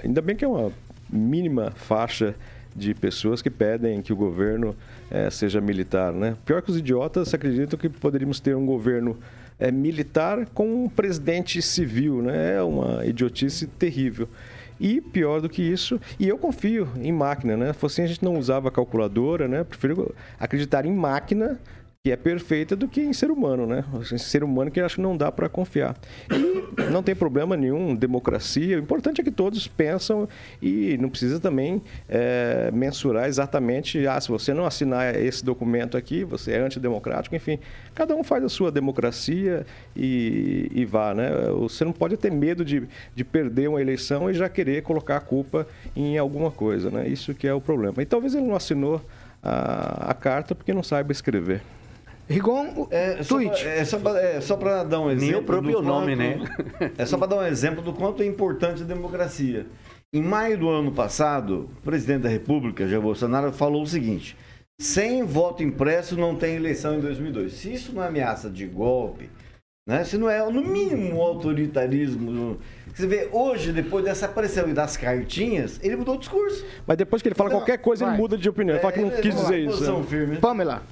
ainda 0.05 0.23
bem 0.23 0.37
que 0.37 0.45
é 0.45 0.49
uma 0.49 0.71
mínima 1.13 1.73
faixa 1.73 2.37
de 2.77 2.95
pessoas 2.95 3.43
que 3.43 3.51
pedem 3.51 4.01
que 4.01 4.13
o 4.13 4.17
governo 4.17 4.77
eh, 5.11 5.29
seja 5.31 5.61
militar, 5.61 6.13
né? 6.13 6.37
Pior 6.47 6.63
que 6.63 6.71
os 6.71 6.77
idiotas 6.79 7.35
acreditam 7.35 7.77
que 7.77 7.89
poderíamos 7.89 8.39
ter 8.39 8.55
um 8.55 8.65
governo 8.65 9.19
eh, 9.59 9.73
militar 9.73 10.47
com 10.55 10.85
um 10.85 10.89
presidente 10.89 11.61
civil, 11.61 12.23
né? 12.23 12.55
É 12.55 12.63
uma 12.63 13.05
idiotice 13.05 13.67
terrível. 13.67 14.29
E 14.81 15.01
pior 15.01 15.43
do 15.43 15.49
que 15.49 15.63
isso, 15.63 16.01
e 16.19 16.27
eu 16.27 16.39
confio 16.39 16.89
em 16.97 17.13
máquina, 17.13 17.55
né? 17.55 17.73
Se 17.75 17.85
assim, 17.85 18.03
a 18.03 18.07
gente 18.07 18.25
não 18.25 18.39
usava 18.39 18.71
calculadora, 18.71 19.47
né? 19.47 19.63
Prefiro 19.63 20.15
acreditar 20.39 20.87
em 20.87 20.93
máquina 20.93 21.61
que 22.03 22.11
é 22.11 22.17
perfeita 22.17 22.75
do 22.75 22.89
que 22.89 23.03
em 23.03 23.13
ser 23.13 23.31
humano, 23.31 23.67
né? 23.67 23.85
Assim, 24.01 24.17
Ser 24.17 24.43
humano 24.43 24.71
que 24.71 24.81
acho 24.81 24.95
que 24.95 25.03
não 25.03 25.15
dá 25.15 25.31
para 25.31 25.51
confiar. 25.51 25.95
E 26.31 26.91
não 26.91 27.03
tem 27.03 27.15
problema 27.15 27.59
nenhum, 27.59 27.95
democracia. 27.95 28.79
O 28.79 28.81
importante 28.81 29.21
é 29.21 29.25
que 29.25 29.31
todos 29.31 29.69
pensam 29.69 30.27
e 30.63 30.97
não 30.97 31.11
precisa 31.11 31.39
também 31.39 31.83
é, 32.09 32.71
mensurar 32.73 33.29
exatamente, 33.29 34.07
ah, 34.07 34.19
se 34.19 34.29
você 34.29 34.55
não 34.55 34.65
assinar 34.65 35.15
esse 35.15 35.45
documento 35.45 35.95
aqui, 35.95 36.25
você 36.25 36.53
é 36.53 36.61
antidemocrático, 36.61 37.37
enfim. 37.37 37.59
Cada 37.95 38.17
um 38.17 38.25
faz 38.25 38.45
a 38.45 38.49
sua 38.49 38.73
democracia 38.73 39.67
e, 39.95 40.73
e 40.75 40.87
vá, 40.87 41.13
né? 41.13 41.29
Você 41.59 41.85
não 41.85 41.93
pode 41.93 42.17
ter 42.17 42.33
medo 42.33 42.65
de, 42.65 42.89
de 43.15 43.25
perder 43.25 43.69
uma 43.69 43.81
eleição 43.81 44.31
e 44.31 44.33
já 44.33 44.49
querer 44.49 44.83
colocar 44.83 45.19
a 45.19 45.21
culpa 45.21 45.67
em 45.95 46.17
alguma 46.17 46.51
coisa, 46.51 46.91
né? 46.91 47.07
Isso 47.07 47.35
que 47.35 47.47
é 47.47 47.53
o 47.53 47.61
problema. 47.61 48.03
E 48.03 48.07
talvez 48.07 48.35
ele 48.35 48.47
não 48.47 48.57
assinou 48.57 49.03
a, 49.43 50.13
a 50.13 50.15
carta 50.15 50.55
porque 50.55 50.73
não 50.73 50.83
saiba 50.83 51.13
escrever. 51.13 51.61
Rigon, 52.31 52.87
É 52.91 53.23
só, 53.23 53.35
tweet. 53.35 53.61
pra, 53.63 53.71
é 53.73 53.85
só 53.85 53.99
pra- 53.99 54.21
é 54.21 54.41
só 54.41 54.57
pra 54.57 54.85
dar 54.85 55.01
um 55.01 55.11
exemplo. 55.11 55.27
Nem 55.33 55.41
o 55.41 55.43
próprio 55.45 55.73
do 55.73 55.83
nome, 55.83 56.15
né? 56.17 56.39
É 56.97 57.05
só 57.05 57.19
para 57.19 57.27
dar 57.27 57.37
um 57.39 57.47
exemplo 57.47 57.83
do 57.83 57.93
quanto 57.93 58.23
é 58.23 58.27
importante 58.27 58.83
a 58.83 58.87
democracia. 58.87 59.67
Em 60.13 60.23
maio 60.23 60.57
do 60.59 60.69
ano 60.69 60.93
passado, 60.93 61.69
o 61.79 61.83
presidente 61.83 62.23
da 62.23 62.29
República, 62.29 62.87
Jair 62.87 63.03
Bolsonaro, 63.03 63.53
falou 63.53 63.83
o 63.83 63.87
seguinte: 63.87 64.37
sem 64.81 65.25
voto 65.25 65.63
impresso 65.63 66.17
não 66.17 66.35
tem 66.37 66.55
eleição 66.57 66.95
em 66.95 67.01
2002. 67.01 67.53
Se 67.53 67.73
isso 67.73 67.93
não 67.95 68.03
é 68.03 68.09
ameaça 68.09 68.49
de 68.49 68.65
golpe, 68.67 69.29
né? 69.89 70.05
se 70.05 70.17
não 70.17 70.29
é, 70.31 70.39
no 70.51 70.63
mínimo, 70.65 71.17
um 71.17 71.21
autoritarismo. 71.21 72.59
Você 72.95 73.07
vê, 73.07 73.29
hoje, 73.33 73.73
depois 73.73 74.05
dessa 74.05 74.27
pressão 74.27 74.69
e 74.69 74.73
das 74.75 74.97
cartinhas, 74.97 75.79
ele 75.83 75.95
mudou 75.97 76.17
o 76.17 76.19
discurso. 76.19 76.65
Mas 76.87 76.97
depois 76.97 77.23
que 77.23 77.29
ele 77.29 77.37
fala 77.37 77.51
Não, 77.51 77.59
qualquer 77.59 77.79
coisa, 77.79 78.05
vai. 78.05 78.15
ele 78.15 78.21
muda 78.23 78.37
de 78.37 78.49
opinião. 78.49 78.75
Ele 78.75 78.83
fala 78.83 78.93
que 78.93 79.01
não 79.01 79.11
É, 79.13 79.21
quis 79.21 79.35
lá, 79.35 79.41
dizer 79.43 79.59
isso. 79.61 79.71
posição 79.71 80.01
né? 80.01 80.07
firme. 80.09 80.37
Pamela. 80.39 80.83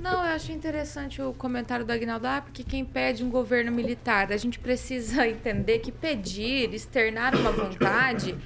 Não, 0.00 0.24
eu 0.24 0.34
acho 0.34 0.52
interessante 0.52 1.20
o 1.22 1.32
comentário 1.32 1.84
do 1.84 1.92
Agnaldo, 1.92 2.26
ah, 2.26 2.42
porque 2.42 2.62
quem 2.62 2.84
pede 2.84 3.24
um 3.24 3.30
governo 3.30 3.72
militar, 3.72 4.32
a 4.32 4.36
gente 4.36 4.58
precisa 4.58 5.26
entender 5.28 5.78
que 5.78 5.92
pedir, 5.92 6.72
externar 6.74 7.34
uma 7.34 7.52
vontade, 7.52 8.36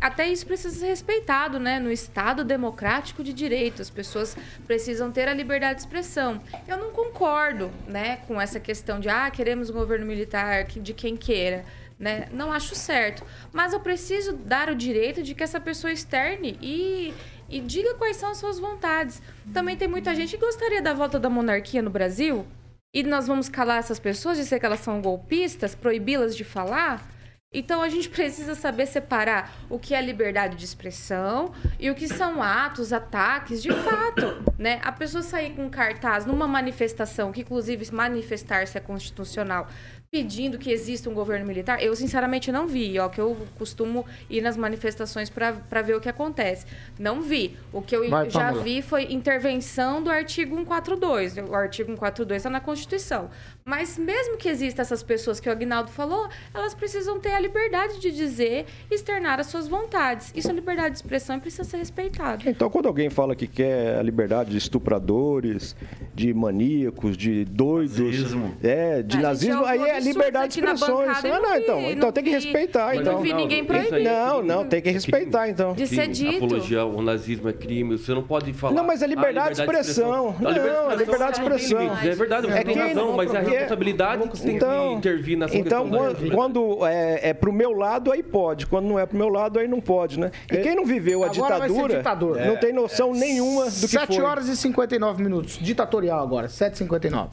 até 0.00 0.26
isso 0.26 0.46
precisa 0.46 0.74
ser 0.74 0.86
respeitado, 0.86 1.60
né? 1.60 1.78
No 1.78 1.92
Estado 1.92 2.42
democrático 2.42 3.22
de 3.22 3.32
direito, 3.32 3.82
as 3.82 3.90
pessoas 3.90 4.34
precisam 4.66 5.12
ter 5.12 5.28
a 5.28 5.34
liberdade 5.34 5.74
de 5.74 5.80
expressão. 5.82 6.40
Eu 6.66 6.78
não 6.78 6.92
concordo, 6.92 7.70
né, 7.86 8.16
com 8.26 8.40
essa 8.40 8.58
questão 8.58 8.98
de, 8.98 9.10
ah, 9.10 9.30
queremos 9.30 9.68
um 9.68 9.74
governo 9.74 10.06
militar 10.06 10.64
de 10.64 10.94
quem 10.94 11.14
queira. 11.14 11.64
Né? 11.98 12.26
Não 12.32 12.52
acho 12.52 12.74
certo. 12.74 13.22
Mas 13.52 13.72
eu 13.74 13.80
preciso 13.80 14.32
dar 14.34 14.70
o 14.70 14.74
direito 14.74 15.22
de 15.22 15.34
que 15.34 15.42
essa 15.42 15.60
pessoa 15.60 15.92
externe 15.92 16.58
e, 16.60 17.12
e 17.48 17.60
diga 17.60 17.94
quais 17.94 18.16
são 18.16 18.30
as 18.30 18.38
suas 18.38 18.58
vontades. 18.58 19.22
Também 19.52 19.76
tem 19.76 19.88
muita 19.88 20.14
gente 20.14 20.36
que 20.36 20.44
gostaria 20.44 20.82
da 20.82 20.92
volta 20.92 21.18
da 21.18 21.30
monarquia 21.30 21.82
no 21.82 21.90
Brasil. 21.90 22.46
E 22.94 23.02
nós 23.02 23.26
vamos 23.26 23.48
calar 23.48 23.78
essas 23.78 23.98
pessoas, 23.98 24.38
dizer 24.38 24.58
que 24.58 24.66
elas 24.66 24.80
são 24.80 25.02
golpistas, 25.02 25.74
proibi-las 25.74 26.36
de 26.36 26.44
falar. 26.44 27.06
Então 27.52 27.80
a 27.80 27.88
gente 27.88 28.08
precisa 28.10 28.54
saber 28.54 28.86
separar 28.86 29.54
o 29.70 29.78
que 29.78 29.94
é 29.94 30.00
liberdade 30.00 30.56
de 30.56 30.64
expressão 30.64 31.52
e 31.78 31.90
o 31.90 31.94
que 31.94 32.08
são 32.08 32.42
atos, 32.42 32.92
ataques 32.92 33.62
de 33.62 33.72
fato, 33.72 34.42
né? 34.58 34.80
A 34.82 34.92
pessoa 34.92 35.22
sair 35.22 35.54
com 35.54 35.68
cartaz 35.70 36.26
numa 36.26 36.46
manifestação, 36.48 37.32
que 37.32 37.42
inclusive 37.42 37.92
manifestar-se 37.92 38.76
é 38.76 38.80
constitucional, 38.80 39.68
pedindo 40.16 40.56
que 40.56 40.70
exista 40.70 41.10
um 41.10 41.14
governo 41.14 41.44
militar, 41.44 41.82
eu 41.82 41.94
sinceramente 41.94 42.50
não 42.50 42.66
vi, 42.66 42.98
ó, 42.98 43.06
que 43.06 43.20
eu 43.20 43.36
costumo 43.58 44.06
ir 44.30 44.40
nas 44.40 44.56
manifestações 44.56 45.28
para 45.28 45.82
ver 45.82 45.94
o 45.94 46.00
que 46.00 46.08
acontece. 46.08 46.64
Não 46.98 47.20
vi. 47.20 47.54
O 47.70 47.82
que 47.82 47.94
eu 47.94 48.08
Vai, 48.08 48.30
já 48.30 48.50
vi 48.50 48.80
foi 48.80 49.12
intervenção 49.12 50.02
do 50.02 50.10
artigo 50.10 50.56
142. 50.56 51.36
O 51.36 51.54
artigo 51.54 51.90
142 51.90 52.40
está 52.40 52.48
na 52.48 52.60
Constituição. 52.60 53.28
Mas 53.68 53.98
mesmo 53.98 54.36
que 54.36 54.48
existam 54.48 54.80
essas 54.82 55.02
pessoas 55.02 55.40
que 55.40 55.48
o 55.48 55.52
Agnaldo 55.52 55.90
falou, 55.90 56.28
elas 56.54 56.72
precisam 56.72 57.18
ter 57.18 57.32
a 57.32 57.40
liberdade 57.40 57.98
de 57.98 58.12
dizer, 58.12 58.64
externar 58.88 59.40
as 59.40 59.48
suas 59.48 59.66
vontades. 59.66 60.32
Isso 60.36 60.48
é 60.48 60.54
liberdade 60.54 60.90
de 60.90 60.98
expressão 60.98 61.36
e 61.36 61.40
precisa 61.40 61.64
ser 61.64 61.78
respeitado. 61.78 62.48
Então, 62.48 62.70
quando 62.70 62.86
alguém 62.86 63.10
fala 63.10 63.34
que 63.34 63.48
quer 63.48 63.98
a 63.98 64.02
liberdade 64.04 64.50
de 64.52 64.56
estupradores, 64.58 65.74
de 66.14 66.32
maníacos, 66.32 67.16
de 67.16 67.44
doidos, 67.44 67.98
Nazismo. 67.98 68.56
é, 68.62 69.02
de 69.02 69.16
A 69.16 69.20
nazismo, 69.20 69.64
aí 69.64 69.80
é 69.82 69.98
liberdade 69.98 70.52
de 70.54 70.60
aqui 70.60 70.66
na 70.68 70.74
expressões. 70.74 71.08
bancada 71.08 71.26
e 71.26 71.30
Ah, 71.32 71.34
não 71.40 71.42
não, 71.50 71.56
então, 71.58 71.78
vi- 71.80 71.86
então 71.86 71.98
não 72.06 72.12
tem 72.12 72.22
que 72.22 72.30
vi- 72.30 72.36
respeitar, 72.36 72.94
então. 72.94 73.12
não 73.14 73.20
vi 73.20 73.32
ninguém 73.32 73.64
proibir. 73.64 74.04
Não, 74.04 74.42
não, 74.44 74.64
tem 74.64 74.80
que 74.80 74.90
respeitar, 74.90 75.48
então. 75.48 75.72
De 75.74 75.88
ser 75.88 76.06
dito. 76.06 76.36
Apologia 76.44 76.82
ao 76.82 77.02
nazismo 77.02 77.48
é 77.48 77.52
crime. 77.52 77.98
Você 77.98 78.14
não 78.14 78.22
pode 78.22 78.52
falar. 78.52 78.74
Não, 78.76 78.84
mas 78.84 79.02
é 79.02 79.08
liberdade 79.08 79.56
de 79.56 79.60
"Ah, 79.60 79.64
expressão." 79.64 80.36
A 80.38 80.40
Não, 80.40 80.90
é 80.92 80.94
liberdade 80.96 81.34
de 81.40 81.48
não 81.48 81.56
expressão. 81.56 81.96
É 82.00 82.14
verdade, 82.14 82.46
você 82.46 82.52
É 82.52 82.62
tem 82.62 82.74
quem 82.74 82.82
razão, 82.90 83.06
não- 83.08 83.16
mas 83.16 83.34
é 83.34 83.55
a 83.56 83.60
é- 83.60 83.62
responsabilidade 83.62 84.28
que 84.28 84.40
tem 84.40 84.58
que 84.58 84.92
intervir 84.94 85.36
nessa 85.38 85.56
Então, 85.56 85.88
questão 85.88 86.12
da 86.28 86.30
quando, 86.34 86.86
é, 86.86 87.30
é 87.30 87.34
pro 87.34 87.52
meu 87.52 87.72
lado, 87.72 88.12
aí 88.12 88.22
pode. 88.22 88.66
Quando 88.66 88.86
não 88.86 88.98
é 88.98 89.06
pro 89.06 89.16
meu 89.16 89.28
lado, 89.28 89.58
aí 89.58 89.66
não 89.68 89.80
pode, 89.80 90.18
né? 90.18 90.30
E 90.50 90.56
quem 90.58 90.74
não 90.74 90.84
viveu 90.84 91.22
a 91.24 91.26
Agora 91.26 91.54
ditadura, 91.60 91.96
ditador. 91.98 92.36
não 92.40 92.56
tem 92.56 92.72
noção 92.72 93.12
nenhuma 93.12 93.64
do 93.66 93.70
que 93.80 93.88
7 93.88 94.16
foi. 94.16 94.24
horas 94.24 94.48
e 94.48 94.56
59 94.56 95.22
minutos. 95.22 95.58
Ditatorial 95.60 96.20
agora, 96.22 96.48
7h59. 96.48 97.30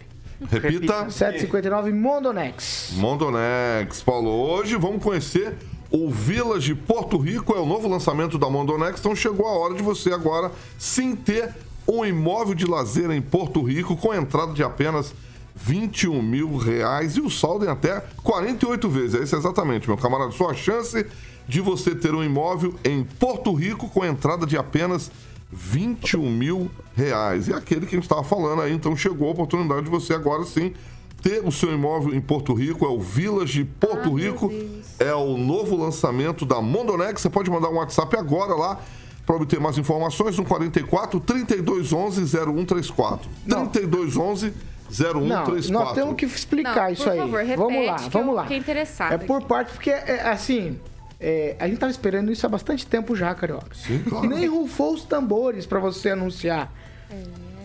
Repita. 0.50 1.06
7h59, 1.10 1.92
Mondonex. 1.94 2.94
Mondonex, 2.96 4.02
Paulo. 4.04 4.30
Hoje 4.30 4.76
vamos 4.76 5.02
conhecer 5.02 5.56
o 5.90 6.10
Village 6.10 6.74
Porto 6.76 7.18
Rico, 7.18 7.54
é 7.56 7.60
o 7.60 7.66
novo 7.66 7.88
lançamento 7.88 8.38
da 8.38 8.50
Mondonex, 8.50 9.00
então 9.00 9.16
chegou 9.16 9.46
a 9.48 9.52
hora 9.52 9.76
de 9.76 9.84
você 9.84 10.12
agora 10.12 10.52
sim 10.78 11.16
ter 11.16 11.54
um 11.88 12.04
imóvel 12.04 12.56
de 12.56 12.66
lazer 12.66 13.12
em 13.12 13.22
Porto 13.22 13.62
Rico 13.62 13.96
com 13.96 14.14
entrada 14.14 14.54
de 14.54 14.64
apenas 14.64 15.14
21 15.56 16.22
mil 16.22 16.58
reais 16.58 17.16
e 17.16 17.22
o 17.22 17.30
saldo 17.30 17.66
em 17.66 17.70
até 17.70 18.04
48 18.24 18.90
vezes. 18.90 19.16
É 19.16 19.24
isso 19.24 19.36
exatamente, 19.36 19.88
meu 19.88 19.98
camarada. 19.98 20.32
Sua 20.32 20.54
chance 20.54 21.06
de 21.48 21.62
você 21.62 21.94
ter 21.94 22.14
um 22.16 22.24
imóvel 22.24 22.76
em 22.84 23.04
Porto 23.04 23.54
Rico 23.54 23.90
com 23.90 24.04
entrada 24.06 24.46
de 24.46 24.58
apenas 24.58 25.12
21 25.52 26.30
mil 26.32 26.72
reais. 26.96 27.48
E 27.48 27.54
aquele 27.54 27.82
que 27.82 27.96
a 27.96 27.98
gente 27.98 28.04
estava 28.04 28.24
falando 28.24 28.62
aí, 28.62 28.74
então 28.74 28.96
chegou 28.96 29.28
a 29.28 29.32
oportunidade 29.32 29.84
de 29.84 29.90
você 29.90 30.14
agora 30.14 30.44
sim 30.46 30.74
ter 31.22 31.42
o 31.46 31.52
seu 31.52 31.74
imóvel 31.74 32.14
em 32.14 32.20
Porto 32.20 32.54
Rico, 32.54 32.86
é 32.86 32.90
o 32.90 33.00
Village 33.00 33.64
Porto 33.80 34.14
Ah, 34.14 34.20
Rico. 34.20 34.52
É 35.00 35.14
o 35.16 35.38
novo 35.38 35.78
lançamento 35.78 36.46
da 36.46 36.62
Mondonex. 36.62 37.22
Você 37.22 37.30
pode 37.30 37.50
mandar 37.50 37.70
um 37.70 37.76
WhatsApp 37.76 38.18
agora 38.18 38.54
lá 38.54 38.80
para 39.26 39.38
obter 39.38 39.58
mais 39.58 39.78
informações 39.78 40.38
no 40.38 40.44
44 40.44 41.20
3211 41.22 42.26
0134. 42.26 43.30
Não. 43.46 43.68
3211 43.68 44.54
Não, 45.00 45.46
0134. 45.46 45.72
nós 45.72 45.94
temos 45.94 46.16
que 46.16 46.26
explicar 46.26 46.86
Não, 46.86 46.90
isso 46.94 47.04
por 47.04 47.12
aí. 47.12 47.18
favor, 47.20 47.46
vamos 47.56 47.74
repete 47.74 47.86
lá, 47.88 47.96
que 48.00 48.10
vamos 48.10 48.36
lá. 48.36 48.42
fiquei 48.44 48.58
interessada 48.58 49.16
É 49.16 49.18
por 49.18 49.38
aqui. 49.38 49.46
parte, 49.48 49.72
porque, 49.74 49.90
é, 49.90 50.22
assim, 50.30 50.80
é, 51.20 51.56
a 51.60 51.68
gente 51.68 51.78
tava 51.80 51.92
esperando 51.92 52.32
isso 52.32 52.46
há 52.46 52.50
bastante 52.50 52.86
tempo 52.86 53.16
já, 53.16 53.34
Carioca. 53.34 53.74
Sim, 53.74 54.04
claro. 54.08 54.26
E 54.26 54.28
nem 54.30 54.46
rufou 54.48 54.94
os 54.94 55.04
tambores 55.04 55.66
pra 55.66 55.80
você 55.80 56.12
anunciar. 56.12 56.72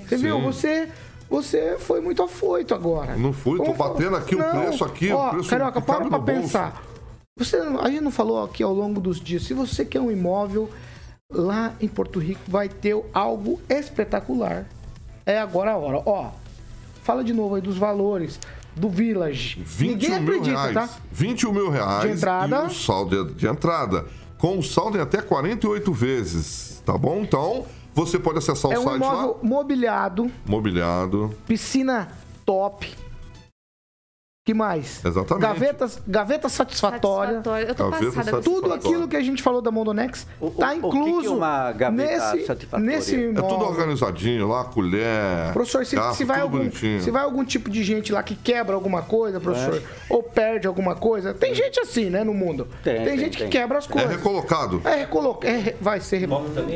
Você 0.08 0.16
viu? 0.16 0.36
Sim. 0.38 0.42
Você, 0.44 0.88
você 1.28 1.76
foi 1.78 2.00
muito 2.00 2.22
afoito 2.22 2.74
agora. 2.74 3.16
Não 3.16 3.32
fui, 3.32 3.58
tô 3.58 3.64
Como- 3.64 3.76
batendo 3.76 4.16
aqui 4.16 4.34
o 4.34 4.38
preço 4.42 4.84
aqui, 4.84 5.12
o 5.12 5.16
Ó, 5.16 5.30
preço 5.30 5.50
Carioca, 5.50 5.80
para 5.80 6.06
pra 6.06 6.18
bolso. 6.18 6.24
pensar. 6.42 6.82
Você, 7.38 7.58
não- 7.58 7.80
a 7.80 7.88
gente 7.90 8.00
não 8.00 8.10
falou 8.10 8.42
aqui 8.44 8.62
ao 8.62 8.72
longo 8.72 9.00
dos 9.00 9.20
dias. 9.20 9.42
Se 9.44 9.54
você 9.54 9.84
quer 9.84 10.00
um 10.00 10.10
imóvel, 10.10 10.68
lá 11.30 11.74
em 11.80 11.86
Porto 11.86 12.18
Rico 12.18 12.40
vai 12.48 12.68
ter 12.68 12.96
algo 13.12 13.60
espetacular. 13.68 14.64
É 15.26 15.38
agora 15.38 15.72
a 15.72 15.76
hora. 15.76 16.02
Ó, 16.06 16.30
fala 17.08 17.24
de 17.24 17.32
novo 17.32 17.54
aí 17.54 17.62
dos 17.62 17.78
valores 17.78 18.38
do 18.76 18.90
Village. 18.90 19.62
21 19.64 19.88
Ninguém 19.88 20.10
mil 20.10 20.18
acredita, 20.34 20.60
reais. 20.60 20.74
tá? 20.74 20.88
21 21.10 21.52
mil 21.54 21.70
reais. 21.70 22.02
De 22.02 22.16
entrada. 22.16 22.56
E 22.64 22.66
o 22.66 22.70
saldo 22.70 23.24
de, 23.24 23.34
de 23.34 23.46
entrada. 23.46 24.04
Com 24.36 24.58
o 24.58 24.62
saldo 24.62 24.98
em 24.98 25.00
até 25.00 25.22
48 25.22 25.90
vezes. 25.94 26.82
Tá 26.84 26.98
bom? 26.98 27.20
Então, 27.22 27.64
você 27.94 28.18
pode 28.18 28.36
acessar 28.38 28.70
o 28.70 28.74
É 28.74 28.78
um 28.78 28.84
site 28.84 28.96
imóvel 28.96 29.28
lá. 29.28 29.34
mobiliado, 29.42 30.30
Mobiliado. 30.46 31.34
piscina 31.46 32.08
top. 32.44 32.94
Que 34.48 34.54
mais? 34.54 35.04
Exatamente. 35.04 35.42
Gavetas, 35.42 35.98
gaveta 36.08 36.48
satisfatória. 36.48 37.34
Satisfatória. 37.42 37.66
Eu 37.68 37.74
tô 37.74 37.90
Gaveta 37.90 38.12
passada 38.12 38.40
Tudo 38.40 38.72
aquilo 38.72 39.06
que 39.06 39.14
a 39.14 39.20
gente 39.20 39.42
falou 39.42 39.60
da 39.60 39.70
Mondonex 39.70 40.26
O- 40.40 40.48
tá 40.50 40.72
o- 40.72 40.78
o 40.78 40.80
que 40.80 40.88
que 40.90 40.96
incluso 40.96 41.28
é 41.28 41.36
uma 41.36 41.72
gaveta 41.72 42.12
nesse, 42.32 42.46
satisfatória? 42.46 42.86
nesse 42.86 43.14
É 43.14 43.28
É 43.28 43.32
tudo 43.34 43.64
organizadinho 43.66 44.48
lá, 44.48 44.64
colher. 44.64 45.52
Professor, 45.52 45.84
se, 45.84 45.96
garfo, 45.96 46.16
se 46.16 46.24
vai 46.24 46.36
tudo 46.38 46.44
algum, 46.44 46.58
bonitinho. 46.60 47.02
se 47.02 47.10
vai 47.10 47.22
algum 47.24 47.44
tipo 47.44 47.68
de 47.68 47.84
gente 47.84 48.10
lá 48.10 48.22
que 48.22 48.34
quebra 48.34 48.74
alguma 48.74 49.02
coisa, 49.02 49.38
professor, 49.38 49.82
ou 50.08 50.22
perde 50.22 50.66
alguma 50.66 50.94
coisa, 50.94 51.34
tem 51.34 51.54
gente 51.54 51.78
assim, 51.80 52.08
né, 52.08 52.24
no 52.24 52.32
mundo. 52.32 52.66
Tem, 52.82 53.04
tem, 53.04 53.18
gente 53.18 53.36
tem. 53.36 53.48
que 53.50 53.58
quebra 53.58 53.76
as 53.76 53.84
É 53.84 53.92
coisas. 53.92 54.10
recolocado. 54.10 54.80
É, 54.82 54.94
recolo- 54.94 55.38
é 55.42 55.56
re- 55.58 55.76
vai 55.78 56.00
ser 56.00 56.18
re- 56.20 56.26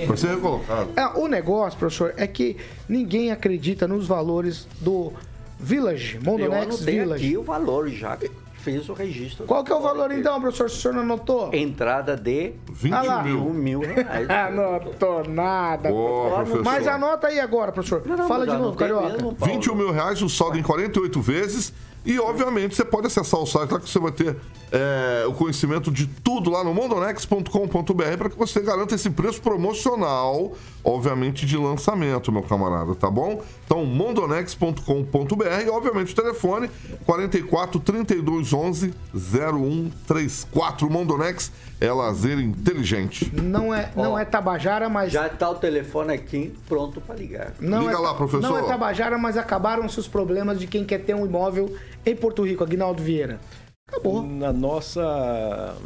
Vai 0.06 0.16
ser 0.18 0.28
recolocado. 0.28 0.90
É, 0.94 1.06
o 1.18 1.26
negócio, 1.26 1.78
professor, 1.78 2.12
é 2.18 2.26
que 2.26 2.58
ninguém 2.86 3.32
acredita 3.32 3.88
nos 3.88 4.06
valores 4.06 4.68
do 4.78 5.10
Village, 5.62 6.16
Eu 6.16 6.22
Mondonex 6.22 6.66
anotei 6.76 6.98
Village. 7.00 7.26
aqui 7.26 7.36
o 7.38 7.42
valor 7.42 7.88
já. 7.88 8.18
Fiz 8.54 8.88
o 8.88 8.92
registro. 8.92 9.44
Qual 9.44 9.64
que 9.64 9.72
é 9.72 9.74
o 9.74 9.80
valor 9.80 10.12
então, 10.12 10.40
professor, 10.40 10.70
se 10.70 10.76
o 10.76 10.80
senhor 10.82 10.94
não 10.94 11.02
anotou? 11.02 11.50
Entrada 11.52 12.16
de 12.16 12.52
20 12.72 12.92
Ah 12.92 13.22
mil. 13.24 13.40
mil 13.52 13.80
reais. 13.80 14.30
Anotou 14.30 15.24
nada. 15.28 15.88
Boa, 15.90 16.36
professor. 16.36 16.62
Mas 16.64 16.86
anota 16.86 17.26
aí 17.26 17.40
agora, 17.40 17.72
professor. 17.72 18.02
Não, 18.06 18.28
Fala 18.28 18.46
já 18.46 18.54
de 18.54 18.62
novo, 18.62 18.76
Carioca. 18.76 19.08
mesmo, 19.08 19.34
Paulo. 19.34 19.54
21 19.54 19.74
mil 19.74 19.90
reais, 19.90 20.22
o 20.22 20.28
saldo 20.28 20.56
em 20.58 20.62
48 20.62 21.20
vezes. 21.20 21.72
E, 22.04 22.18
obviamente, 22.20 22.74
você 22.76 22.84
pode 22.84 23.06
acessar 23.08 23.40
o 23.40 23.46
site 23.46 23.70
lá 23.72 23.80
que 23.80 23.88
você 23.88 23.98
vai 23.98 24.10
ter 24.12 24.36
é, 24.72 25.24
o 25.26 25.32
conhecimento 25.32 25.90
de 25.90 26.06
tudo 26.06 26.48
lá 26.50 26.62
no 26.64 26.72
mondonex.com.br 26.74 28.16
para 28.18 28.28
que 28.30 28.36
você 28.36 28.60
garanta 28.60 28.94
esse 28.94 29.10
preço 29.10 29.40
promocional, 29.40 30.52
obviamente, 30.84 31.46
de 31.46 31.56
lançamento, 31.56 32.32
meu 32.32 32.42
camarada, 32.42 32.94
tá 32.94 33.10
bom? 33.10 33.42
Então, 33.64 33.84
mondonex.com.br 33.84 35.44
e, 35.64 35.70
obviamente, 35.70 36.12
o 36.12 36.16
telefone 36.16 36.70
44 37.04 37.80
32 37.80 38.52
11 38.52 38.94
0134. 39.14 40.90
Mondonex 40.90 41.52
é 41.80 41.92
lazer 41.92 42.38
inteligente. 42.38 43.32
Não 43.34 43.74
é, 43.74 43.90
não 43.96 44.12
Ó, 44.12 44.18
é 44.18 44.24
Tabajara, 44.24 44.88
mas. 44.88 45.12
Já 45.12 45.26
está 45.26 45.50
o 45.50 45.54
telefone 45.54 46.12
aqui 46.14 46.54
pronto 46.68 47.00
para 47.00 47.16
ligar. 47.16 47.52
Não 47.60 47.82
Liga 47.82 47.94
é, 47.94 47.98
lá, 47.98 48.14
professor. 48.14 48.42
Não 48.42 48.58
é 48.58 48.62
Tabajara, 48.62 49.18
mas 49.18 49.36
acabaram-se 49.36 49.98
os 49.98 50.08
problemas 50.08 50.58
de 50.58 50.66
quem 50.66 50.84
quer 50.84 50.98
ter 50.98 51.14
um 51.14 51.26
imóvel 51.26 51.74
em 52.04 52.14
Porto 52.14 52.44
Rico, 52.44 52.62
Aguinaldo 52.62 53.02
Vieira. 53.02 53.40
Acabou. 53.88 54.22
Na 54.22 54.52
nossa 54.52 55.76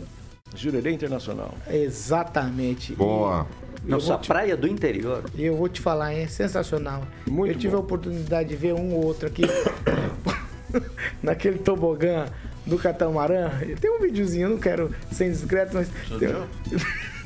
Jurerê 0.55 0.93
Internacional. 0.93 1.55
Exatamente. 1.69 2.95
Boa. 2.95 3.47
E 3.51 3.66
Nossa 3.87 4.19
te- 4.19 4.29
praia 4.29 4.57
do 4.57 4.67
interior. 4.67 5.25
E 5.35 5.45
eu 5.45 5.57
vou 5.57 5.69
te 5.69 5.81
falar, 5.81 6.13
hein, 6.15 6.23
é 6.25 6.27
sensacional. 6.27 7.03
Muito 7.27 7.53
eu 7.53 7.59
tive 7.59 7.73
bom. 7.73 7.77
a 7.79 7.81
oportunidade 7.81 8.49
de 8.49 8.57
ver 8.57 8.75
um 8.75 8.93
ou 8.95 9.05
outro 9.05 9.27
aqui 9.29 9.43
naquele 11.23 11.59
tobogã 11.59 12.27
do 12.67 12.77
catamarã. 12.79 13.51
Tem 13.81 13.91
um 13.91 14.01
videozinho, 14.01 14.47
eu 14.47 14.51
não 14.51 14.59
quero 14.59 14.95
ser 15.13 15.27
indiscreto, 15.29 15.75
mas. 15.75 15.89
tem- 16.19 16.29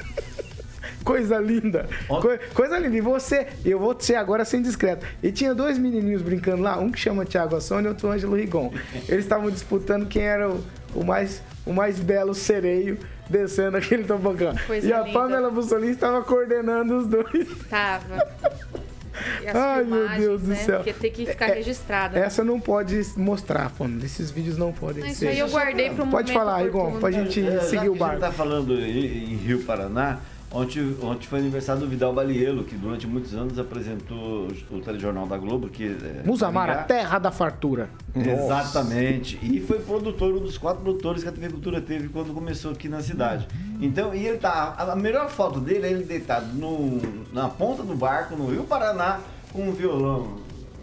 Coisa 1.04 1.38
linda. 1.38 1.88
Coi- 2.06 2.38
coisa 2.52 2.78
linda. 2.78 2.94
E 2.96 3.00
você, 3.00 3.46
eu 3.64 3.78
vou 3.78 3.96
ser 3.98 4.16
agora 4.16 4.44
sem 4.44 4.60
discreto. 4.60 5.04
E 5.22 5.32
tinha 5.32 5.54
dois 5.54 5.78
menininhos 5.78 6.20
brincando 6.20 6.62
lá, 6.62 6.78
um 6.78 6.90
que 6.92 6.98
chama 7.00 7.24
Thiago 7.24 7.56
Assone 7.56 7.86
e 7.86 7.88
outro 7.88 8.10
Ângelo 8.10 8.36
Rigon. 8.36 8.70
Eles 9.08 9.24
estavam 9.24 9.50
disputando 9.50 10.06
quem 10.06 10.22
era 10.22 10.50
o, 10.50 10.62
o 10.94 11.02
mais, 11.02 11.42
o 11.64 11.72
mais 11.72 11.98
belo 11.98 12.34
sereio 12.34 12.98
descendo 13.30 13.76
aquele 13.76 14.04
tobogã. 14.04 14.54
Coisa 14.66 14.86
e 14.86 14.92
a 14.92 15.00
linda. 15.00 15.12
Pamela 15.18 15.50
Bussolini 15.50 15.92
estava 15.92 16.22
coordenando 16.22 16.98
os 16.98 17.06
dois. 17.06 17.48
Tava. 17.70 18.26
E 19.42 19.48
as 19.48 19.54
Ai, 19.56 19.84
meu 19.84 20.08
Deus 20.08 20.42
do 20.42 20.48
né? 20.48 20.54
céu. 20.56 20.76
Porque 20.76 20.92
tem 20.92 21.10
que 21.12 21.26
ficar 21.26 21.48
É- 21.50 21.54
registrada. 21.54 22.18
Essa 22.18 22.42
não 22.42 22.58
pode 22.60 23.00
mostrar, 23.16 23.70
Pamela. 23.70 24.04
Esses 24.04 24.30
vídeos 24.30 24.56
não 24.56 24.72
podem 24.72 25.04
Isso 25.06 25.20
ser. 25.20 25.28
aí 25.28 25.38
eu 25.38 25.48
guardei 25.48 25.90
para 25.90 26.04
um 26.04 26.10
Pode 26.10 26.32
momento 26.32 26.44
falar, 26.46 26.64
oportuno. 26.66 27.00
pra 27.00 27.10
gente 27.10 27.46
É, 27.46 27.60
seguir 27.60 27.82
que 27.82 27.88
o 27.88 27.90
a 27.90 27.94
gente 27.94 27.98
barco. 27.98 28.20
tá 28.20 28.32
falando 28.32 28.74
em, 28.80 29.32
em 29.32 29.36
Rio 29.36 29.62
Paraná, 29.64 30.18
ontem, 30.52 30.96
ontem 31.02 31.26
foi 31.26 31.38
aniversário 31.38 31.80
do 31.82 31.88
Vidal 31.88 32.12
Balielo, 32.12 32.64
que 32.64 32.74
durante 32.76 33.06
muitos 33.06 33.34
anos 33.34 33.58
apresentou 33.58 34.48
o 34.70 34.80
telejornal 34.80 35.26
da 35.26 35.36
Globo, 35.36 35.68
que 35.68 35.84
é 35.84 36.22
Musamara, 36.26 36.72
Maringá. 36.74 36.86
terra 36.86 37.18
da 37.18 37.30
fartura. 37.30 37.88
Exatamente. 38.14 39.38
E 39.42 39.60
foi 39.60 39.78
produtor, 39.78 40.34
um 40.34 40.40
dos 40.40 40.58
quatro 40.58 40.82
produtores 40.82 41.22
que 41.22 41.28
a 41.28 41.32
TV 41.32 41.48
Cultura 41.50 41.80
teve 41.80 42.08
quando 42.08 42.32
começou 42.34 42.72
aqui 42.72 42.88
na 42.88 43.00
cidade. 43.00 43.46
Então, 43.80 44.14
e 44.14 44.26
ele 44.26 44.38
tá. 44.38 44.74
A 44.78 44.96
melhor 44.96 45.28
foto 45.30 45.60
dele 45.60 45.86
é 45.86 45.90
ele 45.90 46.04
deitado 46.04 46.46
no, 46.54 47.00
na 47.32 47.48
ponta 47.48 47.82
do 47.82 47.94
barco, 47.94 48.36
no 48.36 48.46
Rio 48.50 48.64
Paraná, 48.64 49.20
com 49.52 49.68
um 49.68 49.72
violão 49.72 50.36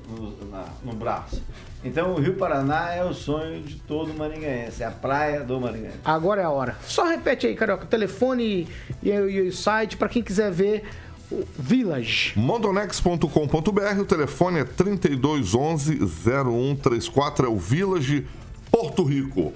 no, 0.09 0.49
na- 0.49 0.65
no 0.84 0.93
braço. 0.93 1.41
Então, 1.84 2.13
o 2.13 2.19
Rio 2.19 2.36
Paraná 2.36 2.91
é 2.91 3.03
o 3.03 3.13
sonho 3.13 3.61
de 3.61 3.75
todo 3.75 4.13
maringaense, 4.13 4.84
é 4.84 4.86
a 4.86 4.91
praia 4.91 5.41
do 5.41 5.59
maringaense. 5.59 5.99
Agora 6.03 6.41
é 6.41 6.45
a 6.45 6.49
hora. 6.49 6.75
Só 6.82 7.05
repete 7.05 7.47
aí, 7.47 7.55
Carioca. 7.55 7.86
Telefone 7.86 8.67
e, 9.01 9.09
e 9.09 9.41
o 9.41 9.53
site 9.53 9.95
pra 9.95 10.09
quem 10.09 10.23
quiser 10.23 10.51
ver 10.51 10.84
o 11.32 11.45
Village. 11.57 12.34
Mondonex.com.br, 12.36 13.99
o 13.99 14.05
telefone 14.05 14.59
é 14.59 14.63
3211 14.63 15.99
0134, 15.99 17.45
é 17.45 17.49
o 17.49 17.57
Village 17.57 18.28
Porto 18.71 19.03
Rico. 19.03 19.53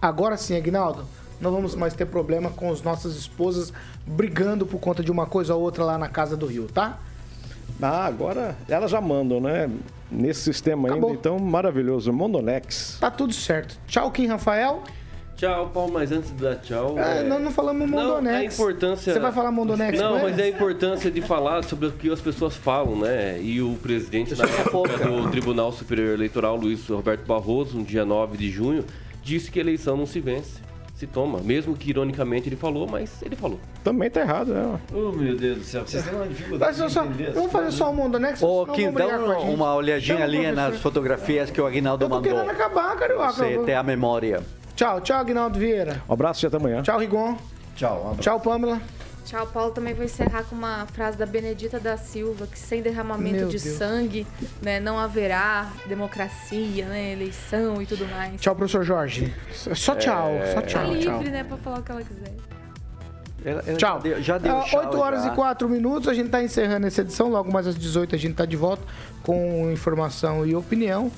Agora 0.00 0.36
sim, 0.36 0.56
Aguinaldo. 0.56 1.06
Não 1.40 1.52
vamos 1.52 1.74
mais 1.74 1.94
ter 1.94 2.06
problema 2.06 2.50
com 2.50 2.70
as 2.72 2.82
nossas 2.82 3.16
esposas 3.16 3.72
brigando 4.06 4.66
por 4.66 4.78
conta 4.80 5.02
de 5.02 5.10
uma 5.10 5.26
coisa 5.26 5.54
ou 5.54 5.62
outra 5.62 5.84
lá 5.84 5.98
na 5.98 6.08
casa 6.08 6.36
do 6.36 6.46
Rio, 6.46 6.68
tá? 6.72 6.98
Ah, 7.82 8.06
agora 8.06 8.56
elas 8.68 8.90
já 8.90 9.00
mandam, 9.00 9.40
né? 9.40 9.70
Nesse 10.10 10.42
sistema 10.42 10.88
Acabou. 10.88 11.10
ainda, 11.10 11.20
então 11.20 11.38
maravilhoso. 11.38 12.12
Mondonex. 12.12 12.98
Tá 13.00 13.10
tudo 13.10 13.32
certo. 13.32 13.78
Tchau, 13.86 14.10
Kim 14.10 14.26
Rafael. 14.26 14.82
Tchau, 15.36 15.68
Paulo, 15.74 15.92
mas 15.92 16.12
antes 16.12 16.30
de 16.30 16.40
dar 16.40 16.56
tchau. 16.56 16.96
É, 16.96 17.18
é, 17.18 17.22
nós 17.24 17.42
não 17.42 17.50
falamos 17.50 17.90
Não, 17.90 17.98
Mondonex. 17.98 18.36
a 18.38 18.62
importância. 18.62 19.12
Você 19.12 19.18
vai 19.18 19.32
falar 19.32 19.50
Mondonex 19.50 19.98
Não, 19.98 20.22
mas 20.22 20.38
é 20.38 20.44
a 20.44 20.48
importância 20.48 21.10
de 21.10 21.20
falar 21.20 21.64
sobre 21.64 21.88
o 21.88 21.92
que 21.92 22.08
as 22.10 22.20
pessoas 22.20 22.54
falam, 22.54 22.96
né? 22.96 23.40
E 23.42 23.60
o 23.60 23.74
presidente 23.82 24.34
na 24.36 24.44
época 24.44 24.96
do 24.98 25.28
Tribunal 25.30 25.72
Superior 25.72 26.14
Eleitoral, 26.14 26.56
Luiz 26.56 26.86
Roberto 26.86 27.26
Barroso, 27.26 27.76
no 27.76 27.84
dia 27.84 28.04
9 28.04 28.36
de 28.36 28.48
junho, 28.48 28.84
disse 29.24 29.50
que 29.50 29.58
a 29.58 29.62
eleição 29.62 29.96
não 29.96 30.06
se 30.06 30.20
vence, 30.20 30.60
se 30.94 31.06
toma. 31.06 31.40
Mesmo 31.40 31.74
que 31.76 31.90
ironicamente 31.90 32.48
ele 32.48 32.56
falou, 32.56 32.86
mas 32.86 33.20
ele 33.22 33.34
falou. 33.36 33.58
Também 33.82 34.08
tá 34.10 34.20
errado, 34.20 34.54
né? 34.54 34.78
Oh, 34.92 35.10
meu 35.12 35.36
Deus 35.36 35.58
do 35.58 35.64
céu, 35.64 35.82
vocês 35.86 36.04
têm 36.04 36.14
uma 36.14 36.26
dificuldade 36.26 36.78
Mas 36.80 36.92
só, 36.92 37.04
vamos 37.34 37.52
fazer 37.52 37.72
só 37.72 37.90
o 37.90 37.94
Mondonex? 37.94 38.42
Ô, 38.42 38.62
senão 38.62 38.74
Kim, 38.74 38.92
dá 38.92 39.06
um- 39.06 39.54
uma 39.54 39.74
olhadinha 39.74 40.22
ali 40.24 40.42
nas 40.52 40.54
professor. 40.66 40.82
fotografias 40.82 41.50
que 41.50 41.60
o 41.60 41.66
Aguinaldo 41.66 42.04
Eu 42.04 42.08
tô 42.08 42.14
mandou. 42.14 42.32
querendo 42.32 42.50
acabar, 42.50 42.96
Carioca. 42.96 43.32
Você 43.32 43.58
tem 43.58 43.74
a 43.74 43.82
memória. 43.82 44.42
Tchau, 44.76 45.00
tchau, 45.00 45.18
Aguinaldo 45.18 45.58
Vieira. 45.58 46.02
Um 46.08 46.12
abraço 46.14 46.44
e 46.44 46.46
até 46.46 46.56
amanhã. 46.56 46.82
Tchau, 46.82 46.98
Rigon. 46.98 47.36
Tchau, 47.76 47.96
um 47.96 48.00
abraço. 48.10 48.20
Tchau, 48.20 48.40
Pamela. 48.40 48.80
Tchau, 49.24 49.46
Paulo. 49.46 49.72
Também 49.72 49.94
vou 49.94 50.04
encerrar 50.04 50.44
com 50.44 50.54
uma 50.54 50.86
frase 50.92 51.16
da 51.16 51.24
Benedita 51.26 51.80
da 51.80 51.96
Silva, 51.96 52.46
que 52.46 52.58
sem 52.58 52.82
derramamento 52.82 53.36
Meu 53.36 53.48
de 53.48 53.58
Deus. 53.58 53.76
sangue, 53.78 54.26
né, 54.62 54.78
não 54.80 54.98
haverá 54.98 55.70
democracia, 55.86 56.86
né, 56.86 57.12
eleição 57.12 57.80
e 57.80 57.86
tudo 57.86 58.06
mais. 58.06 58.40
Tchau, 58.40 58.54
professor 58.54 58.84
Jorge. 58.84 59.34
Só 59.52 59.94
tchau, 59.94 60.30
só 60.52 60.60
Tá 60.60 60.62
tchau, 60.62 60.82
tchau. 60.98 61.16
livre, 61.18 61.30
né, 61.30 61.42
pra 61.44 61.56
falar 61.56 61.78
o 61.78 61.82
que 61.82 61.90
ela 61.90 62.02
quiser. 62.02 62.32
Ela- 63.44 63.62
ela 63.66 63.76
Tchau. 63.76 63.96
Já 63.96 64.02
deu, 64.02 64.22
já 64.22 64.38
deu 64.38 64.60
tchau 64.62 64.80
8 64.80 64.98
horas 64.98 65.22
já. 65.24 65.32
e 65.32 65.34
4 65.34 65.68
minutos, 65.68 66.08
a 66.08 66.14
gente 66.14 66.30
tá 66.30 66.42
encerrando 66.42 66.86
essa 66.86 67.02
edição. 67.02 67.28
Logo 67.28 67.52
mais 67.52 67.66
às 67.66 67.76
18 67.76 68.14
a 68.14 68.18
gente 68.18 68.34
tá 68.34 68.46
de 68.46 68.56
volta 68.56 68.82
com 69.22 69.70
informação 69.70 70.46
e 70.46 70.54
opinião. 70.54 71.10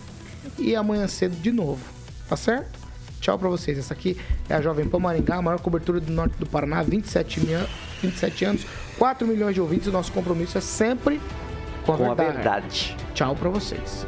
e 0.58 0.74
amanhã 0.76 1.06
cedo 1.08 1.34
de 1.36 1.50
novo. 1.52 1.80
Tá 2.28 2.36
certo? 2.36 2.78
Tchau 3.20 3.36
pra 3.38 3.48
vocês. 3.48 3.76
Essa 3.78 3.94
aqui 3.94 4.16
é 4.48 4.54
a 4.54 4.60
Jovem 4.60 4.88
Pan 4.88 4.98
Maringá, 5.00 5.36
a 5.36 5.42
maior 5.42 5.58
cobertura 5.60 5.98
do 6.00 6.12
norte 6.12 6.36
do 6.38 6.46
Paraná, 6.46 6.82
27, 6.82 7.40
mi- 7.40 7.52
27 8.02 8.44
anos, 8.44 8.66
4 8.98 9.26
milhões 9.26 9.54
de 9.54 9.60
ouvintes. 9.60 9.86
O 9.88 9.92
nosso 9.92 10.12
compromisso 10.12 10.56
é 10.58 10.60
sempre 10.60 11.20
com 11.84 11.92
a 11.92 11.96
Com 11.96 12.10
a 12.10 12.14
verdade. 12.14 12.32
verdade. 12.34 12.96
Tchau 13.14 13.34
pra 13.34 13.48
vocês. 13.48 14.06